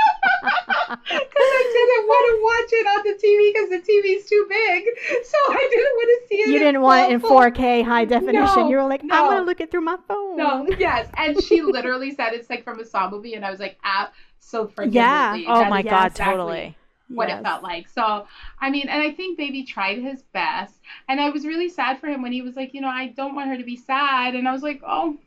Because 0.42 1.52
I 1.60 1.64
didn't 1.74 2.08
want 2.08 2.26
to 2.32 2.36
watch 2.48 2.72
it 2.72 2.86
on 2.88 3.02
the 3.04 3.16
TV 3.20 3.54
because 3.54 3.70
the 3.70 3.82
TV's 3.84 4.30
too 4.30 4.46
big, 4.50 4.86
so 5.26 5.38
I 5.50 5.68
didn't 5.70 5.96
want 5.96 6.10
to 6.10 6.28
see 6.28 6.36
it. 6.42 6.50
You 6.50 6.60
didn't 6.60 6.82
want 6.82 7.12
it 7.12 7.14
in 7.14 7.22
4K 7.22 7.84
high 7.84 8.06
definition. 8.06 8.44
No, 8.44 8.70
you 8.70 8.78
were 8.78 8.88
like, 8.88 9.04
no. 9.04 9.16
I 9.16 9.22
want 9.22 9.42
gonna 9.42 9.50
look 9.50 9.62
it 9.62 9.72
through 9.72 9.82
my 9.82 9.98
phone. 10.08 10.38
No, 10.38 10.68
yes, 10.78 11.10
and 11.18 11.42
she 11.44 11.62
literally 11.62 12.14
said 12.14 12.34
it's 12.34 12.50
like 12.50 12.64
from 12.64 12.80
a 12.80 12.86
saw 12.86 13.10
movie, 13.10 13.34
and 13.34 13.46
I 13.46 13.52
was 13.52 13.60
like, 13.60 13.78
ah, 13.84 14.12
so 14.40 14.68
freaking 14.68 14.94
Yeah. 14.94 15.38
Oh 15.48 15.60
That's 15.60 15.70
my 15.70 15.82
god, 15.82 16.12
exactly 16.12 16.34
totally. 16.34 16.78
What 17.10 17.28
Yes. 17.28 17.42
it 17.42 17.44
felt 17.44 17.62
like. 17.62 17.90
So, 17.90 18.26
I 18.60 18.70
mean, 18.70 18.88
and 18.88 19.02
I 19.02 19.12
think 19.12 19.38
Baby 19.38 19.64
tried 19.64 19.98
his 19.98 20.22
best, 20.34 20.76
and 21.10 21.20
I 21.20 21.30
was 21.30 21.46
really 21.46 21.68
sad 21.68 22.00
for 22.00 22.08
him 22.08 22.22
when 22.22 22.32
he 22.32 22.42
was 22.42 22.56
like, 22.56 22.74
you 22.74 22.80
know, 22.80 22.88
I 22.88 23.08
don't 23.08 23.36
want 23.36 23.50
her 23.50 23.58
to 23.58 23.66
be 23.66 23.76
sad, 23.76 24.36
and 24.36 24.48
I 24.48 24.54
was 24.54 24.64
like, 24.64 24.82
oh, 24.88 25.18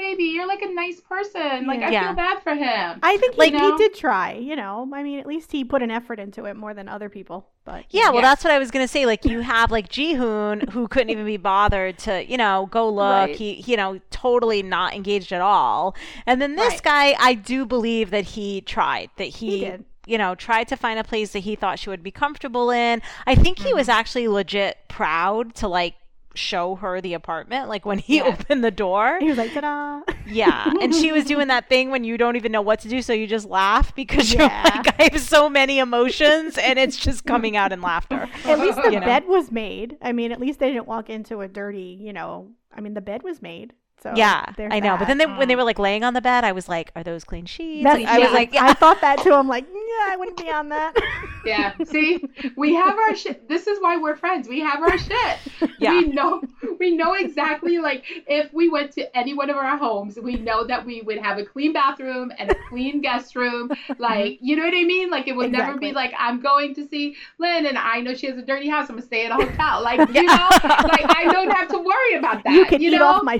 baby, 0.00 0.24
you're 0.24 0.46
like 0.48 0.62
a 0.62 0.72
nice 0.72 1.00
person. 1.00 1.66
Like 1.66 1.80
I 1.80 1.90
Yeah. 1.90 2.06
feel 2.08 2.16
bad 2.16 2.42
for 2.42 2.54
him. 2.54 2.98
I 3.02 3.16
think 3.18 3.34
he, 3.34 3.38
Like, 3.38 3.52
he 3.52 3.58
you 3.58 3.68
know? 3.70 3.78
did 3.78 3.94
try. 3.94 4.32
You 4.32 4.56
know, 4.56 4.88
I 4.92 5.02
mean, 5.02 5.20
at 5.20 5.26
least 5.26 5.52
he 5.52 5.62
put 5.64 5.82
an 5.82 5.90
effort 5.90 6.18
into 6.18 6.46
it 6.46 6.56
more 6.56 6.74
than 6.74 6.88
other 6.88 7.08
people. 7.08 7.46
But 7.64 7.84
Yeah, 7.90 8.06
well, 8.06 8.16
Yeah. 8.16 8.20
that's 8.22 8.42
what 8.42 8.52
I 8.52 8.58
was 8.58 8.70
gonna 8.70 8.88
say. 8.88 9.06
Like, 9.06 9.24
you 9.24 9.40
have 9.40 9.70
like 9.70 9.88
Jihoon, 9.88 10.70
who 10.70 10.88
couldn't 10.88 11.10
even 11.10 11.26
be 11.26 11.36
bothered 11.36 11.98
to, 11.98 12.24
you 12.24 12.36
know, 12.36 12.68
go 12.70 12.88
look. 12.88 13.28
Right. 13.28 13.36
He, 13.36 13.62
you 13.66 13.76
know, 13.76 14.00
totally 14.10 14.62
not 14.62 14.94
engaged 14.94 15.32
at 15.32 15.40
all. 15.42 15.94
And 16.26 16.40
then 16.42 16.56
this 16.56 16.74
Right. 16.74 16.82
guy, 16.82 17.16
I 17.20 17.34
do 17.34 17.66
believe 17.66 18.10
that 18.10 18.24
he 18.24 18.62
tried. 18.62 19.10
That 19.16 19.24
he, 19.28 19.50
He 19.50 19.60
did. 19.66 19.84
you 20.06 20.18
know, 20.18 20.34
tried 20.34 20.66
to 20.68 20.76
find 20.76 20.98
a 20.98 21.04
place 21.04 21.32
that 21.32 21.40
he 21.40 21.54
thought 21.54 21.78
she 21.78 21.90
would 21.90 22.02
be 22.02 22.10
comfortable 22.10 22.70
in. 22.70 23.02
I 23.26 23.34
think 23.34 23.58
he 23.58 23.66
mm-hmm. 23.66 23.76
was 23.76 23.88
actually 23.88 24.26
legit 24.28 24.78
proud 24.88 25.54
to 25.56 25.68
like 25.68 25.94
show 26.34 26.76
her 26.76 27.00
the 27.00 27.14
apartment. 27.14 27.68
Like 27.68 27.84
when 27.84 27.98
he 27.98 28.16
Yeah. 28.18 28.24
opened 28.24 28.62
the 28.64 28.70
door. 28.70 29.18
he 29.20 29.28
was 29.28 29.38
like, 29.38 29.52
ta-da! 29.52 30.02
Yeah, 30.26 30.72
and 30.80 30.94
she 30.94 31.10
was 31.12 31.24
doing 31.24 31.48
that 31.48 31.68
thing 31.68 31.90
when 31.90 32.04
you 32.04 32.16
don't 32.16 32.36
even 32.36 32.52
know 32.52 32.62
what 32.62 32.80
to 32.80 32.88
do, 32.88 33.02
so 33.02 33.12
you 33.12 33.26
just 33.26 33.46
laugh 33.48 33.94
because 33.94 34.32
Yeah. 34.32 34.40
you're 34.42 34.74
like, 34.84 35.00
I 35.00 35.08
have 35.12 35.20
so 35.20 35.48
many 35.50 35.78
emotions, 35.78 36.56
and 36.58 36.78
it's 36.78 36.96
just 36.96 37.24
coming 37.24 37.56
out 37.56 37.72
in 37.72 37.80
laughter. 37.82 38.28
At 38.44 38.58
least 38.60 38.76
the 38.82 38.92
You 38.92 39.00
know? 39.00 39.06
bed 39.06 39.24
was 39.26 39.50
made. 39.50 39.96
I 40.00 40.12
mean, 40.12 40.30
at 40.32 40.40
least 40.40 40.60
they 40.60 40.70
didn't 40.72 40.86
walk 40.86 41.10
into 41.10 41.40
a 41.40 41.48
dirty. 41.48 41.98
You 42.00 42.12
know, 42.12 42.50
I 42.74 42.80
mean, 42.80 42.94
the 42.94 43.00
bed 43.00 43.22
was 43.22 43.42
made. 43.42 43.72
So 44.02 44.14
yeah, 44.16 44.44
there's 44.56 44.72
I 44.72 44.80
know. 44.80 44.96
But 44.96 45.08
then 45.08 45.18
they, 45.18 45.26
when 45.26 45.48
they 45.48 45.56
were 45.56 45.64
like 45.64 45.78
laying 45.78 46.04
on 46.04 46.14
the 46.14 46.22
bed, 46.22 46.42
I 46.42 46.52
was 46.52 46.68
like, 46.68 46.90
"Are 46.96 47.02
those 47.02 47.22
clean 47.22 47.44
sheets?" 47.44 47.84
That's, 47.84 48.00
Like, 48.00 48.08
I 48.08 48.18
was 48.18 48.28
yeah, 48.28 48.34
like, 48.34 48.56
I 48.56 48.72
thought 48.80 49.00
that 49.02 49.18
too. 49.22 49.32
I'm 49.32 49.48
like, 49.48 49.66
yeah, 49.70 50.12
I 50.12 50.16
wouldn't 50.16 50.38
be 50.38 50.50
on 50.50 50.68
that. 50.70 50.96
Yeah. 51.42 51.72
See, 51.84 52.22
we 52.54 52.74
have 52.74 52.98
our 52.98 53.16
shit. 53.16 53.48
This 53.48 53.66
is 53.66 53.80
why 53.80 53.96
we're 53.96 54.14
friends. 54.14 54.46
We 54.46 54.60
have 54.60 54.82
our 54.82 54.98
shit. 54.98 55.38
Yeah. 55.78 55.92
We 55.92 56.08
know. 56.08 56.42
We 56.78 56.94
know 56.94 57.14
exactly. 57.14 57.78
Like 57.78 58.04
if 58.26 58.52
we 58.52 58.68
went 58.68 58.92
to 58.92 59.16
any 59.16 59.32
one 59.32 59.48
of 59.48 59.56
our 59.56 59.78
homes, 59.78 60.18
we 60.22 60.36
know 60.36 60.66
that 60.66 60.84
we 60.84 61.00
would 61.00 61.16
have 61.16 61.38
a 61.38 61.44
clean 61.46 61.72
bathroom 61.72 62.30
and 62.38 62.50
a 62.50 62.54
clean 62.68 63.00
guest 63.00 63.34
room. 63.34 63.70
Mm-hmm. 63.70 64.02
Like 64.02 64.38
you 64.42 64.56
know 64.56 64.64
what 64.64 64.74
I 64.74 64.84
mean? 64.84 65.08
Like 65.08 65.26
it 65.26 65.34
would 65.34 65.50
never 65.50 65.78
be 65.78 65.92
like 65.92 66.12
I'm 66.18 66.42
going 66.42 66.74
to 66.74 66.86
see 66.86 67.16
Lynn 67.38 67.64
and 67.64 67.78
I 67.78 68.02
know 68.02 68.12
she 68.12 68.26
has 68.26 68.36
a 68.36 68.42
dirty 68.42 68.68
house. 68.68 68.90
I'm 68.90 68.96
gonna 68.96 69.06
stay 69.06 69.24
at 69.24 69.32
a 69.32 69.42
hotel. 69.42 69.82
Like 69.82 70.06
you 70.12 70.22
know, 70.22 70.48
like 70.62 71.06
I 71.16 71.30
don't 71.32 71.50
have 71.50 71.68
to 71.68 71.78
worry 71.78 72.14
about 72.18 72.44
that. 72.44 72.52
you 72.52 72.66
could 72.66 72.82
eat 72.82 72.90
know? 72.90 73.06
off 73.06 73.22
my 73.22 73.38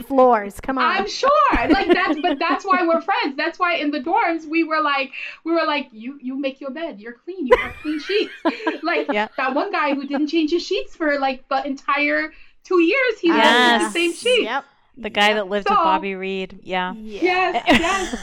floors. 0.52 0.60
Come 0.60 0.78
on. 0.78 0.84
I'm 0.84 1.08
sure. 1.08 1.30
Like 1.70 1.88
that's 1.88 2.18
but 2.20 2.38
that's 2.38 2.64
why 2.64 2.86
we're 2.86 3.00
friends. 3.00 3.36
That's 3.36 3.58
why 3.58 3.74
in 3.76 3.90
the 3.90 4.00
dorms 4.00 4.46
we 4.48 4.64
were 4.64 4.80
like 4.80 5.10
we 5.44 5.52
were 5.52 5.64
like 5.64 5.88
you 5.92 6.18
you 6.22 6.36
make 6.38 6.60
your 6.60 6.70
bed. 6.70 7.00
You're 7.00 7.14
clean. 7.24 7.46
You 7.46 7.56
have 7.56 7.74
clean 7.82 8.00
sheets. 8.00 8.32
Like 8.82 9.10
Yeah. 9.12 9.28
that 9.36 9.54
one 9.54 9.70
guy 9.72 9.94
who 9.94 10.06
didn't 10.06 10.28
change 10.28 10.50
his 10.52 10.64
sheets 10.64 10.96
for 10.96 11.18
like 11.18 11.48
the 11.48 11.64
entire 11.66 12.32
2 12.64 12.80
years 12.82 13.18
he 13.20 13.30
was 13.30 13.38
Yes. 13.38 13.80
in 13.80 13.86
the 13.86 13.92
same 13.92 14.12
sheets. 14.12 14.42
Yep. 14.44 14.64
the 14.96 15.10
guy 15.10 15.34
that 15.34 15.48
lived 15.48 15.68
with 15.68 15.76
Bobby 15.78 16.14
Reed. 16.14 16.60
Yeah. 16.62 16.92
Yes, 16.94 17.64
yes. 17.66 18.16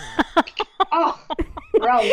Oh, 0.91 1.19
gross. 1.79 2.11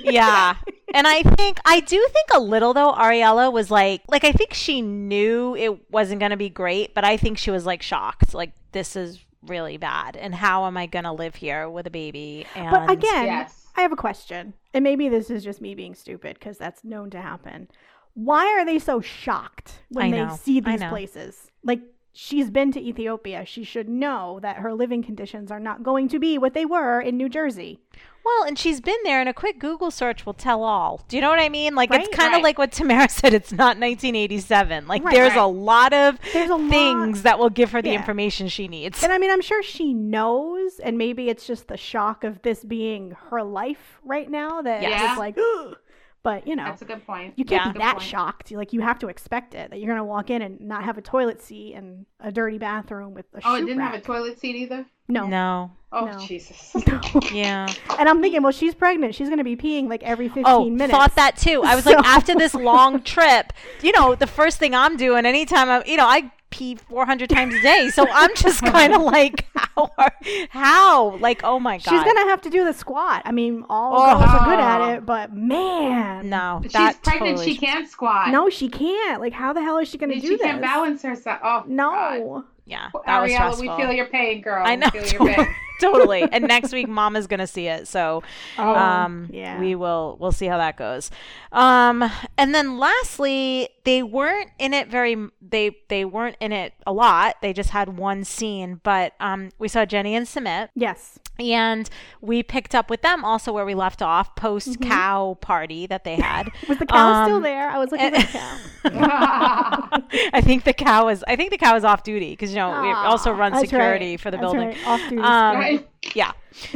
yeah. 0.00 0.56
And 0.94 1.06
I 1.06 1.22
think 1.22 1.58
I 1.64 1.80
do 1.80 1.96
think 2.12 2.28
a 2.34 2.40
little 2.40 2.72
though 2.72 2.92
Ariela 2.92 3.52
was 3.52 3.70
like 3.70 4.02
like 4.08 4.24
I 4.24 4.32
think 4.32 4.54
she 4.54 4.80
knew 4.82 5.54
it 5.56 5.90
wasn't 5.90 6.20
going 6.20 6.30
to 6.30 6.36
be 6.36 6.48
great, 6.48 6.94
but 6.94 7.04
I 7.04 7.16
think 7.16 7.38
she 7.38 7.50
was 7.50 7.66
like 7.66 7.82
shocked 7.82 8.34
like 8.34 8.52
this 8.72 8.96
is 8.96 9.18
really 9.48 9.76
bad 9.76 10.16
and 10.16 10.34
how 10.34 10.66
am 10.66 10.76
I 10.76 10.86
going 10.86 11.04
to 11.04 11.12
live 11.12 11.34
here 11.34 11.68
with 11.68 11.86
a 11.86 11.90
baby 11.90 12.46
and 12.54 12.70
But 12.70 12.90
again, 12.90 13.26
Yes. 13.26 13.66
I 13.76 13.82
have 13.82 13.92
a 13.92 13.96
question, 13.96 14.54
and 14.72 14.82
maybe 14.82 15.08
this 15.08 15.28
is 15.28 15.44
just 15.44 15.60
me 15.60 15.74
being 15.74 15.94
stupid 15.94 16.38
because 16.38 16.56
that's 16.56 16.82
known 16.82 17.10
to 17.10 17.20
happen. 17.20 17.68
Why 18.14 18.46
are 18.46 18.64
they 18.64 18.78
so 18.78 19.02
shocked 19.02 19.80
when 19.90 20.10
they 20.10 20.28
see 20.36 20.60
these 20.60 20.82
places? 20.82 21.50
Like 21.62 21.82
she's 22.16 22.50
been 22.50 22.72
to 22.72 22.80
Ethiopia, 22.80 23.44
she 23.44 23.62
should 23.62 23.88
know 23.88 24.38
that 24.42 24.56
her 24.56 24.72
living 24.72 25.02
conditions 25.02 25.50
are 25.50 25.60
not 25.60 25.82
going 25.82 26.08
to 26.08 26.18
be 26.18 26.38
what 26.38 26.54
they 26.54 26.64
were 26.64 27.00
in 27.00 27.16
New 27.16 27.28
Jersey. 27.28 27.78
Well, 28.24 28.42
and 28.44 28.58
she's 28.58 28.80
been 28.80 28.96
there, 29.04 29.20
and 29.20 29.28
a 29.28 29.32
quick 29.34 29.60
Google 29.60 29.92
search 29.92 30.26
will 30.26 30.34
tell 30.34 30.64
all. 30.64 31.04
Do 31.06 31.16
you 31.16 31.20
know 31.20 31.28
what 31.30 31.38
I 31.38 31.48
mean? 31.48 31.76
Like, 31.76 31.92
it's 31.94 32.08
kind 32.08 32.30
of 32.34 32.38
Right. 32.38 32.42
like 32.44 32.58
what 32.58 32.72
Tamara 32.72 33.08
said. 33.20 33.32
It's 33.34 33.52
not 33.52 33.78
1987. 33.78 34.88
Like, 34.88 35.04
Right. 35.04 35.14
there's 35.14 35.36
a 35.36 35.44
lot 35.46 35.92
of 35.92 36.18
There's 36.32 36.50
a 36.50 36.56
lot- 36.56 36.70
things 36.70 37.22
that 37.22 37.38
will 37.38 37.50
give 37.50 37.70
her 37.70 37.80
the 37.80 37.90
Yeah. 37.90 37.96
information 37.98 38.48
she 38.48 38.66
needs. 38.66 39.04
And 39.04 39.12
I 39.12 39.18
mean, 39.18 39.30
I'm 39.30 39.40
sure 39.42 39.62
she 39.62 39.94
knows, 39.94 40.80
and 40.80 40.98
maybe 40.98 41.28
it's 41.28 41.46
just 41.46 41.68
the 41.68 41.76
shock 41.76 42.24
of 42.24 42.42
this 42.42 42.64
being 42.64 43.12
her 43.30 43.44
life 43.44 44.00
right 44.04 44.28
now 44.28 44.60
that 44.62 44.82
Yes. 44.82 45.10
it's 45.12 45.18
like, 45.18 45.36
but 46.22 46.46
you 46.46 46.56
know, 46.56 46.64
That's 46.64 46.82
a 46.82 46.86
good 46.86 47.06
point. 47.06 47.34
you 47.36 47.44
can't 47.44 47.66
Yeah. 47.66 47.72
be 47.72 47.78
that 47.78 47.92
point. 47.98 48.02
shocked. 48.02 48.50
Like 48.52 48.72
you 48.72 48.80
have 48.80 48.98
to 49.00 49.08
expect 49.08 49.54
it 49.54 49.70
that 49.70 49.78
you're 49.78 49.88
gonna 49.88 50.04
walk 50.04 50.30
in 50.30 50.42
and 50.42 50.60
not 50.60 50.84
have 50.84 50.98
a 50.98 51.02
toilet 51.02 51.40
seat 51.40 51.74
and 51.74 52.06
a 52.20 52.32
dirty 52.32 52.58
bathroom 52.58 53.14
with 53.14 53.26
a 53.34 53.40
Oh, 53.44 53.54
it 53.56 53.60
didn't 53.62 53.80
have 53.80 53.94
a 53.94 54.00
toilet 54.00 54.38
seat 54.40 54.56
either. 54.56 54.86
No, 55.08 55.26
No. 55.26 55.70
Oh, 55.92 56.06
No. 56.06 56.18
Jesus. 56.18 56.74
no. 56.86 57.00
Yeah. 57.32 57.72
And 57.98 58.08
I'm 58.08 58.20
thinking, 58.20 58.42
well, 58.42 58.50
she's 58.52 58.74
pregnant. 58.74 59.14
She's 59.14 59.28
gonna 59.28 59.44
be 59.44 59.56
peeing 59.56 59.88
like 59.88 60.02
every 60.02 60.26
15 60.28 60.44
Oh, 60.46 60.64
minutes. 60.68 60.90
thought 60.90 61.14
that 61.14 61.36
too. 61.36 61.62
I 61.64 61.74
was 61.76 61.84
So- 61.84 61.92
like, 61.92 62.04
after 62.04 62.34
this 62.34 62.54
long 62.54 63.02
trip, 63.02 63.52
you 63.82 63.92
know, 63.92 64.14
the 64.16 64.26
first 64.26 64.58
thing 64.58 64.74
I'm 64.74 64.96
doing 64.96 65.24
anytime 65.26 65.70
I'm, 65.70 65.82
you 65.86 65.96
know, 65.96 66.06
I 66.06 66.32
pee 66.50 66.74
400 66.76 67.28
times 67.30 67.54
a 67.54 67.60
day. 67.62 67.88
So 67.92 68.06
I'm 68.10 68.34
just 68.36 68.62
kind 68.64 68.94
of 68.94 69.02
like, 69.02 69.44
how? 69.54 69.90
Are, 69.98 70.12
how? 70.50 71.16
Like, 71.18 71.42
oh 71.44 71.58
my 71.60 71.78
God. 71.78 71.90
She's 71.90 72.04
gonna 72.04 72.28
have 72.30 72.40
to 72.42 72.50
do 72.50 72.64
the 72.64 72.72
squat. 72.72 73.22
I 73.24 73.32
mean, 73.32 73.64
all 73.68 73.94
Oh. 73.96 74.18
girls 74.18 74.30
are 74.30 74.44
good 74.44 74.58
at 74.60 74.94
it, 74.96 75.06
but 75.06 75.32
man, 75.32 76.28
No. 76.28 76.60
She's 76.62 76.72
pregnant. 76.72 77.02
totally 77.04 77.44
she 77.52 77.56
can't 77.58 77.88
squat. 77.88 78.30
no, 78.30 78.48
she 78.50 78.68
can't. 78.68 79.20
Like, 79.20 79.32
how 79.32 79.52
the 79.52 79.62
hell 79.62 79.78
is 79.78 79.88
she 79.88 79.98
gonna 79.98 80.14
she 80.14 80.20
do 80.20 80.28
this? 80.36 80.40
can't 80.46 80.60
balance 80.62 81.02
herself. 81.02 81.40
Oh, 81.42 81.64
God. 81.66 82.44
Yeah. 82.66 82.90
That 83.06 83.22
was 83.22 83.30
Ariela, 83.30 83.50
we 83.50 83.54
stressful. 83.54 83.76
feel 83.78 83.92
your 83.92 84.06
pain, 84.06 84.42
girl. 84.42 84.62
I 84.66 84.74
know. 84.76 84.88
We 84.92 85.00
feel 85.00 85.26
your 85.26 85.34
pain. 85.44 85.54
totally. 85.80 86.22
And 86.22 86.44
next 86.48 86.72
week, 86.72 86.88
mom 86.88 87.14
is 87.16 87.26
gonna 87.26 87.46
see 87.46 87.68
it, 87.68 87.86
so 87.86 88.22
Oh, 88.58 88.74
um, 88.74 89.28
yeah. 89.32 89.60
we 89.60 89.74
will 89.74 90.16
we'll 90.18 90.32
see 90.32 90.46
how 90.46 90.58
that 90.58 90.76
goes. 90.76 91.10
Um, 91.52 92.10
and 92.36 92.54
then 92.54 92.78
lastly, 92.78 93.68
they 93.84 94.02
weren't 94.02 94.50
in 94.58 94.74
it 94.74 94.88
very. 94.88 95.16
They 95.40 95.76
they 95.88 96.04
weren't 96.04 96.36
in 96.40 96.50
it 96.52 96.74
a 96.86 96.92
lot. 96.92 97.36
They 97.40 97.52
just 97.52 97.70
had 97.70 97.96
one 97.98 98.24
scene, 98.24 98.80
but 98.82 99.12
um, 99.20 99.50
we 99.58 99.68
saw 99.68 99.84
Jenny 99.84 100.14
and 100.16 100.26
Sumit, 100.26 100.68
Yes. 100.74 101.18
And 101.38 101.88
we 102.20 102.42
picked 102.42 102.74
up 102.74 102.88
with 102.90 103.02
them 103.02 103.24
also 103.24 103.52
where 103.52 103.64
we 103.64 103.74
left 103.74 104.02
off 104.02 104.34
post 104.36 104.68
Mm-hmm. 104.68 104.88
cow 104.90 105.38
party 105.40 105.86
that 105.86 106.04
they 106.04 106.16
had. 106.16 106.50
Was 106.68 106.78
the 106.78 106.86
cow 106.86 107.24
still 107.24 107.36
Um, 107.36 107.42
there? 107.42 107.68
I 107.70 107.78
was 107.78 107.90
looking 107.92 108.12
for 108.14 108.20
the 108.20 108.26
cow. 108.26 108.58
I 110.32 110.40
think 110.42 110.64
the 110.64 110.72
cow 110.72 111.08
is. 111.08 111.24
I 111.28 111.36
think 111.36 111.50
the 111.50 111.58
cow 111.58 111.76
is 111.76 111.84
off 111.84 112.02
duty 112.02 112.30
because 112.30 112.50
you 112.50 112.56
know 112.56 112.80
we 112.82 112.90
also 112.90 113.32
Aw, 113.32 113.36
run 113.38 113.58
security 113.58 114.10
right. 114.12 114.20
for 114.20 114.30
the 114.30 114.36
That's 114.38 114.52
building. 114.52 114.68
right. 114.68 114.86
Off 114.86 115.00
duty. 115.08 115.18
Um, 115.22 115.56
Right? 115.56 115.88
Yeah. 116.14 116.32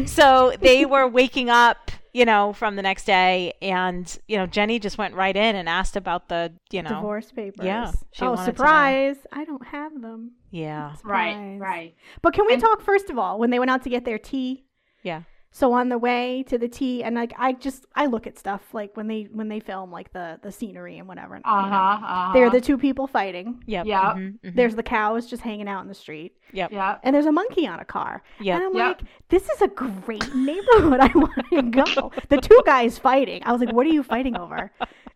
So 0.06 0.52
they 0.60 0.84
were 0.84 1.08
waking 1.08 1.48
up, 1.50 1.90
you 2.12 2.24
know, 2.24 2.52
from 2.52 2.76
the 2.76 2.82
next 2.82 3.04
day, 3.04 3.54
and 3.62 4.18
you 4.28 4.36
know, 4.36 4.46
Jenny 4.46 4.78
just 4.78 4.98
went 4.98 5.14
right 5.14 5.34
in 5.36 5.56
and 5.56 5.68
asked 5.68 5.96
about 5.96 6.28
the, 6.28 6.52
you 6.70 6.82
know, 6.82 6.90
divorce 6.90 7.32
papers. 7.32 7.64
yeah, 7.64 7.92
she 8.12 8.24
oh, 8.24 8.32
wanted 8.32 8.44
surprise! 8.44 9.16
I 9.32 9.44
don't 9.44 9.66
have 9.66 10.00
them. 10.00 10.32
yeah, 10.50 10.94
right, 11.04 11.56
right. 11.58 11.94
But 12.22 12.34
can 12.34 12.46
we 12.46 12.54
And- 12.54 12.62
talk 12.62 12.82
first 12.82 13.08
of 13.10 13.18
all 13.18 13.38
when 13.38 13.50
they 13.50 13.58
went 13.58 13.70
out 13.70 13.82
to 13.84 13.90
get 13.90 14.04
their 14.04 14.18
tea? 14.18 14.64
yeah, 15.02 15.22
So 15.52 15.72
on 15.72 15.88
the 15.88 15.98
way 15.98 16.44
to 16.44 16.58
the 16.58 16.68
tea, 16.68 17.02
and 17.02 17.16
like 17.16 17.32
I 17.36 17.52
just 17.54 17.84
I 17.96 18.06
look 18.06 18.28
at 18.28 18.38
stuff 18.38 18.72
like 18.72 18.96
when 18.96 19.08
they 19.08 19.24
when 19.32 19.48
they 19.48 19.58
film 19.58 19.90
like 19.90 20.12
the 20.12 20.38
the 20.42 20.52
scenery 20.52 20.98
and 20.98 21.08
whatever. 21.08 21.34
and, 21.34 21.44
you 21.44 21.50
Uh 21.52 21.62
know, 21.62 21.68
huh. 21.68 21.76
Uh-huh. 22.00 22.32
They're 22.32 22.50
the 22.50 22.60
two 22.60 22.78
people 22.78 23.08
fighting. 23.08 23.60
yep, 23.66 23.84
Yep. 23.84 24.00
mhm, 24.00 24.38
mhm, 24.44 24.54
There's 24.54 24.76
the 24.76 24.84
cows 24.84 25.26
just 25.26 25.42
hanging 25.42 25.66
out 25.66 25.82
in 25.82 25.88
the 25.88 25.94
street, 25.94 26.36
yep, 26.52 26.70
Yeah. 26.70 26.98
and 27.02 27.12
there's 27.14 27.26
a 27.26 27.32
monkey 27.32 27.66
on 27.66 27.80
a 27.80 27.84
car. 27.84 28.22
Yep. 28.38 28.54
And 28.54 28.64
I'm 28.64 28.74
Yep. 28.76 28.86
like, 29.00 29.00
this 29.28 29.48
is 29.50 29.60
a 29.60 29.66
great 29.68 30.32
neighborhood. 30.36 31.00
I 31.00 31.10
want 31.14 31.32
to 31.52 31.62
go. 31.62 32.12
The 32.28 32.36
two 32.40 32.60
guys 32.64 32.96
fighting. 32.98 33.42
I 33.44 33.50
was 33.50 33.60
like, 33.60 33.74
what 33.74 33.86
are 33.86 33.90
you 33.90 34.04
fighting 34.04 34.36
over? 34.36 34.70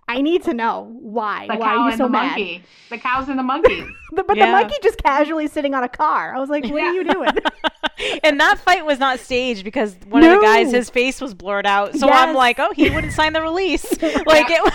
I 0.07 0.21
need 0.21 0.45
to 0.45 0.53
know 0.55 0.95
why. 1.01 1.47
The 1.49 1.55
why 1.57 1.67
cow 1.67 1.73
are 1.73 1.77
you 1.85 1.89
and 1.89 1.97
so 1.99 2.05
the 2.05 2.11
mad? 2.11 2.27
monkey. 2.29 2.63
The 2.91 2.99
cows 2.99 3.29
and 3.29 3.39
the 3.39 3.43
monkey. 3.43 3.85
The- 4.13 4.23
but 4.23 4.37
Yeah. 4.37 4.47
the 4.47 4.53
monkey 4.53 4.75
just 4.83 5.03
casually 5.03 5.49
sitting 5.49 5.75
on 5.75 5.83
a 5.83 5.89
car. 5.89 6.35
I 6.35 6.39
was 6.39 6.49
like, 6.51 6.65
what 6.65 6.83
are 6.83 6.93
you 6.93 7.03
doing? 7.05 7.31
and 8.25 8.39
that 8.41 8.59
fight 8.59 8.85
was 8.85 8.99
not 8.99 9.19
staged 9.19 9.65
because 9.65 9.97
one 10.09 10.23
of 10.23 10.31
the 10.31 10.41
guys, 10.45 10.71
his 10.73 10.91
face 10.91 11.21
was 11.21 11.33
blurred 11.35 11.67
out. 11.67 11.95
So 11.97 12.09
I'm 12.09 12.35
like, 12.35 12.59
oh, 12.59 12.73
he 12.75 12.91
wouldn't 12.91 13.13
sign 13.13 13.33
the 13.33 13.41
release. 13.43 13.85
like 14.27 14.47
it. 14.51 14.73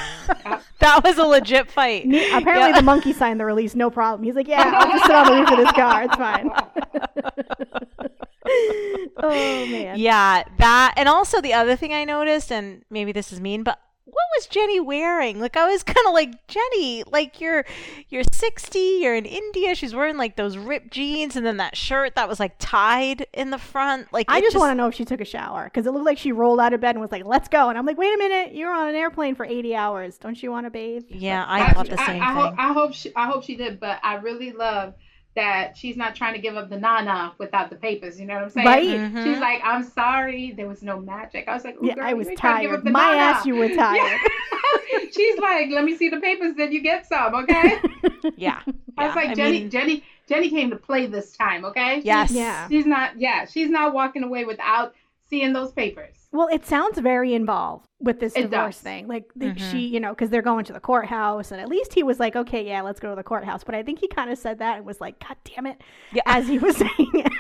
that 0.80 1.02
was 1.04 1.18
a 1.18 1.24
legit 1.24 1.70
fight. 1.72 2.06
Ne- 2.08 2.28
apparently, 2.32 2.70
Yeah. 2.70 2.76
the 2.78 2.82
monkey 2.82 3.14
signed 3.14 3.40
the 3.40 3.46
release, 3.46 3.76
no 3.76 3.90
problem. 3.90 4.24
He's 4.24 4.36
like, 4.36 4.48
yeah, 4.48 4.72
I'll 4.76 4.90
just 4.92 5.06
sit 5.06 5.16
on 5.16 5.26
the 5.28 5.34
roof 5.34 5.52
of 5.52 5.58
this 5.58 5.72
car. 5.74 6.04
It's 6.04 6.16
fine. 6.16 6.50
oh 9.18 9.66
man. 9.68 10.00
Yeah, 10.00 10.44
that 10.58 10.94
and 10.98 11.08
also 11.10 11.42
the 11.42 11.54
other 11.54 11.76
thing 11.76 11.94
I 11.94 12.04
noticed, 12.06 12.52
and 12.52 12.84
maybe 12.90 13.12
this 13.12 13.32
is 13.32 13.40
mean, 13.40 13.64
but 13.64 13.80
what 14.12 14.26
was 14.38 14.48
Jenny 14.48 14.80
wearing? 14.80 15.40
Like 15.40 15.58
I 15.58 15.70
was 15.70 15.84
kind 15.96 16.06
of 16.08 16.14
like 16.14 16.48
Jenny, 16.48 17.04
like 17.12 17.40
you're 17.40 17.66
you're 18.10 18.24
60, 18.32 18.80
you're 18.80 19.16
in 19.16 19.26
India. 19.26 19.76
She's 19.76 19.94
wearing 19.94 20.18
like 20.18 20.36
those 20.36 20.58
ripped 20.58 20.92
jeans 20.92 21.36
and 21.36 21.46
then 21.46 21.58
that 21.58 21.76
shirt 21.76 22.16
that 22.16 22.28
was 22.28 22.40
like 22.40 22.54
tied 22.60 23.28
in 23.34 23.50
the 23.50 23.58
front. 23.58 24.12
Like 24.12 24.26
I 24.30 24.40
it 24.40 24.42
just, 24.42 24.58
want 24.58 24.72
to 24.72 24.76
know 24.76 24.88
if 24.88 24.96
she 24.96 25.06
took 25.06 25.22
a 25.22 25.26
shower 25.26 25.66
because 25.66 25.86
it 25.86 25.92
looked 25.92 26.06
like 26.06 26.18
she 26.18 26.32
rolled 26.32 26.60
out 26.60 26.74
of 26.74 26.82
bed 26.82 26.96
and 26.96 27.02
was 27.02 27.12
like, 27.12 27.26
"Let's 27.26 27.48
go." 27.48 27.70
And 27.70 27.78
I'm 27.78 27.86
like, 27.86 27.98
"Wait 27.98 28.14
a 28.14 28.18
minute, 28.18 28.54
you're 28.54 28.74
on 28.74 28.90
an 28.90 28.96
airplane 28.96 29.36
for 29.36 29.46
80 29.46 29.76
hours. 29.76 30.18
Don't 30.18 30.42
you 30.42 30.52
want 30.52 30.66
to 30.66 30.70
bathe?" 30.70 31.04
Yeah, 31.10 31.46
I 31.48 31.74
thought 31.74 31.90
the 31.90 31.98
same 31.98 32.22
I, 32.22 32.28
thing. 32.28 32.36
hope, 32.36 32.56
I 32.58 32.74
hope 32.74 32.94
she 32.94 33.16
I 33.16 33.28
hope 33.28 33.44
she 33.44 33.56
did, 33.56 33.80
but 33.80 34.00
I 34.04 34.16
really 34.16 34.52
love 34.52 34.94
that 35.40 35.78
she's 35.78 35.96
not 35.96 36.16
trying 36.16 36.34
to 36.34 36.40
give 36.42 36.58
up 36.58 36.70
the 36.70 36.78
nana 36.78 37.34
without 37.38 37.70
the 37.70 37.76
papers. 37.78 38.20
You 38.20 38.26
know 38.26 38.34
what 38.36 38.44
I'm 38.44 38.50
saying? 38.50 38.68
Right? 38.68 38.88
Mhm. 38.88 39.24
She's 39.24 39.40
like, 39.40 39.62
I'm 39.64 39.84
sorry, 39.84 40.52
there 40.52 40.68
was 40.68 40.84
no 40.84 41.00
magic. 41.00 41.48
I 41.48 41.54
was 41.54 41.64
like, 41.64 41.78
Yeah, 41.82 41.96
girl, 41.96 42.04
I 42.04 42.14
was 42.14 42.28
ain't 42.28 42.36
give 42.38 42.42
tired. 42.42 42.74
up 42.76 42.84
the 42.84 42.92
My 42.92 43.12
nana. 43.12 43.22
ass, 43.22 43.46
you 43.46 43.56
were 43.56 43.70
tired. 43.84 43.96
Yeah. 43.96 45.00
she's 45.16 45.38
like, 45.40 45.70
let 45.72 45.86
me 45.86 45.96
see 45.96 46.10
the 46.10 46.20
papers, 46.20 46.56
then 46.58 46.74
you 46.74 46.82
get 46.82 47.08
some, 47.08 47.34
okay? 47.36 47.80
yeah, 48.36 48.62
I 48.98 49.08
was 49.08 49.16
yeah. 49.16 49.22
like, 49.22 49.36
Jenny, 49.38 49.60
mean, 49.62 49.70
Jenny, 49.70 50.04
Jenny 50.28 50.50
came 50.50 50.70
to 50.72 50.76
play 50.76 51.06
this 51.06 51.36
time, 51.38 51.64
okay? 51.66 52.02
yes, 52.04 52.32
Yeah. 52.32 52.68
She's 52.68 52.86
not, 52.86 53.18
yeah, 53.18 53.46
she's 53.46 53.70
not 53.70 53.94
walking 53.94 54.24
away 54.24 54.44
without 54.44 54.94
seeing 55.30 55.54
those 55.54 55.72
papers. 55.72 56.16
Well, 56.32 56.48
it 56.52 56.66
sounds 56.66 57.00
very 57.00 57.34
involved 57.34 57.88
with 58.00 58.20
this 58.20 58.36
It 58.36 58.44
divorce 58.44 58.76
does. 58.76 58.82
thing. 58.84 59.08
Like 59.08 59.26
Mhm. 59.38 59.58
she, 59.72 59.80
you 59.80 60.00
know, 60.00 60.10
because 60.12 60.30
they're 60.30 60.44
going 60.44 60.64
to 60.66 60.74
the 60.74 60.80
courthouse, 60.80 61.52
and 61.52 61.60
at 61.60 61.68
least 61.68 61.94
he 61.94 62.04
was 62.04 62.20
like, 62.20 62.36
"Okay, 62.36 62.66
yeah, 62.68 62.82
let's 62.82 63.00
go 63.00 63.10
to 63.10 63.16
the 63.16 63.24
courthouse." 63.24 63.64
But 63.64 63.74
I 63.76 63.82
think 63.84 64.00
he 64.00 64.08
kind 64.08 64.30
of 64.30 64.38
said 64.38 64.60
that 64.60 64.78
and 64.78 64.86
was 64.86 65.02
like, 65.02 65.20
"God 65.26 65.38
damn 65.44 65.66
it," 65.66 65.82
Yeah. 66.14 66.22
as 66.28 66.48
he 66.48 66.60
was 66.60 66.78
saying 66.84 66.92
it. 67.00 67.32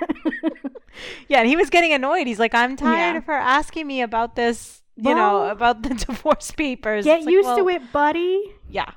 Yeah, 1.28 1.40
and 1.42 1.48
he 1.48 1.56
was 1.56 1.70
getting 1.70 1.94
annoyed. 1.94 2.26
He's 2.28 2.40
like, 2.40 2.54
I'm 2.56 2.76
tired 2.76 3.14
Yeah. 3.14 3.18
of 3.18 3.26
her 3.26 3.34
asking 3.34 3.86
me 3.88 4.02
about 4.02 4.36
this, 4.36 4.82
you 4.98 5.14
know, 5.16 5.46
about 5.50 5.84
the 5.84 5.90
divorce 6.08 6.52
papers. 6.52 7.06
Get 7.06 7.18
It's 7.20 7.26
like, 7.28 7.32
used 7.34 7.46
well, 7.48 7.58
to 7.58 7.70
it, 7.70 7.92
buddy. 7.94 8.54
Yeah, 8.70 8.90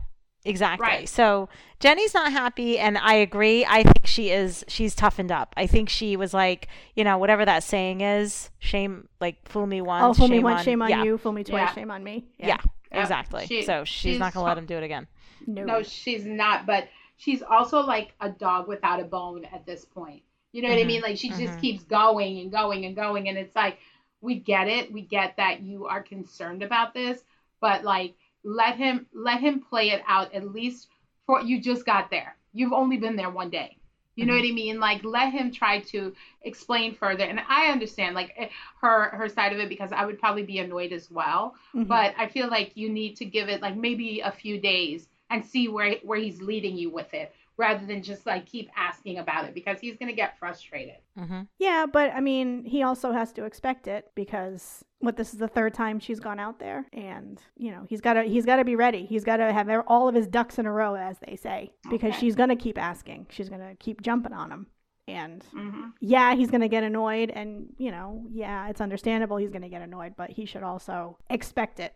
exactly. 0.44 0.86
Right. 0.86 1.08
So 1.08 1.48
Jenny's 1.80 2.14
not 2.14 2.32
happy, 2.32 2.78
and 2.78 2.98
I 2.98 3.14
agree. 3.14 3.64
I 3.64 3.82
think 3.82 4.06
she 4.06 4.30
is. 4.30 4.64
She's 4.68 4.94
toughened 4.94 5.32
up. 5.32 5.54
I 5.56 5.66
think 5.66 5.88
she 5.88 6.16
was 6.16 6.32
like, 6.34 6.68
you 6.94 7.04
know, 7.04 7.18
whatever 7.18 7.44
that 7.44 7.62
saying 7.64 8.00
is, 8.00 8.50
shame, 8.58 9.08
like 9.20 9.46
fool 9.48 9.66
me 9.66 9.80
once, 9.80 10.02
oh, 10.02 10.14
fool 10.14 10.28
me 10.28 10.36
shame 10.36 10.42
once, 10.42 10.60
on, 10.60 10.64
shame 10.64 10.82
on 10.82 10.90
yeah, 10.90 11.02
you. 11.04 11.18
Fool 11.18 11.32
me 11.32 11.44
twice, 11.44 11.68
Yeah. 11.68 11.74
shame 11.74 11.90
on 11.90 12.02
me. 12.02 12.24
Yeah, 12.38 12.58
Yeah. 12.92 13.02
exactly. 13.02 13.46
She- 13.46 13.62
so 13.62 13.84
she's, 13.84 14.00
she's 14.12 14.18
not 14.18 14.34
gonna 14.34 14.46
let 14.46 14.58
him 14.58 14.66
do 14.66 14.76
it 14.76 14.82
again. 14.82 15.06
No. 15.46 15.64
No, 15.64 15.82
she's 15.82 16.24
not, 16.24 16.66
but 16.66 16.88
she's 17.16 17.42
also 17.42 17.80
like 17.80 18.14
a 18.20 18.30
dog 18.30 18.68
without 18.68 19.00
a 19.00 19.04
bone 19.04 19.44
at 19.46 19.66
this 19.66 19.84
point. 19.84 20.22
You 20.52 20.62
know 20.62 20.68
what 20.68 20.78
I 20.78 20.82
Mhm, 20.82 20.86
mean? 20.86 21.00
Like 21.02 21.16
she 21.16 21.30
mhm. 21.30 21.38
just 21.38 21.58
keeps 21.58 21.84
going 21.84 22.38
and 22.38 22.50
going 22.52 22.84
and 22.84 22.94
going. 22.94 23.28
And 23.28 23.38
it's 23.38 23.54
like, 23.56 23.78
we 24.20 24.36
get 24.36 24.68
it. 24.68 24.92
We 24.92 25.02
get 25.02 25.36
that 25.36 25.62
you 25.62 25.86
are 25.86 26.02
concerned 26.02 26.62
about 26.62 26.94
this, 26.94 27.24
but 27.60 27.84
like 27.84 28.14
let 28.44 28.76
him 28.76 29.06
let 29.14 29.40
him 29.40 29.60
play 29.60 29.90
it 29.90 30.02
out 30.06 30.32
at 30.32 30.44
least 30.44 30.88
for 31.26 31.40
you 31.40 31.60
just 31.60 31.84
got 31.84 32.10
there. 32.10 32.34
You've 32.52 32.72
only 32.72 32.96
been 32.96 33.16
there 33.16 33.30
one 33.30 33.50
day. 33.50 33.76
You 34.16 34.26
know 34.26 34.34
Mhm. 34.34 34.36
what 34.36 34.44
I 34.46 34.50
mean? 34.50 34.78
Like 34.80 35.04
let 35.04 35.32
him 35.32 35.50
try 35.50 35.78
to 35.92 36.12
explain 36.42 36.92
further. 36.92 37.24
And 37.24 37.40
I 37.48 37.68
understand 37.70 38.14
like 38.14 38.32
eh, 38.36 38.48
her 38.80 39.08
her 39.10 39.28
side 39.28 39.52
of 39.52 39.58
it 39.58 39.68
because 39.68 39.92
I 39.92 40.04
would 40.04 40.18
probably 40.18 40.42
be 40.42 40.58
annoyed 40.58 40.92
as 40.92 41.10
well 41.10 41.54
Mhm. 41.74 41.86
but 41.88 42.12
I 42.16 42.26
feel 42.26 42.48
like 42.48 42.72
you 42.74 42.88
need 42.88 43.16
to 43.16 43.24
give 43.24 43.48
it 43.48 43.60
like 43.60 43.74
maybe 43.74 44.20
a 44.20 44.30
few 44.30 44.58
days 44.58 45.08
and 45.30 45.44
see 45.44 45.68
where 45.68 45.96
where 46.02 46.18
he's 46.18 46.40
leading 46.42 46.76
you 46.76 46.90
with 46.90 47.12
it 47.14 47.32
rather 47.56 47.86
than 47.86 48.02
just 48.02 48.26
like 48.26 48.46
keep 48.46 48.70
asking 48.76 49.18
about 49.18 49.44
it 49.44 49.54
because 49.54 49.78
he's 49.80 49.96
gonna 49.96 50.12
get 50.12 50.38
frustrated. 50.38 50.96
hmm 51.16 51.42
Yeah, 51.58 51.86
but 51.90 52.12
I 52.12 52.20
mean, 52.20 52.64
he 52.64 52.82
also 52.82 53.12
has 53.12 53.32
to 53.34 53.44
expect 53.44 53.86
it 53.86 54.10
because 54.14 54.84
what 55.00 55.16
this 55.16 55.32
is 55.32 55.38
the 55.38 55.48
third 55.48 55.74
time 55.74 55.98
she's 56.00 56.20
gone 56.20 56.38
out 56.40 56.58
there, 56.58 56.86
and 56.92 57.40
you 57.56 57.70
know 57.70 57.84
he's 57.88 58.00
got 58.00 58.14
to 58.14 58.22
he's 58.22 58.46
got 58.46 58.56
to 58.56 58.64
be 58.64 58.76
ready. 58.76 59.04
He's 59.04 59.24
got 59.24 59.38
to 59.38 59.52
have 59.52 59.68
all 59.86 60.08
of 60.08 60.14
his 60.14 60.26
ducks 60.26 60.58
in 60.58 60.66
a 60.66 60.72
row, 60.72 60.94
as 60.94 61.18
they 61.26 61.36
say, 61.36 61.72
because 61.90 62.10
Okay. 62.12 62.20
she's 62.20 62.34
gonna 62.36 62.56
keep 62.56 62.78
asking. 62.78 63.26
She's 63.30 63.48
gonna 63.48 63.74
keep 63.78 64.00
jumping 64.02 64.32
on 64.32 64.50
him, 64.50 64.66
and 65.08 65.44
hmm 65.52 65.88
yeah, 66.00 66.34
he's 66.34 66.50
gonna 66.50 66.68
get 66.68 66.84
annoyed, 66.84 67.30
and 67.30 67.72
you 67.78 67.90
know, 67.90 68.24
yeah, 68.32 68.68
it's 68.68 68.80
understandable 68.80 69.36
he's 69.36 69.50
gonna 69.50 69.68
get 69.68 69.82
annoyed, 69.82 70.14
but 70.16 70.30
he 70.30 70.46
should 70.46 70.62
also 70.62 71.18
expect 71.30 71.80
it. 71.80 71.94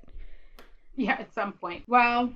Yeah, 0.96 1.12
at 1.12 1.32
some 1.34 1.52
point. 1.52 1.84
Well, 1.86 2.32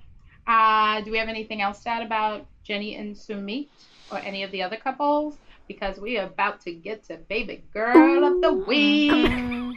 uh, 0.50 1.00
do 1.02 1.10
we 1.12 1.18
have 1.18 1.28
anything 1.28 1.62
else 1.62 1.82
to 1.84 1.88
add 1.90 2.02
about 2.04 2.46
Jenny 2.64 2.96
and 2.96 3.14
Sumit 3.14 3.68
or 4.10 4.18
any 4.18 4.42
of 4.42 4.50
the 4.50 4.62
other 4.62 4.76
couples? 4.76 5.36
Because 5.68 5.98
we 6.00 6.18
are 6.18 6.26
about 6.26 6.60
to 6.62 6.72
get 6.72 7.04
to 7.04 7.16
baby 7.28 7.62
girl 7.72 8.24
of 8.24 8.40
the 8.42 8.52
week. 8.52 9.12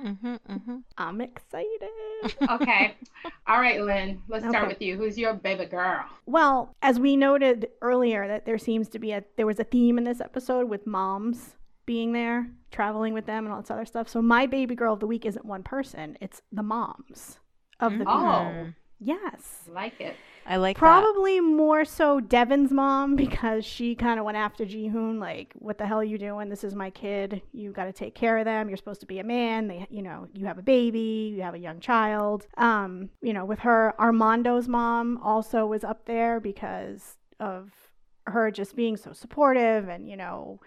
hmm 0.00 0.36
hmm 0.46 0.76
I'm 0.96 1.20
excited. 1.20 1.66
Okay. 2.50 2.96
All 3.46 3.60
right, 3.60 3.80
Lynn. 3.80 4.20
Let's 4.28 4.44
start 4.48 4.66
with 4.68 4.82
you. 4.82 4.96
Who's 4.96 5.16
your 5.16 5.34
baby 5.34 5.66
girl? 5.66 6.04
Well, 6.26 6.74
as 6.82 6.98
we 6.98 7.16
noted 7.16 7.68
earlier, 7.80 8.26
that 8.26 8.44
there 8.44 8.58
seems 8.58 8.88
to 8.90 8.98
be 8.98 9.12
a 9.12 9.22
there 9.36 9.46
was 9.46 9.60
a 9.60 9.64
theme 9.64 9.98
in 9.98 10.04
this 10.04 10.20
episode 10.20 10.68
with 10.68 10.84
moms 10.86 11.54
being 11.86 12.12
there, 12.12 12.50
traveling 12.72 13.14
with 13.14 13.26
them, 13.26 13.44
and 13.44 13.54
all 13.54 13.60
this 13.60 13.70
other 13.70 13.84
stuff. 13.86 14.08
So 14.08 14.20
my 14.20 14.46
baby 14.46 14.74
girl 14.74 14.94
of 14.94 15.00
the 15.00 15.06
week 15.06 15.24
isn't 15.26 15.44
one 15.44 15.62
person; 15.62 16.18
it's 16.20 16.42
the 16.50 16.62
moms 16.64 17.38
of 17.78 17.98
the 17.98 18.04
Oh. 18.08 18.18
people. 18.18 18.74
Yes, 19.00 19.62
Like 19.68 20.00
it. 20.00 20.16
I 20.44 20.56
like 20.56 20.76
that. 20.76 20.80
probably 20.80 21.40
more 21.40 21.84
so 21.84 22.20
Deavan's 22.20 22.72
mom 22.72 23.16
because 23.24 23.64
she 23.66 23.94
kind 23.94 24.18
of 24.18 24.24
went 24.24 24.38
after 24.38 24.64
Jihoon, 24.64 25.20
like, 25.20 25.52
"What 25.58 25.76
the 25.76 25.86
hell 25.86 25.98
are 26.00 26.04
you 26.04 26.16
doing? 26.16 26.48
This 26.48 26.64
is 26.64 26.74
my 26.74 26.88
kid. 26.90 27.42
You 27.52 27.70
got 27.70 27.84
to 27.84 27.92
take 27.92 28.14
care 28.14 28.38
of 28.38 28.46
them. 28.46 28.68
You're 28.68 28.78
supposed 28.78 29.00
to 29.00 29.06
be 29.06 29.18
a 29.18 29.24
man. 29.24 29.68
They, 29.68 29.86
you 29.90 30.02
know, 30.02 30.26
you 30.32 30.46
have 30.46 30.58
a 30.58 30.62
baby. 30.62 31.32
You 31.36 31.42
have 31.42 31.54
a 31.54 31.58
young 31.58 31.80
child." 31.80 32.46
Um, 32.56 33.10
you 33.20 33.34
know, 33.34 33.44
with 33.44 33.58
her, 33.60 33.94
Armando's 33.98 34.68
mom 34.68 35.18
also 35.22 35.66
was 35.66 35.84
up 35.84 36.06
there 36.06 36.40
because 36.40 37.16
of 37.38 37.70
her 38.26 38.50
just 38.50 38.74
being 38.74 38.96
so 38.96 39.12
supportive 39.12 39.88
and 39.88 40.08
you 40.08 40.16
know 40.16 40.60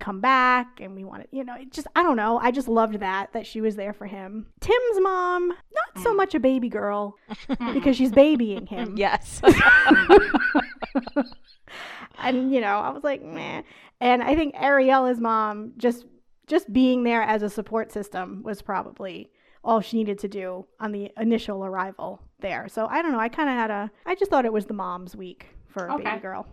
come 0.00 0.20
back 0.20 0.80
and 0.80 0.94
we 0.96 1.04
wanted 1.04 1.28
you 1.30 1.44
know 1.44 1.54
it 1.54 1.70
just 1.72 1.86
i 1.94 2.02
don't 2.02 2.16
know 2.16 2.38
i 2.38 2.50
just 2.50 2.66
loved 2.68 2.98
that 3.00 3.32
that 3.32 3.46
she 3.46 3.60
was 3.60 3.76
there 3.76 3.92
for 3.92 4.06
him 4.06 4.46
tim's 4.60 5.00
mom 5.00 5.48
not 5.48 6.02
so 6.02 6.12
Mm. 6.12 6.16
much 6.16 6.34
a 6.34 6.40
baby 6.40 6.68
girl 6.68 7.14
because 7.74 7.96
she's 7.96 8.10
babying 8.12 8.66
him 8.66 8.96
Yes. 8.96 9.40
and 12.18 12.52
you 12.52 12.60
know 12.60 12.78
i 12.78 12.90
was 12.90 13.04
like 13.04 13.22
man 13.22 13.64
and 14.00 14.22
i 14.22 14.34
think 14.34 14.54
ariela's 14.56 15.20
mom 15.20 15.72
just 15.76 16.04
just 16.46 16.72
being 16.72 17.04
there 17.04 17.22
as 17.22 17.42
a 17.42 17.48
support 17.50 17.92
system 17.92 18.42
was 18.42 18.60
probably 18.60 19.30
all 19.62 19.80
she 19.80 19.96
needed 19.98 20.18
to 20.18 20.28
do 20.28 20.66
on 20.80 20.90
the 20.92 21.10
initial 21.18 21.64
arrival 21.64 22.20
there 22.40 22.66
so 22.68 22.86
i 22.90 23.02
don't 23.02 23.12
know 23.12 23.20
i 23.20 23.28
kind 23.28 23.48
of 23.48 23.54
had 23.54 23.70
a 23.70 23.90
i 24.06 24.14
just 24.14 24.30
thought 24.30 24.44
it 24.44 24.52
was 24.52 24.66
the 24.66 24.74
mom's 24.74 25.14
week 25.14 25.46
for 25.68 25.86
a 25.86 25.94
Okay. 25.94 26.04
baby 26.04 26.20
girl 26.20 26.46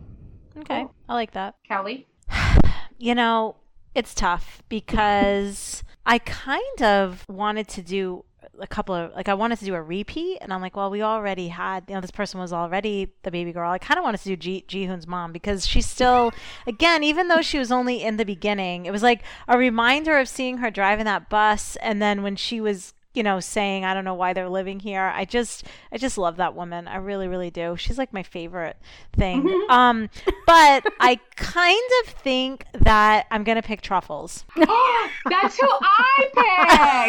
okay, 0.59 0.85
I 1.07 1.13
like 1.13 1.31
that. 1.33 1.53
Kelly. 1.67 2.07
You 2.97 3.15
know, 3.15 3.55
it's 3.93 4.13
tough 4.13 4.63
because 4.69 5.83
I 6.05 6.19
kind 6.19 6.81
of 6.81 7.25
wanted 7.27 7.67
to 7.69 7.81
do 7.81 8.23
a 8.59 8.67
couple 8.67 8.95
of 8.95 9.13
like 9.13 9.29
I 9.29 9.33
wanted 9.33 9.59
to 9.59 9.65
do 9.65 9.75
a 9.75 9.81
repeat, 9.81 10.39
and 10.41 10.51
I'm 10.53 10.61
like, 10.61 10.75
well, 10.75 10.89
we 10.89 11.01
already 11.01 11.49
had 11.49 11.83
you 11.87 11.95
know 11.95 12.01
this 12.01 12.11
person 12.11 12.39
was 12.39 12.53
already 12.53 13.13
the 13.23 13.31
baby 13.31 13.51
girl. 13.51 13.71
I 13.71 13.77
kind 13.77 13.97
of 13.97 14.03
wanted 14.03 14.21
to 14.21 14.35
do 14.35 14.35
Ji 14.35 14.65
Jihoon's 14.67 15.07
mom 15.07 15.31
because 15.31 15.67
she's 15.67 15.85
still, 15.85 16.31
again, 16.65 17.03
even 17.03 17.27
though 17.27 17.41
she 17.41 17.59
was 17.59 17.71
only 17.71 18.03
in 18.03 18.17
the 18.17 18.25
beginning, 18.25 18.85
it 18.85 18.91
was 18.91 19.03
like 19.03 19.21
a 19.47 19.57
reminder 19.57 20.17
of 20.17 20.27
seeing 20.27 20.57
her 20.57 20.71
driving 20.71 21.05
that 21.05 21.29
bus, 21.29 21.75
and 21.77 22.01
then 22.01 22.23
when 22.23 22.35
she 22.35 22.59
was 22.59 22.93
you 23.17 23.23
know 23.23 23.39
saying 23.39 23.83
I 23.83 23.93
don't 23.93 24.05
know 24.05 24.13
why 24.13 24.33
they're 24.33 24.47
living 24.47 24.79
here. 24.79 25.11
I 25.13 25.25
just 25.25 25.63
I 25.91 25.97
just 25.97 26.17
love 26.17 26.37
that 26.37 26.55
woman. 26.55 26.87
I 26.87 26.97
really 26.97 27.27
really 27.27 27.49
do. 27.49 27.75
She's 27.75 27.97
like 27.97 28.13
my 28.13 28.23
favorite 28.23 28.77
thing. 29.13 29.43
Mhm. 29.43 29.69
Um, 29.69 30.09
but 30.45 30.85
I 30.99 31.19
kind 31.35 31.89
of 32.03 32.13
think 32.13 32.65
that 32.73 33.25
I'm 33.31 33.43
gonna 33.43 33.63
pick 33.63 33.81
truffles. 33.81 34.45
That's 34.55 35.59
who 35.59 35.67
I 35.67 37.07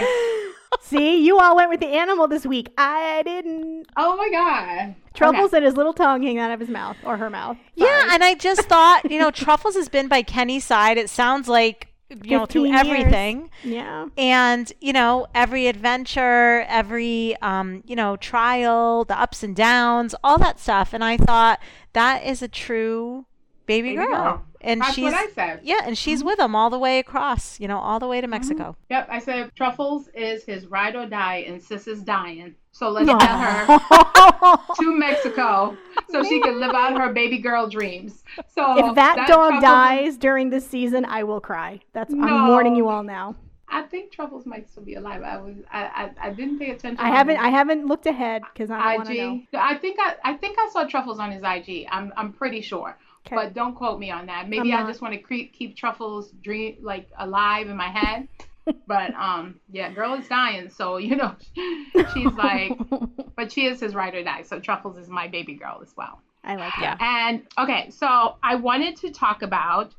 picked. 0.72 0.82
see 0.84 1.24
you 1.24 1.38
all 1.38 1.56
went 1.56 1.70
with 1.70 1.80
the 1.80 1.86
animal 1.86 2.28
this 2.28 2.44
week 2.44 2.68
i 2.76 3.22
didn't 3.24 3.86
Oh 3.96 4.16
my 4.16 4.28
god. 4.30 4.94
Truffles 5.14 5.52
and 5.52 5.64
his 5.64 5.74
little 5.76 5.92
tongue 5.92 6.22
hanging 6.22 6.38
out 6.38 6.50
of 6.52 6.60
his 6.60 6.68
mouth 6.68 6.96
or 7.04 7.16
her 7.16 7.28
mouth. 7.28 7.56
Yeah, 7.74 8.10
and 8.12 8.22
I 8.22 8.34
just 8.34 8.62
thought, 8.68 9.10
you 9.10 9.18
know, 9.18 9.30
Truffles 9.32 9.74
has 9.74 9.88
been 9.88 10.06
by 10.06 10.22
Kenny's 10.22 10.64
side. 10.64 10.96
It 10.96 11.10
sounds 11.10 11.48
like 11.48 11.87
you 12.10 12.38
know 12.38 12.46
through 12.46 12.70
15 12.70 12.72
years. 12.72 12.80
everything. 13.00 13.50
yeah. 13.64 14.06
And 14.16 14.72
you 14.80 14.92
know, 14.92 15.26
every 15.34 15.66
adventure, 15.66 16.64
every 16.68 17.36
um, 17.42 17.82
you 17.86 17.94
know, 17.96 18.16
trial, 18.16 19.04
the 19.04 19.18
ups 19.20 19.42
and 19.42 19.54
downs, 19.54 20.14
all 20.24 20.38
that 20.38 20.58
stuff. 20.58 20.92
And 20.94 21.04
I 21.04 21.16
thought 21.16 21.60
that 21.92 22.24
is 22.24 22.42
a 22.42 22.48
true 22.48 23.26
baby, 23.66 23.90
Baby 23.90 24.06
girl. 24.06 24.22
girl. 24.22 24.44
And 24.60 24.80
That's 24.80 24.94
she's 24.94 25.04
what 25.04 25.14
I 25.14 25.28
said. 25.28 25.60
yeah, 25.62 25.80
and 25.84 25.96
she's 25.96 26.20
mm-hmm. 26.20 26.28
with 26.28 26.38
him 26.38 26.54
all 26.54 26.70
the 26.70 26.78
way 26.78 26.98
across, 26.98 27.58
you 27.60 27.68
know, 27.68 27.78
all 27.78 27.98
the 27.98 28.06
way 28.06 28.20
to 28.20 28.26
mm-hmm. 28.26 28.32
Mexico. 28.32 28.76
Yep, 28.90 29.08
I 29.10 29.18
said 29.18 29.54
Truffles 29.54 30.08
is 30.14 30.44
his 30.44 30.66
ride 30.66 30.96
or 30.96 31.06
die, 31.06 31.44
and 31.46 31.62
Sis 31.62 31.86
is 31.86 32.02
dying. 32.02 32.54
So 32.72 32.90
let's 32.90 33.06
get 33.06 33.22
her 33.22 33.66
to 34.76 34.96
Mexico 34.96 35.76
so 36.10 36.22
she 36.22 36.40
can 36.40 36.60
live 36.60 36.74
out 36.74 36.96
her 36.96 37.12
baby 37.12 37.38
girl 37.38 37.68
dreams. 37.68 38.22
So 38.46 38.88
if 38.88 38.94
that, 38.94 39.26
dog 39.26 39.26
Truffles- 39.26 39.62
dies 39.62 40.16
during 40.16 40.50
this 40.50 40.66
season, 40.66 41.04
I 41.04 41.24
will 41.24 41.40
cry. 41.40 41.80
That's 41.92 42.12
I'm 42.14 42.48
warning 42.48 42.76
you 42.76 42.88
all 42.88 43.02
now. 43.02 43.34
I 43.70 43.82
think 43.82 44.12
Truffles 44.12 44.46
might 44.46 44.70
still 44.70 44.82
be 44.82 44.94
alive. 44.94 45.22
I 45.22 45.36
was, 45.36 45.56
I, 45.70 45.84
I, 45.84 46.28
I 46.28 46.30
didn't 46.30 46.58
pay 46.58 46.70
attention. 46.70 47.04
I 47.04 47.10
haven't 47.10 47.36
I 47.36 47.48
haven't 47.48 47.86
looked 47.86 48.06
ahead 48.06 48.42
because 48.52 48.70
I 48.70 48.96
want 48.96 49.08
to 49.08 49.14
know. 49.14 49.42
I 49.54 49.74
think 49.74 49.98
I, 50.00 50.14
I 50.24 50.34
think 50.34 50.58
I 50.58 50.70
saw 50.72 50.84
Truffles 50.84 51.18
on 51.18 51.32
his 51.32 51.42
IG. 51.42 51.86
I'm, 51.90 52.12
I'm 52.16 52.32
pretty 52.32 52.60
sure. 52.60 52.96
Okay. 53.28 53.36
But 53.36 53.54
don't 53.54 53.74
quote 53.74 53.98
me 54.00 54.10
on 54.10 54.26
that. 54.26 54.48
Maybe 54.48 54.72
I'm 54.72 54.80
I 54.80 54.82
not. 54.82 54.88
just 54.88 55.00
want 55.00 55.14
to 55.14 55.20
keep 55.22 55.52
keep 55.52 55.76
Truffles 55.76 56.30
dream 56.42 56.78
like 56.80 57.08
alive 57.18 57.68
in 57.68 57.76
my 57.76 57.88
head. 57.88 58.28
but 58.86 59.14
um, 59.14 59.60
yeah, 59.70 59.90
girl 59.92 60.14
is 60.14 60.26
dying, 60.28 60.68
so 60.70 60.96
you 60.96 61.16
know, 61.16 61.34
she's 62.14 62.32
like, 62.36 62.72
but 63.36 63.52
she 63.52 63.66
is 63.66 63.80
his 63.80 63.94
ride 63.94 64.14
or 64.14 64.22
die. 64.24 64.42
So 64.42 64.58
Truffles 64.60 64.96
is 64.98 65.08
my 65.08 65.28
baby 65.28 65.54
girl 65.54 65.80
as 65.82 65.92
well. 65.96 66.20
I 66.44 66.56
like 66.56 66.72
Yeah. 66.80 66.96
that. 66.96 67.02
And 67.02 67.42
okay, 67.58 67.90
so 67.90 68.36
I 68.42 68.54
wanted 68.56 68.96
to 68.96 69.10
talk 69.10 69.42
about, 69.42 69.94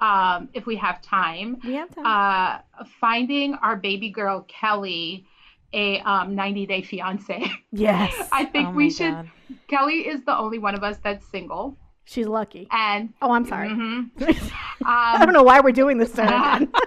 um, 0.00 0.48
if 0.52 0.66
we 0.66 0.76
have 0.76 1.00
time, 1.02 1.58
We 1.64 1.74
have 1.74 1.94
time. 1.94 2.04
uh, 2.06 2.84
finding 3.00 3.54
our 3.54 3.76
baby 3.76 4.10
girl 4.10 4.44
Kelly 4.48 5.26
a 5.72 6.00
um, 6.00 6.34
90 6.34 6.66
day 6.66 6.82
fiance. 6.82 7.50
yes. 7.72 8.28
I 8.32 8.44
think 8.44 8.68
Oh 8.68 8.72
we 8.72 8.90
should. 8.90 9.12
God. 9.12 9.30
Kelly 9.68 10.06
is 10.08 10.24
the 10.24 10.36
only 10.36 10.58
one 10.58 10.74
of 10.74 10.82
us 10.82 10.98
that's 11.02 11.26
single, 11.30 11.76
She's 12.04 12.26
lucky. 12.26 12.68
and 12.70 13.12
Oh, 13.22 13.32
I'm 13.32 13.46
sorry. 13.46 13.68
Mhm. 13.68 14.10
I 14.84 15.14
um, 15.14 15.20
don't 15.22 15.32
know 15.32 15.42
why 15.42 15.60
we're 15.60 15.72
doing 15.72 15.98
this 15.98 16.12
to 16.12 16.24
her. 16.26 16.66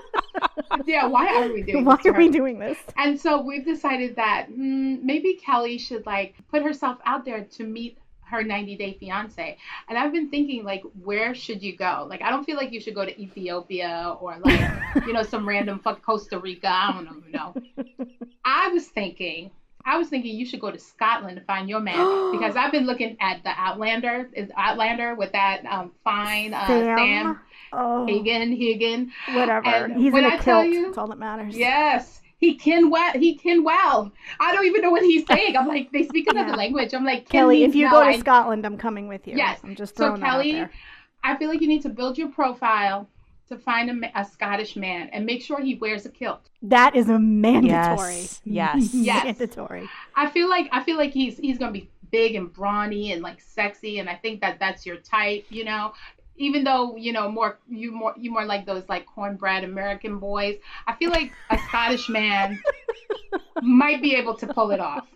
yeah, 0.85 1.05
why 1.07 1.27
are 1.27 1.51
we 1.51 1.63
doing 1.63 1.83
why 1.85 1.97
this? 1.97 2.05
are 2.05 2.13
we 2.13 2.29
doing 2.29 2.59
this? 2.59 2.77
And 2.97 3.19
so 3.19 3.41
we've 3.41 3.65
decided 3.65 4.15
that 4.17 4.47
mm, 4.51 5.01
maybe 5.01 5.39
Kelly 5.43 5.77
should 5.77 6.05
like 6.05 6.35
put 6.49 6.61
herself 6.61 6.99
out 7.05 7.25
there 7.25 7.43
to 7.43 7.63
meet 7.63 7.97
her 8.25 8.43
90 8.43 8.75
day 8.77 8.97
fiance. 8.99 9.57
And 9.89 9.97
I've 9.97 10.11
been 10.11 10.29
thinking 10.29 10.63
like 10.63 10.83
where 11.01 11.33
should 11.33 11.63
you 11.63 11.75
go? 11.75 12.05
Like 12.09 12.21
I 12.21 12.29
don't 12.29 12.43
feel 12.43 12.57
like 12.57 12.71
you 12.71 12.79
should 12.79 12.95
go 12.95 13.05
to 13.05 13.21
Ethiopia 13.21 14.15
or 14.19 14.37
like 14.39 14.59
you 15.07 15.13
know 15.13 15.23
some 15.23 15.47
random 15.47 15.79
fuck 15.79 16.03
Costa 16.03 16.37
Rica. 16.37 16.69
I 16.69 16.91
don't 16.93 17.05
know, 17.05 17.23
you 17.25 17.33
know. 17.33 18.05
I 18.45 18.67
was 18.69 18.87
thinking 18.87 19.51
I 19.87 19.97
was 19.97 20.09
thinking 20.09 20.35
you 20.35 20.45
should 20.45 20.59
go 20.59 20.69
to 20.69 20.77
Scotland 20.77 21.37
to 21.37 21.43
find 21.45 21.67
your 21.69 21.79
man 21.79 22.31
because 22.33 22.55
I've 22.55 22.71
been 22.71 22.85
looking 22.85 23.15
at 23.21 23.41
the 23.43 23.49
Outlander, 23.57 24.29
is 24.33 24.51
Outlander 24.57 25.15
with 25.15 25.31
that 25.31 25.65
um, 25.65 25.91
fine 26.03 26.53
uh, 26.53 26.67
Sam. 26.67 26.97
Sam 26.97 27.39
Oh, 27.73 28.05
Hagen, 28.05 28.51
Hagen. 28.55 29.11
whatever. 29.33 29.65
And 29.67 29.97
He's 30.01 30.13
when 30.13 30.23
in 30.25 30.31
a 30.31 30.35
I 30.35 30.37
tell 30.37 30.61
kilt. 30.61 30.73
you- 30.73 30.85
That's 30.85 30.97
all 30.97 31.07
that 31.07 31.17
matters. 31.19 31.55
Yes, 31.57 32.21
he 32.39 32.55
can 32.55 32.89
well. 32.89 33.11
He 33.13 33.35
can 33.35 33.63
well. 33.63 34.11
I 34.39 34.53
don't 34.53 34.65
even 34.65 34.81
know 34.81 34.91
what 34.91 35.01
he's 35.03 35.25
saying. 35.27 35.57
I'm 35.57 35.67
like, 35.67 35.91
they 35.91 36.03
speak 36.03 36.27
another 36.31 36.49
Yeah. 36.51 36.55
language. 36.55 36.93
I'm 36.93 37.03
like, 37.03 37.27
Kelly, 37.27 37.63
if 37.63 37.73
you 37.75 37.89
go 37.89 38.01
to 38.01 38.07
I- 38.09 38.19
Scotland, 38.19 38.65
I'm 38.65 38.77
coming 38.77 39.07
with 39.07 39.27
you. 39.27 39.35
Yes. 39.35 39.59
I'm 39.63 39.75
just 39.75 39.97
So 39.97 40.15
Kelly. 40.17 40.65
I 41.23 41.35
feel 41.37 41.49
like 41.49 41.61
you 41.61 41.67
need 41.67 41.81
to 41.81 41.89
build 41.89 42.17
your 42.17 42.29
profile 42.29 43.09
to 43.49 43.57
find 43.57 44.03
a, 44.03 44.19
a 44.19 44.25
Scottish 44.25 44.75
man 44.75 45.09
and 45.13 45.25
make 45.25 45.41
sure 45.41 45.61
he 45.61 45.75
wears 45.75 46.05
a 46.05 46.09
kilt. 46.09 46.49
That 46.61 46.95
is 46.95 47.09
a 47.09 47.19
mandatory. 47.19 48.21
Yes, 48.21 48.41
yes. 48.43 48.93
Yes. 48.93 49.23
mandatory. 49.25 49.87
I 50.15 50.29
feel 50.29 50.49
like 50.49 50.69
I 50.71 50.83
feel 50.83 50.97
like 50.97 51.11
he's 51.11 51.37
he's 51.37 51.57
gonna 51.57 51.71
be 51.71 51.89
big 52.11 52.35
and 52.35 52.51
brawny 52.51 53.11
and 53.11 53.21
like 53.21 53.41
sexy, 53.41 53.99
and 53.99 54.09
I 54.09 54.15
think 54.15 54.41
that 54.41 54.59
that's 54.59 54.85
your 54.85 54.97
type. 54.97 55.45
You 55.49 55.65
know. 55.65 55.93
Even 56.37 56.63
though 56.63 56.95
you 56.95 57.11
know 57.11 57.29
more, 57.29 57.59
you 57.67 57.91
more 57.91 58.13
you 58.17 58.31
more 58.31 58.45
like 58.45 58.65
those 58.65 58.83
like 58.87 59.05
cornbread 59.05 59.63
American 59.63 60.19
boys. 60.19 60.57
I 60.85 60.95
feel 60.95 61.09
like 61.09 61.31
a 61.49 61.57
Scottish 61.67 62.09
man 62.09 62.61
might 63.61 64.01
be 64.01 64.15
able 64.15 64.35
to 64.35 64.47
pull 64.47 64.71
it 64.71 64.79
off. 64.79 65.07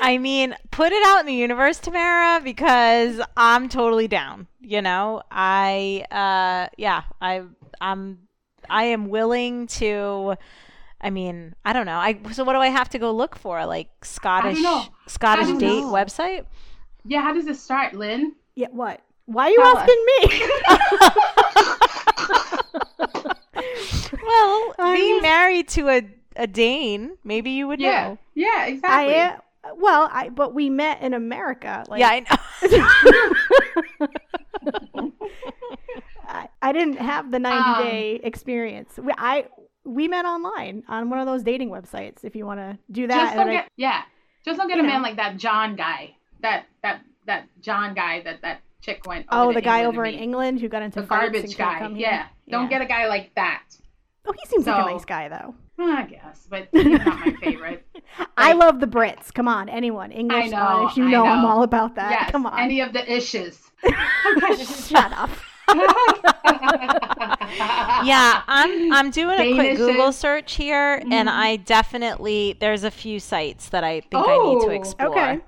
I 0.00 0.18
mean, 0.18 0.54
put 0.70 0.92
it 0.92 1.06
out 1.06 1.20
in 1.20 1.26
the 1.26 1.34
universe, 1.34 1.78
Tamara, 1.78 2.40
because 2.42 3.20
I'm 3.36 3.68
totally 3.68 4.08
down. 4.08 4.46
You 4.60 4.82
know, 4.82 5.22
I 5.30 6.04
uh 6.10 6.68
yeah, 6.76 7.02
I 7.20 7.42
I'm 7.80 8.28
I 8.68 8.84
am 8.84 9.08
willing 9.08 9.66
to 9.68 10.36
I 11.00 11.10
mean, 11.10 11.54
I 11.64 11.72
don't 11.72 11.86
know. 11.86 11.98
I 11.98 12.18
so 12.32 12.44
what 12.44 12.52
do 12.52 12.60
I 12.60 12.68
have 12.68 12.88
to 12.90 12.98
go 12.98 13.12
look 13.12 13.36
for? 13.36 13.64
Like 13.66 14.04
Scottish. 14.04 14.58
Scottish 15.06 15.48
date 15.58 15.80
know. 15.82 15.92
website? 15.92 16.46
Yeah, 17.04 17.22
how 17.22 17.32
does 17.34 17.46
it 17.46 17.56
start, 17.56 17.94
Lynn? 17.94 18.34
Yeah, 18.54 18.68
what? 18.70 19.00
Why 19.32 19.46
are 19.46 19.50
you 19.50 19.56
Tell 19.62 19.76
us. 19.76 19.88
asking 19.88 20.04
me? 20.06 20.42
Well, 24.24 24.74
I 24.78 24.94
being 24.96 25.12
mean- 25.14 25.22
married 25.22 25.68
to 25.68 25.88
a 25.88 26.02
a 26.36 26.46
Dane, 26.46 27.16
maybe 27.24 27.50
you 27.50 27.66
would 27.68 27.80
Yeah, 27.80 28.08
know. 28.08 28.18
yeah, 28.34 28.48
I 28.58 28.66
exactly. 28.68 29.14
am. 29.14 29.38
Well, 29.76 30.08
I 30.12 30.28
but 30.30 30.54
we 30.54 30.70
met 30.70 31.02
in 31.02 31.12
America. 31.14 31.84
Like, 31.88 32.00
yeah, 32.00 32.08
I 32.08 32.20
know. 32.20 32.36
I, 36.28 36.48
I 36.62 36.72
didn't 36.72 36.96
have 36.98 37.30
the 37.30 37.38
90 37.38 37.58
Um, 37.58 37.82
day 37.84 38.20
experience. 38.22 38.98
We, 38.98 39.12
I 39.18 39.46
we 39.84 40.08
met 40.08 40.24
online 40.24 40.84
on 40.88 41.10
one 41.10 41.18
of 41.18 41.26
those 41.26 41.42
dating 41.42 41.68
websites. 41.70 42.24
If 42.24 42.34
you 42.36 42.46
want 42.46 42.60
to 42.60 42.78
do 42.90 43.06
that, 43.08 43.24
just 43.24 43.34
don't 43.36 43.48
and 43.48 43.58
I- 43.58 43.66
yeah, 43.76 44.02
just 44.44 44.58
don't 44.58 44.68
get 44.68 44.78
a 44.78 44.82
man 44.82 45.02
like 45.02 45.16
that 45.16 45.36
John 45.36 45.76
guy. 45.76 46.14
That 46.40 46.64
that 46.82 47.02
that 47.26 47.48
John 47.60 47.94
guy 47.94 48.22
that 48.22 48.40
that 48.42 48.60
chick 48.82 49.06
went. 49.06 49.24
oh, 49.30 49.48
the 49.48 49.54
to 49.54 49.60
guy 49.62 49.78
England 49.78 49.96
over 49.98 50.04
in. 50.04 50.14
England 50.14 50.60
who 50.60 50.68
got 50.68 50.82
into 50.82 51.00
the 51.00 51.06
fights 51.06 51.24
and 51.24 51.32
garbage 51.34 51.56
guy. 51.56 51.78
come 51.78 51.94
here. 51.94 52.08
Yeah. 52.08 52.26
don't 52.50 52.68
get 52.68 52.82
a 52.82 52.86
guy 52.86 53.06
like 53.08 53.34
that. 53.36 53.62
Oh, 54.26 54.32
he 54.32 54.46
seems 54.50 54.66
like 54.66 54.86
a 54.86 54.90
nice 54.92 55.04
guy 55.06 55.28
though. 55.28 55.54
I 55.78 56.02
guess, 56.04 56.46
but 56.48 56.68
he's 56.70 56.84
not 56.84 57.06
my 57.06 57.32
favorite. 57.42 57.84
I 58.36 58.52
love 58.52 58.78
the 58.78 58.86
Brits. 58.86 59.32
Come 59.34 59.48
on, 59.48 59.68
anyone, 59.68 60.12
English, 60.12 60.44
I 60.44 60.46
know, 60.46 60.50
Scottish. 60.56 60.96
You 60.98 61.06
I 61.06 61.10
know, 61.10 61.24
I'm 61.26 61.44
all 61.44 61.62
about 61.64 61.96
that. 61.96 62.10
yes, 62.10 62.30
Come 62.30 62.46
on, 62.46 62.60
any 62.60 62.80
of 62.80 62.92
the 62.92 63.10
issues. 63.10 63.58
shut 64.86 65.12
up. 65.12 65.30
yeah, 68.04 68.42
I'm 68.46 68.92
I'm 68.92 69.10
doing 69.10 69.38
a 69.40 69.54
quick 69.54 69.76
Google 69.76 70.12
search 70.12 70.54
here, 70.54 70.94
and 71.10 71.28
Mhm. 71.28 71.32
I 71.32 71.56
definitely 71.56 72.56
there's 72.60 72.84
a 72.84 72.90
few 72.90 73.18
sites 73.20 73.68
that 73.70 73.82
I 73.84 74.00
think 74.00 74.26
I 74.28 74.38
need 74.38 74.60
to 74.60 74.66
Oh, 74.66 74.70
explore. 74.70 75.08
okay. 75.10 75.40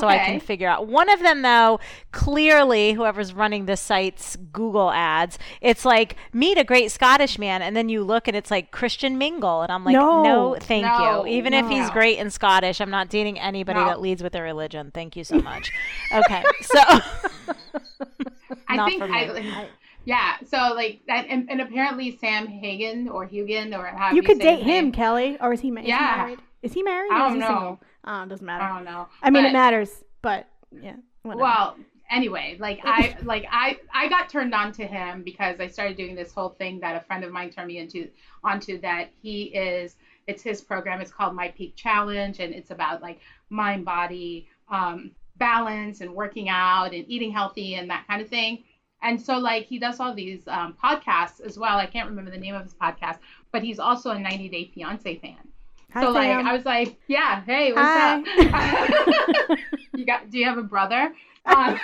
So 0.00 0.06
I 0.06 0.18
can 0.18 0.40
figure 0.40 0.68
out. 0.68 0.86
One 0.86 1.08
of 1.08 1.20
them, 1.20 1.42
though, 1.42 1.80
clearly, 2.12 2.92
whoever's 2.92 3.32
running 3.32 3.66
the 3.66 3.76
site's 3.76 4.36
Google 4.52 4.90
ads, 4.90 5.38
it's 5.60 5.84
like 5.84 6.16
meet 6.32 6.58
a 6.58 6.64
great 6.64 6.90
Scottish 6.90 7.38
man, 7.38 7.62
and 7.62 7.76
then 7.76 7.88
you 7.88 8.02
look 8.04 8.28
and 8.28 8.36
it's 8.36 8.50
like 8.50 8.70
Christian 8.70 9.16
Mingle, 9.18 9.62
and 9.62 9.72
I'm 9.72 9.84
like, 9.84 9.94
No. 9.94 10.22
no, 10.22 10.56
thank 10.60 10.84
No, 10.84 11.24
you. 11.24 11.32
Even 11.32 11.54
if 11.54 11.66
he's 11.68 11.86
no. 11.88 11.92
great 11.92 12.18
and 12.18 12.32
Scottish, 12.32 12.80
I'm 12.80 12.90
not 12.90 13.08
dating 13.08 13.38
anybody 13.38 13.78
No. 13.80 13.86
that 13.86 14.00
leads 14.00 14.22
with 14.22 14.32
their 14.32 14.44
religion. 14.44 14.90
Thank 14.92 15.16
you 15.16 15.24
so 15.24 15.38
much. 15.40 15.70
okay, 16.12 16.42
so 16.62 16.80
I 18.68 18.84
think 18.88 19.00
for 19.02 19.08
me. 19.08 19.18
I, 19.50 19.68
yeah. 20.04 20.36
So 20.46 20.56
like 20.74 21.00
that, 21.06 21.26
and, 21.28 21.50
and 21.50 21.60
apparently 21.60 22.16
Sam 22.18 22.46
Hagen 22.46 23.08
or 23.08 23.26
Hugan 23.26 23.76
or 23.78 23.86
how 23.86 24.12
You 24.12 24.22
could 24.22 24.38
date 24.38 24.60
him, 24.60 24.66
name. 24.86 24.92
Kelly, 24.92 25.36
or 25.40 25.52
is 25.52 25.60
he, 25.60 25.70
ma- 25.70 25.80
is 25.80 25.86
he 25.86 25.90
Yeah. 25.92 26.14
married? 26.18 26.38
Is 26.62 26.72
he 26.72 26.82
married? 26.82 27.12
I 27.12 27.22
or 27.22 27.26
is 27.26 27.32
don't 27.32 27.34
he 27.34 27.40
know. 27.40 27.46
single? 27.46 27.80
It 28.08 28.28
doesn't 28.28 28.46
matter. 28.46 28.64
I 28.64 28.74
don't 28.74 28.84
know. 28.84 29.08
I 29.22 29.30
mean, 29.30 29.42
But- 29.44 29.48
it 29.50 29.52
matters, 29.52 30.04
but 30.22 30.48
yeah. 30.70 30.96
Whatever. 31.22 31.42
Well, 31.42 31.76
anyway, 32.10 32.56
like 32.58 32.80
I 32.84 33.16
like 33.22 33.46
I 33.50 33.78
I 33.92 34.08
got 34.08 34.28
turned 34.28 34.54
on 34.54 34.72
to 34.72 34.86
him 34.86 35.22
because 35.22 35.60
I 35.60 35.66
started 35.66 35.96
doing 35.96 36.14
this 36.14 36.32
whole 36.32 36.50
thing 36.50 36.80
that 36.80 36.96
a 36.96 37.04
friend 37.04 37.24
of 37.24 37.32
mine 37.32 37.50
turned 37.50 37.68
me 37.68 37.78
into 37.78 38.08
onto 38.42 38.80
that 38.80 39.10
he 39.20 39.44
is 39.44 39.96
it's 40.26 40.42
his 40.42 40.60
program 40.60 41.00
it's 41.00 41.10
called 41.10 41.34
My 41.34 41.48
Peak 41.48 41.74
Challenge 41.76 42.38
and 42.40 42.54
it's 42.54 42.70
about 42.70 43.02
like 43.02 43.20
mind 43.50 43.84
body 43.84 44.48
um, 44.70 45.12
balance 45.36 46.00
and 46.00 46.14
working 46.14 46.48
out 46.48 46.92
and 46.92 47.04
eating 47.08 47.32
healthy 47.32 47.74
and 47.74 47.88
that 47.90 48.06
kind 48.06 48.20
of 48.20 48.28
thing. 48.28 48.64
And 49.02 49.20
so 49.20 49.38
like 49.38 49.66
he 49.66 49.78
does 49.78 50.00
all 50.00 50.14
these 50.14 50.46
um, 50.48 50.76
podcasts 50.82 51.40
as 51.40 51.56
well. 51.58 51.78
I 51.78 51.86
can't 51.86 52.08
remember 52.08 52.30
the 52.30 52.38
name 52.38 52.54
of 52.54 52.62
his 52.62 52.74
podcast, 52.74 53.18
but 53.52 53.62
he's 53.62 53.78
also 53.78 54.10
a 54.10 54.18
90 54.18 54.48
Day 54.48 54.70
Fiance 54.74 55.16
fan. 55.18 55.47
Hi, 55.92 56.02
so 56.02 56.10
like 56.10 56.30
I 56.30 56.52
was 56.52 56.64
like, 56.64 56.98
yeah, 57.06 57.42
hey, 57.44 57.72
what's 57.72 57.88
Hi. 57.88 58.20
up? 58.20 59.58
you 59.94 60.04
got? 60.04 60.30
Do 60.30 60.38
you 60.38 60.44
have 60.44 60.58
a 60.58 60.62
brother? 60.62 61.14
Um, 61.46 61.80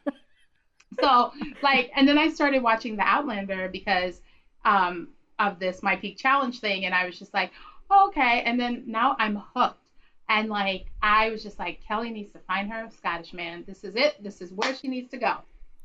so 1.00 1.32
like, 1.60 1.90
and 1.96 2.06
then 2.06 2.18
I 2.18 2.28
started 2.30 2.62
watching 2.62 2.96
The 2.96 3.02
Outlander 3.02 3.68
because 3.68 4.20
um, 4.64 5.08
of 5.38 5.58
this 5.58 5.82
My 5.82 5.96
Peak 5.96 6.18
Challenge 6.18 6.60
thing, 6.60 6.84
and 6.84 6.94
I 6.94 7.04
was 7.04 7.18
just 7.18 7.34
like, 7.34 7.50
oh, 7.90 8.08
okay. 8.08 8.42
And 8.44 8.58
then 8.58 8.84
now 8.86 9.16
I'm 9.18 9.42
hooked. 9.54 9.80
And 10.28 10.48
like, 10.48 10.86
I 11.02 11.30
was 11.30 11.42
just 11.42 11.58
like, 11.58 11.80
Kelly 11.86 12.10
needs 12.10 12.32
to 12.32 12.38
find 12.40 12.70
her 12.72 12.88
Scottish 12.96 13.32
man. 13.34 13.64
This 13.66 13.84
is 13.84 13.94
it. 13.96 14.22
This 14.22 14.40
is 14.40 14.52
where 14.52 14.74
she 14.74 14.88
needs 14.88 15.10
to 15.10 15.18
go. 15.18 15.38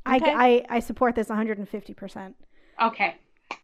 I, 0.05 0.17
Okay. 0.17 0.33
I, 0.33 0.65
I 0.69 0.79
support 0.79 1.15
this 1.15 1.27
150%. 1.27 2.33
Okay. 2.81 3.15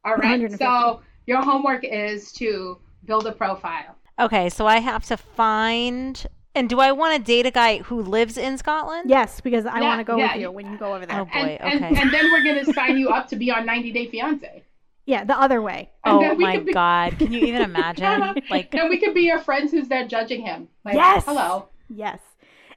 All 0.04 0.16
right. 0.16 0.52
So 0.58 1.02
your 1.28 1.41
homework 1.41 1.86
is 1.86 2.32
to 2.34 2.78
build 3.06 3.28
a 3.28 3.32
profile. 3.32 3.95
Okay, 4.20 4.49
so 4.49 4.66
I 4.66 4.80
have 4.80 5.03
to 5.08 5.18
find 5.18 6.26
And 6.58 6.70
do 6.70 6.80
I 6.80 6.93
want 6.93 7.18
to 7.18 7.22
date 7.22 7.45
a 7.45 7.51
guy 7.51 7.80
who 7.80 8.01
lives 8.01 8.38
in 8.38 8.58
Scotland? 8.58 9.10
Yes, 9.10 9.41
because 9.41 9.66
I 9.66 9.80
Yeah, 9.82 9.88
want 9.89 9.99
to 9.99 10.03
go 10.06 10.16
yeah, 10.18 10.28
with 10.28 10.36
you 10.36 10.41
you- 10.43 10.51
when 10.51 10.72
you 10.72 10.78
go 10.78 10.95
over 10.95 11.06
there. 11.06 11.20
Oh, 11.20 11.26
boy, 11.26 11.32
and, 11.60 11.84
and, 11.84 11.86
okay. 11.93 12.01
and 12.01 12.14
then 12.14 12.32
we're 12.32 12.43
gonna 12.45 12.64
sign 12.74 12.97
you 12.97 13.10
up 13.10 13.28
to 13.30 13.36
be 13.36 13.51
on 13.51 13.66
90 13.66 13.91
Day 13.91 14.08
Fiance. 14.10 14.64
yeah, 15.06 15.24
the 15.26 15.38
other 15.38 15.62
way. 15.62 15.89
And 16.06 16.14
Oh 16.24 16.36
my 16.36 16.58
be- 16.60 16.72
god. 16.72 17.20
Can 17.20 17.34
you 17.34 17.41
even 17.45 17.62
imagine? 17.72 18.41
Like 18.49 18.74
and 18.74 18.89
we 18.89 18.99
could 18.99 19.14
be 19.14 19.24
your 19.24 19.39
friends 19.39 19.72
who's 19.72 19.88
there 19.89 20.08
judging 20.08 20.41
him. 20.45 20.70
Like, 20.86 20.95
Yes! 20.95 21.26
hello. 21.26 21.68
Yes. 21.89 22.20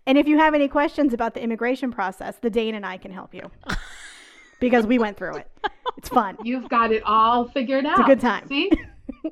And 0.06 0.18
if 0.18 0.26
you 0.26 0.38
have 0.38 0.54
any 0.54 0.66
questions 0.68 1.12
about 1.14 1.34
the 1.34 1.42
immigration 1.42 1.92
process, 1.92 2.36
the 2.38 2.50
Dane 2.50 2.74
and 2.74 2.84
I 2.84 2.96
can 2.96 3.12
help 3.12 3.32
you. 3.34 3.50
because 4.60 4.86
we 4.86 4.98
went 4.98 5.16
through 5.16 5.36
it. 5.36 5.48
It's 5.98 6.08
fun. 6.08 6.36
You've 6.42 6.68
got 6.68 6.90
it 6.92 7.02
all 7.04 7.46
figured 7.48 7.86
out. 7.86 7.92
It's 8.00 8.08
a 8.08 8.10
good 8.14 8.20
time. 8.20 8.48
See? 8.48 8.70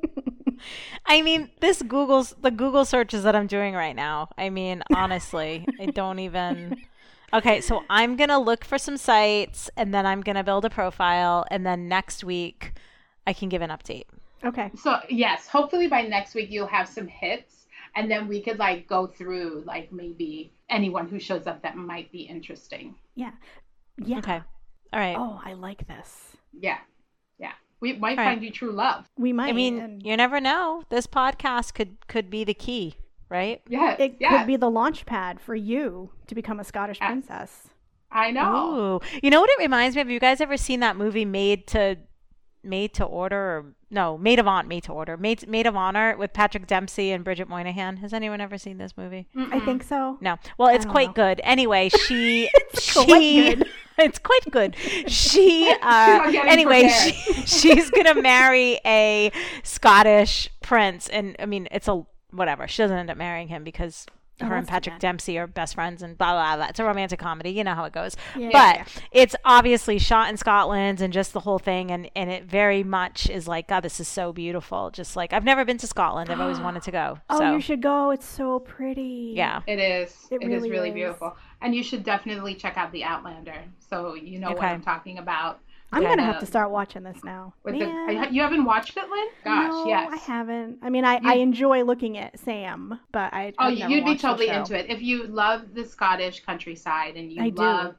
I 1.05 1.21
mean, 1.21 1.49
this 1.61 1.81
Google's 1.81 2.35
the 2.41 2.51
Google 2.51 2.85
searches 2.85 3.23
that 3.23 3.35
I'm 3.35 3.47
doing 3.47 3.73
right 3.73 3.95
now. 3.95 4.29
I 4.37 4.49
mean, 4.49 4.83
honestly, 4.93 5.65
I 5.79 5.87
don't 5.87 6.19
even 6.19 6.77
Okay, 7.33 7.59
so 7.59 7.83
I'm 7.89 8.15
going 8.15 8.29
to 8.29 8.37
look 8.37 8.63
for 8.63 8.77
some 8.77 8.95
sites 8.97 9.69
and 9.75 9.93
then 9.93 10.05
I'm 10.05 10.21
going 10.21 10.37
to 10.37 10.43
build 10.43 10.63
a 10.63 10.69
profile 10.69 11.45
and 11.51 11.65
then 11.65 11.87
next 11.89 12.23
week 12.23 12.73
I 13.25 13.33
can 13.33 13.49
give 13.49 13.61
an 13.61 13.69
update. 13.69 14.05
Okay. 14.43 14.71
So 14.75 14.99
yes, 15.09 15.47
hopefully 15.47 15.87
by 15.87 16.03
next 16.03 16.35
week 16.35 16.49
you'll 16.49 16.67
have 16.67 16.87
some 16.87 17.07
hits, 17.07 17.65
and 17.95 18.09
then 18.09 18.27
we 18.27 18.41
could 18.41 18.59
like 18.59 18.87
go 18.87 19.07
through 19.07 19.63
like 19.65 19.91
maybe 19.91 20.53
anyone 20.69 21.09
who 21.09 21.19
shows 21.19 21.47
up 21.47 21.63
that 21.63 21.75
might 21.75 22.11
be 22.11 22.21
interesting. 22.21 22.95
Yeah. 23.15 23.31
Yeah. 23.97 24.19
Okay. 24.19 24.41
All 24.93 24.99
right. 24.99 25.17
Oh, 25.17 25.41
I 25.43 25.53
like 25.53 25.87
this. 25.87 26.37
Yeah, 26.53 26.69
yeah. 26.69 26.77
We 27.79 27.93
might 27.93 28.17
All 28.17 28.25
right. 28.25 28.33
find 28.33 28.43
you 28.43 28.51
true 28.51 28.71
love. 28.71 29.09
We 29.17 29.33
might. 29.33 29.49
I 29.49 29.53
mean, 29.53 29.79
and 29.79 30.05
you 30.05 30.17
never 30.17 30.39
know. 30.39 30.83
This 30.89 31.05
podcast 31.07 31.73
could 31.73 32.07
could 32.07 32.29
be 32.29 32.43
the 32.43 32.53
key, 32.53 32.95
right? 33.29 33.61
Yeah, 33.67 33.95
it 33.99 34.17
yes. 34.19 34.31
could 34.39 34.47
be 34.47 34.55
the 34.55 34.69
launch 34.69 35.05
pad 35.05 35.39
for 35.39 35.55
you 35.55 36.11
to 36.27 36.35
become 36.35 36.59
a 36.59 36.63
Scottish 36.63 36.97
Yes. 36.99 37.07
princess. 37.09 37.67
I 38.11 38.31
know. 38.31 38.99
Ooh. 39.03 39.07
You 39.21 39.29
know 39.29 39.41
what 39.41 39.49
it 39.49 39.59
reminds 39.59 39.95
me 39.95 40.01
of? 40.01 40.07
Have 40.07 40.13
you 40.13 40.19
guys 40.19 40.39
ever 40.41 40.57
seen 40.57 40.79
that 40.79 40.95
movie 40.95 41.25
Made 41.25 41.67
to 41.67 41.97
Made 42.63 42.93
to 42.95 43.03
Order 43.05 43.37
or 43.37 43.65
no, 43.89 44.17
made 44.17 44.39
of 44.39 44.47
Honor, 44.47 44.67
Made 44.67 44.83
to 44.83 44.91
Order. 44.91 45.15
made 45.15 45.47
Maid 45.47 45.65
of 45.65 45.75
Honor 45.75 46.17
with 46.17 46.33
Patrick 46.33 46.67
Dempsey 46.67 47.11
and 47.11 47.23
Bridget 47.23 47.47
Moynahan. 47.47 47.99
Has 47.99 48.13
anyone 48.13 48.41
ever 48.41 48.57
seen 48.57 48.77
this 48.77 48.97
movie? 48.97 49.27
I 49.35 49.59
think 49.61 49.83
so. 49.83 50.17
No. 50.19 50.37
Well, 50.57 50.73
it's 50.75 50.85
quite 50.85 51.09
know. 51.09 51.13
good. 51.13 51.41
Anyway, 51.43 51.89
she 52.07 52.49
It's 52.53 52.93
quite 52.93 53.07
she 53.07 53.55
good. 53.55 53.69
it's 53.97 54.19
quite 54.19 54.51
good. 54.51 54.75
She 55.07 55.73
uh 55.81 56.31
anyway, 56.45 56.89
she, 56.89 57.11
she's 57.45 57.89
going 57.89 58.07
to 58.07 58.21
marry 58.21 58.79
a 58.85 59.31
Scottish 59.63 60.49
prince 60.61 61.07
and 61.07 61.35
I 61.39 61.45
mean, 61.45 61.67
it's 61.71 61.87
a 61.87 62.05
whatever. 62.31 62.67
She 62.67 62.81
doesn't 62.81 62.97
end 62.97 63.09
up 63.09 63.17
marrying 63.17 63.47
him 63.47 63.63
because 63.63 64.05
Oh, 64.39 64.45
her 64.45 64.55
and 64.55 64.67
Patrick 64.67 64.93
bad. 64.95 65.01
Dempsey 65.01 65.37
are 65.39 65.47
best 65.47 65.73
friends 65.73 66.03
and 66.03 66.15
blah, 66.17 66.33
blah 66.33 66.55
blah. 66.57 66.67
It's 66.67 66.79
a 66.79 66.83
romantic 66.83 67.19
comedy. 67.19 67.49
You 67.49 67.63
know 67.63 67.73
how 67.73 67.85
it 67.85 67.93
goes. 67.93 68.15
Yeah, 68.35 68.49
but 68.51 68.75
yeah, 68.77 68.85
it's 69.11 69.35
obviously 69.43 69.97
shot 69.97 70.29
in 70.29 70.37
Scotland 70.37 71.01
and 71.01 71.11
just 71.11 71.33
the 71.33 71.39
whole 71.39 71.57
thing 71.59 71.89
and 71.91 72.09
and 72.15 72.29
it 72.29 72.43
very 72.45 72.83
much 72.83 73.29
is 73.29 73.47
like 73.47 73.67
God, 73.67 73.81
this 73.81 73.99
is 73.99 74.07
so 74.07 74.31
beautiful. 74.31 74.91
Just 74.91 75.15
like 75.15 75.33
I've 75.33 75.43
never 75.43 75.65
been 75.65 75.77
to 75.79 75.87
Scotland. 75.87 76.29
I've 76.29 76.39
always 76.39 76.59
wanted 76.59 76.83
to 76.83 76.91
go. 76.91 77.19
Oh, 77.29 77.53
you 77.53 77.61
should 77.61 77.81
go. 77.81 78.11
It's 78.11 78.25
so 78.27 78.59
pretty. 78.59 79.33
yeah. 79.35 79.61
It 79.67 79.79
is. 79.79 80.27
It 80.31 80.41
it 80.41 80.49
is 80.51 80.61
really 80.63 80.69
really 80.69 80.89
is. 80.89 80.95
beautiful. 80.95 81.35
And 81.61 81.73
you 81.73 81.81
should 81.83 82.03
definitely 82.03 82.53
check 82.55 82.77
out 82.77 82.91
The 82.91 83.03
Outlander, 83.03 83.63
so 83.89 84.13
you 84.13 84.37
know 84.39 84.51
what 84.51 84.61
I'm 84.63 84.81
talking 84.81 85.17
about. 85.17 85.59
I'm 85.91 86.01
Yeah, 86.03 86.09
gonna 86.09 86.21
no. 86.23 86.25
have 86.25 86.35
to 86.35 86.41
um, 86.41 86.47
start 86.47 86.71
watching 86.71 87.03
this 87.03 87.23
now. 87.23 87.53
With 87.63 87.75
Man. 87.75 88.21
the, 88.21 88.33
you 88.33 88.41
haven't 88.41 88.65
watched 88.65 88.97
it, 88.97 89.09
Lynn? 89.09 89.27
Gosh, 89.43 89.69
no, 89.69 89.85
yes. 89.87 90.11
I 90.11 90.17
haven't. 90.17 90.79
I 90.81 90.89
mean, 90.89 91.05
I, 91.05 91.19
I 91.23 91.35
enjoy 91.35 91.83
looking 91.83 92.17
at 92.17 92.37
Sam, 92.39 92.99
but 93.13 93.33
I. 93.33 93.53
Oh, 93.57 93.69
never 93.69 93.93
you'd 93.93 94.05
be 94.05 94.17
totally 94.17 94.49
into 94.49 94.77
it 94.77 94.89
if 94.89 95.01
you 95.01 95.27
love 95.27 95.73
the 95.73 95.85
Scottish 95.85 96.43
countryside 96.45 97.15
and 97.15 97.31
you 97.31 97.41
I 97.41 97.51
love 97.55 97.95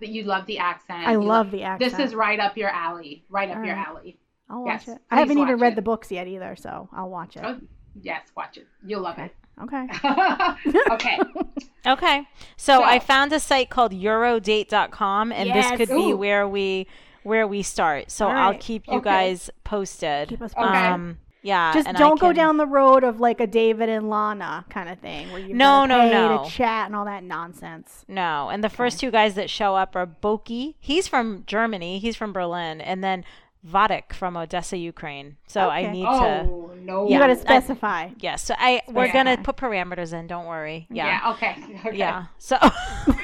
that 0.00 0.08
you 0.08 0.24
love 0.24 0.46
the 0.46 0.58
accent. 0.58 1.06
I 1.06 1.12
you 1.12 1.22
love 1.22 1.50
the 1.50 1.62
accent. 1.62 1.92
This 1.92 2.00
is 2.00 2.14
right 2.14 2.40
up 2.40 2.56
your 2.56 2.70
alley. 2.70 3.24
Right 3.28 3.50
up 3.50 3.58
All 3.58 3.64
your 3.64 3.76
right. 3.76 3.86
alley. 3.88 4.18
I'll 4.50 4.64
watch 4.64 4.86
yes, 4.86 4.96
it. 4.96 5.02
I 5.10 5.18
haven't 5.20 5.38
even 5.38 5.58
read 5.58 5.74
it. 5.74 5.76
the 5.76 5.82
books 5.82 6.10
yet 6.10 6.26
either, 6.26 6.56
so 6.56 6.88
I'll 6.92 7.10
watch 7.10 7.36
it. 7.36 7.42
Oh, 7.44 7.60
yes, 8.00 8.22
watch 8.36 8.56
it. 8.56 8.66
You'll 8.84 9.02
love 9.02 9.18
it. 9.18 9.34
Okay. 9.62 9.86
okay. 10.90 11.18
Okay. 11.86 12.28
So, 12.56 12.78
So- 12.78 12.82
I 12.82 12.98
found 12.98 13.32
a 13.32 13.40
site 13.40 13.70
called 13.70 13.92
eurodate.com 13.92 15.32
and 15.32 15.48
Yes. 15.48 15.70
this 15.70 15.78
could 15.88 15.96
be 15.96 16.12
where 16.12 16.46
we 16.46 16.86
where 17.28 17.46
we 17.46 17.62
start. 17.62 18.10
So 18.10 18.26
All 18.26 18.32
I'll 18.36 18.58
keep 18.58 18.86
you 18.88 18.94
Okay. 18.94 19.04
guys 19.04 19.50
posted. 19.64 20.28
Keep 20.30 20.42
us 20.42 20.52
Okay. 20.56 20.66
Um 20.86 21.18
yeah. 21.42 21.72
Just 21.72 21.86
and 21.86 21.96
don't 21.96 22.18
go 22.20 22.28
can- 22.28 22.36
down 22.36 22.56
the 22.56 22.66
road 22.66 23.04
of 23.04 23.20
like 23.20 23.40
a 23.40 23.46
David 23.46 23.88
and 23.88 24.10
Lana 24.10 24.64
kind 24.70 24.88
of 24.88 24.98
thing 24.98 25.30
where 25.30 25.40
you 25.40 25.54
No, 25.54 25.84
no, 25.86 26.00
pay 26.00 26.10
no. 26.10 26.44
to 26.44 26.50
chat 26.50 26.86
and 26.86 26.96
all 26.96 27.04
that 27.04 27.22
nonsense. 27.22 28.04
No. 28.08 28.48
And 28.48 28.62
the 28.64 28.68
first 28.68 28.98
two 28.98 29.10
guys 29.12 29.34
that 29.36 29.48
show 29.48 29.76
up 29.76 29.94
are 29.94 30.06
Boki. 30.06 30.74
He's 30.80 31.06
from 31.06 31.44
Germany. 31.46 32.00
He's 32.00 32.16
from 32.16 32.32
Berlin. 32.32 32.80
And 32.80 33.04
then 33.04 33.24
Vadik 33.66 34.12
from 34.12 34.36
Odessa, 34.36 34.76
Ukraine. 34.76 35.36
So 35.46 35.68
I 35.68 35.82
Okay. 35.82 35.92
need 35.92 36.04
to 36.04 36.08
Oh 36.10 36.72
no. 36.80 37.08
You 37.08 37.18
gotta 37.18 37.32
I- 37.32 37.36
specify. 37.36 38.08
Yes. 38.18 38.42
So 38.42 38.54
I 38.58 38.82
we're 38.88 39.12
gonna 39.12 39.36
put 39.38 39.56
parameters 39.56 40.12
in, 40.12 40.26
don't 40.26 40.46
worry. 40.46 40.86
Yeah. 40.90 41.06
Yeah. 41.06 41.30
okay. 41.32 41.56
Okay. 41.86 41.96
Yeah. 41.96 42.26
So 42.38 42.56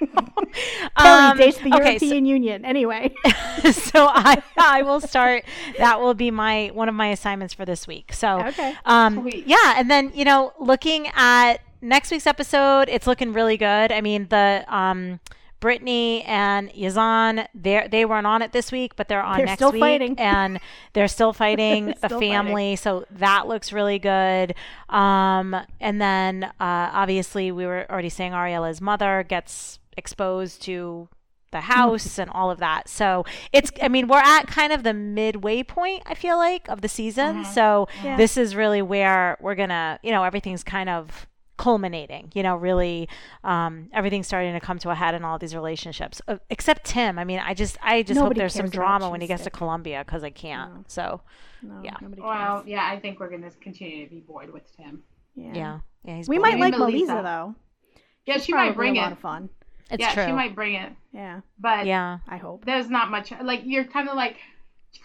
Kelly 0.00 1.30
Um, 1.30 1.36
dates 1.38 1.58
the 1.58 1.72
okay, 1.74 1.98
so- 1.98 2.06
European 2.06 2.26
Union. 2.26 2.64
Anyway. 2.64 3.14
so 3.72 4.06
I 4.06 4.42
I 4.56 4.82
will 4.82 5.00
start. 5.00 5.44
That 5.78 6.00
will 6.00 6.14
be 6.14 6.30
my 6.30 6.70
one 6.72 6.88
of 6.88 6.94
my 6.94 7.08
assignments 7.08 7.54
for 7.54 7.64
this 7.64 7.86
week. 7.86 8.12
So 8.12 8.40
Okay. 8.46 8.74
um, 8.84 9.20
Sweet. 9.20 9.46
yeah, 9.46 9.74
and 9.76 9.90
then 9.90 10.12
you 10.14 10.24
know, 10.24 10.52
looking 10.58 11.08
at 11.14 11.58
next 11.80 12.10
week's 12.10 12.26
episode, 12.26 12.88
it's 12.88 13.06
looking 13.06 13.32
really 13.32 13.56
good. 13.56 13.92
I 13.92 14.00
mean, 14.00 14.26
the 14.28 14.64
um, 14.68 15.20
Brittany 15.60 16.22
and 16.22 16.70
Yazan, 16.70 17.46
they 17.54 17.86
they 17.90 18.04
weren't 18.06 18.26
on 18.26 18.40
it 18.40 18.52
this 18.52 18.72
week, 18.72 18.96
but 18.96 19.08
they're 19.08 19.22
on 19.22 19.36
They're 19.36 19.46
next 19.46 19.58
still 19.58 19.72
week, 19.72 19.80
fighting. 19.80 20.18
and 20.18 20.58
they're 20.94 21.08
still 21.08 21.32
fighting 21.44 21.94
the 22.00 22.08
Still 22.08 22.20
family. 22.20 22.76
So 22.76 23.04
that 23.10 23.46
looks 23.46 23.70
really 23.72 23.98
good. 23.98 24.54
Um, 24.88 25.54
and 25.78 26.00
then 26.00 26.44
uh, 26.44 26.52
obviously 26.92 27.52
we 27.52 27.66
were 27.66 27.84
already 27.90 28.08
saying 28.08 28.32
Ariela's 28.32 28.80
mother 28.80 29.22
gets 29.28 29.78
exposed 29.96 30.62
to 30.62 31.08
the 31.52 31.60
house 31.62 32.18
and 32.18 32.30
all 32.30 32.50
of 32.50 32.58
that. 32.58 32.88
So 32.88 33.24
it's, 33.52 33.70
I 33.82 33.88
mean, 33.88 34.06
we're 34.08 34.18
at 34.18 34.46
kind 34.46 34.72
of 34.72 34.82
the 34.82 34.94
midway 34.94 35.62
point, 35.62 36.02
I 36.06 36.14
feel 36.14 36.36
like, 36.36 36.68
of 36.68 36.80
the 36.80 36.88
season. 36.88 37.44
So 37.44 37.88
Yeah. 38.04 38.16
this 38.16 38.36
is 38.36 38.54
really 38.54 38.82
where 38.82 39.36
we're 39.40 39.56
going 39.56 39.70
to, 39.70 39.98
you 40.02 40.12
know, 40.12 40.22
everything's 40.24 40.62
kind 40.62 40.88
of 40.88 41.26
culminating, 41.56 42.30
you 42.34 42.42
know, 42.42 42.56
really 42.56 43.06
um, 43.44 43.90
everything's 43.92 44.26
starting 44.26 44.54
to 44.54 44.60
come 44.60 44.78
to 44.78 44.88
a 44.90 44.94
head 44.94 45.14
in 45.14 45.24
all 45.24 45.38
these 45.38 45.54
relationships, 45.54 46.22
uh, 46.26 46.38
except 46.48 46.84
Tim. 46.84 47.18
I 47.18 47.24
mean, 47.24 47.38
I 47.38 47.52
just, 47.52 47.76
I 47.82 48.02
just 48.02 48.14
Nobody 48.16 48.28
hope 48.28 48.42
there's 48.42 48.54
some 48.54 48.70
drama 48.70 49.10
when 49.10 49.20
he 49.20 49.26
gets 49.26 49.44
to 49.44 49.50
Colombia 49.50 50.02
because 50.06 50.24
I 50.24 50.30
can't. 50.30 50.72
No. 50.74 50.84
So 50.88 51.20
No, 51.62 51.80
Yeah. 51.84 51.96
Well, 52.16 52.62
yeah, 52.66 52.86
I 52.90 52.98
think 52.98 53.20
we're 53.20 53.28
gonna 53.28 53.50
continue 53.60 54.04
to 54.04 54.10
be 54.10 54.20
bored 54.20 54.50
with 54.52 54.74
Tim. 54.74 55.02
Yeah. 55.34 55.52
yeah, 55.54 55.80
yeah, 56.04 56.16
he's 56.16 56.28
We 56.30 56.38
boring. 56.38 56.58
might 56.58 56.60
like 56.70 56.78
Melissa. 56.78 56.96
Melissa 57.12 57.22
though. 57.22 57.54
Yeah, 58.24 58.34
She's 58.36 58.44
she 58.46 58.52
might 58.54 58.74
bring 58.74 58.96
a 58.96 59.00
it. 59.00 59.02
lot 59.02 59.12
of 59.12 59.18
fun. 59.18 59.50
It's 59.90 60.00
yeah, 60.00 60.14
true. 60.14 60.26
she 60.26 60.32
might 60.32 60.54
bring 60.54 60.74
it. 60.74 60.92
Yeah, 61.12 61.40
But 61.58 61.86
yeah. 61.86 62.18
I 62.28 62.36
hope. 62.36 62.64
there's 62.64 62.88
not 62.88 63.10
much 63.10 63.32
like 63.42 63.62
you're 63.64 63.84
kind 63.84 64.08
of 64.08 64.16
like 64.16 64.36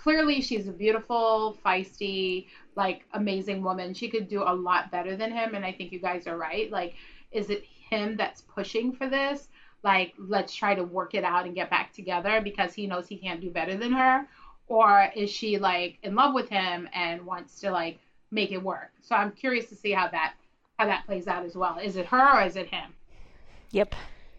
clearly 0.02 0.42
she's 0.42 0.68
a 0.68 0.72
beautiful 0.72 1.58
feisty 1.66 2.48
like 2.76 3.04
amazing 3.14 3.62
woman 3.62 3.94
she 3.94 4.10
could 4.10 4.28
do 4.28 4.42
a 4.44 4.54
lot 4.54 4.90
better 4.92 5.16
than 5.16 5.32
him 5.32 5.54
and 5.54 5.64
i 5.64 5.72
think 5.72 5.92
you 5.92 6.00
guys 6.00 6.26
are 6.26 6.38
right 6.38 6.72
like 6.72 6.96
is 7.32 7.50
it 7.52 7.64
him 7.92 8.18
that's 8.18 8.42
pushing 8.42 8.92
for 8.92 9.08
this 9.08 9.48
like 9.84 10.14
let's 10.18 10.56
try 10.56 10.74
to 10.74 10.84
work 10.84 11.14
it 11.14 11.24
out 11.24 11.46
and 11.46 11.54
get 11.54 11.70
back 11.70 11.94
together 11.94 12.42
because 12.42 12.74
he 12.74 12.88
knows 12.88 13.08
he 13.08 13.16
can't 13.16 13.42
do 13.42 13.52
better 13.52 13.78
than 13.78 13.92
her 13.92 14.28
or 14.68 15.08
is 15.16 15.30
she 15.30 15.60
like 15.60 16.00
in 16.02 16.16
love 16.16 16.34
with 16.34 16.50
him 16.50 16.90
and 16.94 17.24
wants 17.24 17.60
to 17.60 17.70
like 17.70 18.00
make 18.32 18.52
it 18.52 18.62
work 18.62 18.92
so 19.02 19.16
i'm 19.16 19.32
curious 19.32 19.70
to 19.70 19.76
see 19.76 19.92
how 19.92 20.08
that 20.08 20.34
how 20.80 20.86
that 20.88 21.06
plays 21.06 21.28
out 21.28 21.46
as 21.46 21.56
well 21.56 21.78
is 21.78 21.96
it 21.96 22.08
her 22.08 22.40
or 22.40 22.44
is 22.44 22.56
it 22.56 22.68
him 22.68 22.92
Yep. 23.72 23.94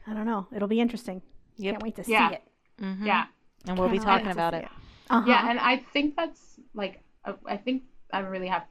I 0.07 0.15
don't 0.15 0.27
know. 0.27 0.47
It'll 0.55 0.69
be 0.69 0.81
interesting. 0.81 1.23
Yep. 1.57 1.73
Can't 1.75 1.83
wait 1.83 1.97
to 1.97 2.05
Yeah. 2.07 2.29
see 2.29 2.35
it. 2.37 2.43
Mhm. 2.81 3.07
yeah 3.07 3.25
And 3.67 3.79
we'll 3.79 3.89
be 3.89 3.99
Cannot 3.99 4.13
wait 4.13 4.19
talking 4.19 4.33
about 4.33 4.53
see 4.55 4.59
it. 4.61 4.69
Uh-huh. 5.11 5.25
Yeah, 5.27 5.51
and 5.51 5.59
I 5.59 5.79
think 5.93 6.17
that's 6.17 6.61
like 6.75 7.01
uh, 7.25 7.35
I 7.47 7.57
think 7.57 7.83
I 8.13 8.21
don't 8.21 8.31
really 8.31 8.49
have. 8.49 8.65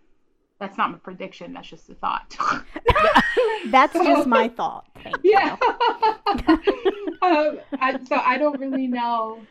That's 0.60 0.78
not 0.78 0.92
my 0.92 0.98
prediction. 0.98 1.54
That's 1.54 1.68
just 1.68 1.90
a 1.90 1.96
thought. 1.96 2.36
That's 3.68 3.94
just 3.94 4.26
my 4.28 4.48
thought. 4.60 4.88
Thank 5.04 5.18
yeah. 5.24 5.58
you. 5.60 6.54
um, 7.22 7.60
I, 7.80 8.00
so 8.08 8.16
I 8.16 8.38
don't 8.38 8.58
really 8.60 8.88
know 8.88 9.42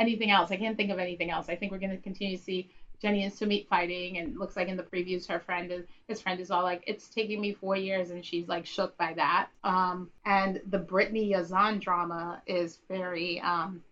anything 0.00 0.30
else. 0.30 0.50
I 0.50 0.56
can't 0.56 0.76
think 0.78 0.90
of 0.90 0.98
anything 0.98 1.30
else. 1.30 1.50
I 1.50 1.56
think 1.56 1.72
we're 1.72 1.78
going 1.78 1.90
to 1.90 1.98
continue 1.98 2.38
to 2.38 2.42
see 2.42 2.70
Jenny 3.00 3.24
and 3.24 3.32
Sumit 3.32 3.66
fighting, 3.68 4.18
and 4.18 4.28
it 4.28 4.36
looks 4.36 4.56
like 4.56 4.68
in 4.68 4.76
the 4.76 4.82
previews, 4.82 5.26
her 5.28 5.40
friend 5.40 5.70
is 5.70 5.84
his 6.08 6.20
friend 6.20 6.40
is 6.40 6.50
all 6.50 6.62
like, 6.62 6.82
"It's 6.86 7.08
taking 7.08 7.40
me 7.40 7.52
four 7.52 7.76
years," 7.76 8.10
and 8.10 8.24
she's 8.24 8.48
like 8.48 8.66
shook 8.66 8.96
by 8.96 9.12
that. 9.14 9.48
Um, 9.62 10.10
and 10.24 10.60
the 10.70 10.78
Brittany 10.78 11.30
Yazan 11.32 11.80
drama 11.80 12.42
is 12.46 12.78
very 12.88 13.40
um, 13.40 13.82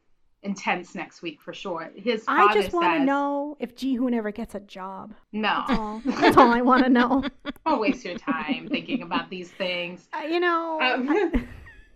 intense 0.42 0.94
next 0.94 1.22
week 1.22 1.40
for 1.40 1.52
sure. 1.52 1.90
His 1.94 2.24
I 2.26 2.52
just 2.54 2.72
want 2.72 2.98
to 2.98 3.04
know 3.04 3.56
if 3.60 3.74
Jihoon 3.76 4.14
ever 4.14 4.30
gets 4.30 4.54
a 4.54 4.60
job. 4.60 5.14
no, 5.32 5.64
That's 5.66 5.78
all. 5.78 6.02
That's 6.04 6.36
all 6.36 6.52
I 6.52 6.62
want 6.62 6.84
to 6.84 6.90
know. 6.90 7.24
don't 7.66 7.80
waste 7.80 8.04
your 8.04 8.18
time 8.18 8.68
thinking 8.68 9.02
about 9.02 9.30
these 9.30 9.50
things. 9.50 10.08
Uh, 10.12 10.22
you 10.24 10.40
know, 10.40 10.80
Um, 10.80 11.48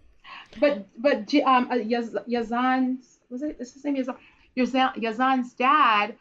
but 0.60 0.86
but 1.00 1.26
J- 1.26 1.42
um, 1.42 1.68
uh, 1.70 1.74
Yaz, 1.74 2.14
Yazan's 2.28 3.18
was 3.30 3.42
it? 3.42 3.56
Is 3.58 3.74
his 3.74 3.84
name? 3.84 3.96
Yazan? 4.56 4.94
Yazan's 4.96 5.52
dad 5.52 6.14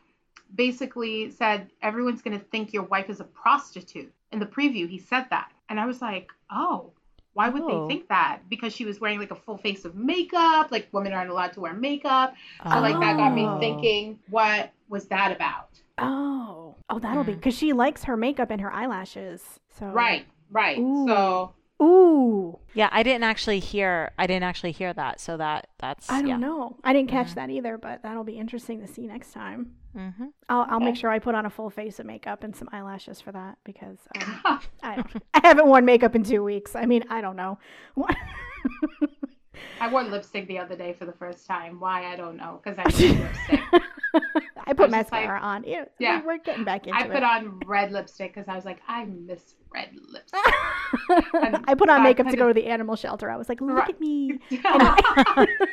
basically 0.53 1.31
said 1.31 1.69
everyone's 1.81 2.21
gonna 2.21 2.39
think 2.39 2.73
your 2.73 2.83
wife 2.83 3.09
is 3.09 3.19
a 3.19 3.23
prostitute. 3.25 4.11
In 4.31 4.39
the 4.39 4.45
preview, 4.45 4.87
he 4.89 4.97
said 4.99 5.27
that, 5.29 5.51
and 5.69 5.79
I 5.79 5.85
was 5.85 6.01
like, 6.01 6.31
oh. 6.51 6.91
Why 7.33 7.49
would 7.49 7.63
Oh. 7.63 7.67
they 7.67 7.93
think 7.93 8.07
that? 8.07 8.39
Because 8.49 8.73
she 8.73 8.85
was 8.85 9.01
wearing 9.01 9.19
like 9.19 9.31
a 9.31 9.35
full 9.35 9.57
face 9.57 9.83
of 9.83 9.93
makeup. 9.93 10.71
Like 10.71 10.87
women 10.93 11.11
aren't 11.11 11.29
allowed 11.29 11.51
to 11.53 11.59
wear 11.59 11.73
makeup. 11.73 12.33
So 12.63 12.79
like 12.79 12.97
that 13.01 13.17
got 13.17 13.33
me 13.33 13.45
Oh. 13.45 13.59
thinking, 13.59 14.19
what 14.29 14.71
was 14.87 15.07
that 15.07 15.33
about? 15.33 15.67
oh, 15.97 16.75
oh, 16.89 16.97
that'll 16.99 17.25
be 17.25 17.33
Mm. 17.33 17.35
because 17.35 17.57
she 17.57 17.73
likes 17.73 18.05
her 18.05 18.15
makeup 18.15 18.51
and 18.51 18.61
her 18.61 18.71
eyelashes. 18.71 19.59
So 19.69 19.87
Right, 19.87 20.25
right. 20.49 20.77
Ooh. 20.79 21.05
So 21.07 21.53
Ooh, 21.81 22.57
Yeah, 22.73 22.87
I 22.93 23.03
didn't 23.03 23.23
actually 23.23 23.59
hear. 23.59 24.11
I 24.17 24.27
didn't 24.27 24.43
actually 24.43 24.71
hear 24.71 24.93
that. 24.93 25.19
So 25.19 25.35
that 25.35 25.67
that's 25.77 26.09
I 26.09 26.19
don't 26.21 26.29
yeah. 26.29 26.37
know. 26.37 26.77
I 26.85 26.93
didn't 26.93 27.09
catch 27.09 27.31
Mhm. 27.31 27.35
that 27.35 27.49
either, 27.49 27.77
but 27.77 28.01
that'll 28.01 28.23
be 28.23 28.37
interesting 28.39 28.79
to 28.79 28.87
see 28.87 29.07
next 29.07 29.33
time. 29.33 29.75
Hmm 29.95 30.25
I'll, 30.49 30.65
I'll 30.69 30.79
make 30.79 30.95
sure 30.95 31.09
I 31.09 31.19
put 31.19 31.35
on 31.35 31.45
a 31.45 31.49
full 31.49 31.69
face 31.69 31.99
of 31.99 32.05
makeup 32.05 32.43
and 32.43 32.55
some 32.55 32.67
eyelashes 32.71 33.21
for 33.21 33.31
that 33.31 33.57
because 33.63 33.97
um, 34.21 34.41
I 34.83 34.95
don't, 34.95 35.23
I 35.33 35.39
haven't 35.43 35.67
worn 35.67 35.85
makeup 35.85 36.15
in 36.15 36.23
two 36.23 36.43
weeks. 36.43 36.75
I 36.75 36.85
mean, 36.85 37.03
I 37.09 37.21
don't 37.21 37.35
know. 37.37 37.57
I 39.79 39.87
wore 39.91 40.03
lipstick 40.03 40.47
the 40.47 40.59
other 40.59 40.75
day 40.75 40.93
for 40.93 41.05
the 41.05 41.13
first 41.13 41.47
time. 41.47 41.79
Why 41.79 42.11
I 42.11 42.15
don't 42.15 42.37
know, 42.37 42.59
because 42.63 42.77
I 42.77 42.83
need 42.99 43.19
lipstick. 43.19 43.59
I 44.67 44.73
put 44.73 44.89
was 44.89 44.91
just 44.91 45.11
like- 45.11 45.11
mascara 45.11 45.39
on. 45.39 45.63
Yeah. 45.65 46.21
we're 46.25 46.37
getting 46.39 46.63
back 46.63 46.87
into 46.87 46.99
it. 46.99 47.03
I 47.03 47.05
it. 47.07 47.11
put 47.13 47.23
on 47.23 47.59
red 47.65 47.91
lipstick 47.91 48.33
because 48.33 48.47
I 48.47 48.55
was 48.55 48.65
like, 48.65 48.81
I 48.87 49.05
miss 49.05 49.55
red 49.75 49.89
lipstick. 50.09 50.39
I 51.67 51.75
put 51.77 51.89
on 51.89 52.01
makeup 52.03 52.27
to 52.29 52.37
go 52.37 52.47
to 52.47 52.53
the 52.53 52.65
animal 52.67 52.95
shelter. 52.95 53.29
I 53.29 53.35
was 53.35 53.49
like, 53.49 53.59
look 53.61 53.75
Right. 53.77 53.89
at 53.89 53.99
me. 53.99 54.39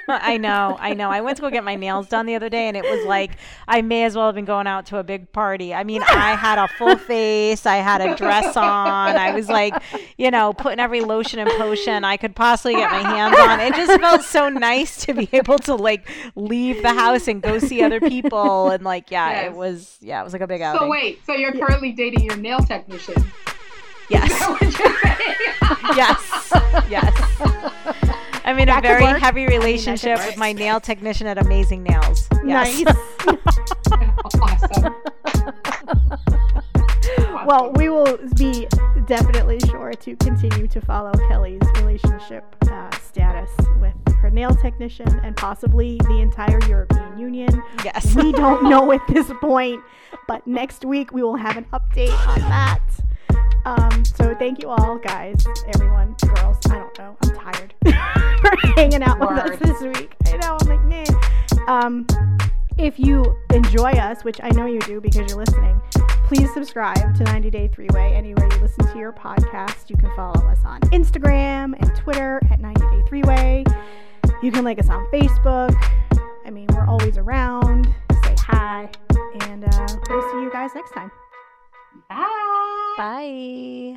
I 0.09 0.37
know, 0.39 0.77
I 0.81 0.95
know. 0.95 1.11
I 1.11 1.21
went 1.21 1.37
to 1.37 1.43
go 1.43 1.51
get 1.51 1.65
my 1.65 1.77
nails 1.77 2.09
done 2.09 2.27
the 2.27 2.35
other 2.35 2.49
day, 2.49 2.69
and 2.69 2.77
it 2.77 2.83
was 2.85 3.05
like 3.07 3.33
I 3.69 3.83
may 3.83 4.05
as 4.05 4.17
well 4.17 4.27
have 4.27 4.35
been 4.35 4.45
going 4.45 4.67
out 4.67 4.87
to 4.87 4.99
a 4.99 5.05
big 5.05 5.31
party. 5.33 5.73
I 5.73 5.85
mean, 5.85 6.03
I 6.03 6.35
had 6.35 6.59
a 6.59 6.69
full 6.69 6.97
face, 6.97 7.65
I 7.67 7.77
had 7.77 8.01
a 8.01 8.15
dress 8.17 8.57
on, 8.57 9.17
I 9.17 9.33
was 9.33 9.49
like, 9.49 9.75
you 10.19 10.31
know, 10.31 10.53
putting 10.53 10.81
every 10.81 11.01
lotion 11.01 11.39
and 11.39 11.49
potion 11.51 12.05
I 12.05 12.17
could 12.17 12.35
possibly 12.35 12.75
get 12.75 12.91
my 12.91 12.99
hands 13.03 13.39
on. 13.39 13.61
It 13.61 13.75
just 13.75 14.01
felt 14.01 14.23
so 14.23 14.49
nice 14.49 15.05
to 15.07 15.15
be 15.15 15.29
able 15.33 15.59
to 15.61 15.75
like 15.77 16.09
leave 16.35 16.83
the 16.83 16.93
house 16.93 17.29
and 17.29 17.41
go 17.41 17.59
see 17.59 17.83
other 17.83 18.01
people, 18.01 18.71
and 18.71 18.83
like, 18.85 19.11
yeah, 19.11 19.31
Yes. 19.31 19.47
it 19.53 19.57
was, 19.57 19.99
yeah, 20.01 20.21
it 20.21 20.25
was 20.25 20.33
like 20.33 20.43
a 20.43 20.47
big 20.47 20.61
outing. 20.63 20.81
so 20.81 20.89
wait, 20.89 21.25
so 21.25 21.35
you're 21.35 21.53
currently 21.53 21.93
dating 21.93 22.25
your 22.25 22.37
nail 22.37 22.59
technician? 22.61 23.15
Yes, 24.09 24.39
that 24.39 24.51
what 24.51 24.61
you're 24.61 24.71
saying? 24.73 25.97
yes, 25.97 26.53
yes. 26.91 28.13
I'm 28.45 28.59
in 28.59 28.69
a 28.69 28.81
very 28.81 29.21
heavy 29.21 29.47
relationship 29.47 30.19
with 30.19 30.37
my 30.37 30.53
nail 30.53 30.81
technician 30.81 31.27
at 31.27 31.39
Amazing 31.39 31.85
Nails. 31.85 32.29
Yes. 32.45 32.83
Nice. 32.83 32.97
awesome. 34.41 34.95
well, 37.47 37.73
we 37.75 37.89
will 37.89 38.19
be 38.37 38.67
definitely 39.07 39.61
sure 39.61 39.93
to 39.93 40.17
continue 40.17 40.67
to 40.69 40.81
follow 40.81 41.13
Kelly's 41.29 41.63
relationship 41.77 42.45
uh, 42.71 42.91
status 42.99 43.51
with 43.81 43.95
her 44.17 44.31
nail 44.31 44.55
technician 44.55 45.09
and 45.23 45.37
possibly 45.37 45.99
the 46.05 46.19
entire 46.19 46.61
European 46.69 47.19
Union. 47.19 47.63
Yes. 47.85 48.15
We 48.15 48.33
don't 48.33 48.69
know 48.69 48.93
at 48.93 49.07
this 49.09 49.31
point, 49.41 49.83
but 50.27 50.47
next 50.47 50.85
week 50.85 51.13
we 51.13 51.23
will 51.23 51.37
have 51.37 51.57
an 51.57 51.67
update 51.73 52.27
on 52.27 52.41
that. 52.41 52.81
Um, 53.65 54.05
so 54.05 54.35
thank 54.39 54.63
you 54.63 54.69
all, 54.71 54.99
guys, 54.99 55.47
everyone, 55.75 56.17
girls. 56.27 56.59
I 56.67 56.79
don't 56.79 56.99
know. 56.99 57.17
I'm 57.23 57.35
tired 57.35 57.75
for 58.41 58.57
hanging 58.77 59.03
out 59.03 59.21
with 59.21 59.31
us 59.31 59.59
this 59.59 59.81
week. 59.81 60.13
I 60.27 60.37
know. 60.39 60.57
I'm 60.61 60.69
like, 60.69 60.85
man. 60.85 61.07
Um, 61.69 62.07
if 62.79 62.99
you 62.99 63.37
enjoy 63.53 63.93
us, 63.93 64.25
which 64.25 64.41
I 64.43 64.51
know 64.51 64.67
you 64.67 64.81
do 64.81 65.01
because 65.01 65.29
you're 65.31 65.39
listening, 65.39 65.81
please 66.25 66.53
subscribe 66.53 67.15
to 67.17 67.25
90 67.25 67.51
Day 67.51 67.69
Three 67.69 67.89
Way 67.93 68.15
anywhere 68.15 68.49
you 68.51 68.61
listen 68.61 68.87
to 68.87 68.99
your 68.99 69.13
podcast. 69.13 69.91
You 69.91 69.97
can 69.97 70.15
follow 70.17 70.49
us 70.49 70.59
on 70.65 70.81
Instagram 70.91 71.75
and 71.79 71.95
Twitter 71.97 72.41
at 72.51 72.61
90 72.61 72.81
Day 72.81 73.03
Three 73.07 73.23
Way. 73.23 73.65
You 74.43 74.51
can 74.51 74.65
like 74.65 74.81
us 74.81 74.89
on 74.89 75.07
Facebook. 75.13 75.75
I 76.45 76.51
mean, 76.51 76.67
we're 76.73 76.87
always 76.87 77.19
around. 77.19 77.87
Say 78.25 78.35
hi. 78.39 78.91
And 79.43 79.65
uh, 79.65 79.87
we'll 80.09 80.31
see 80.33 80.43
you 80.43 80.51
guys 80.53 80.71
next 80.75 80.93
time. 80.93 81.11
Bye. 82.15 82.95
Bye. 82.97 83.97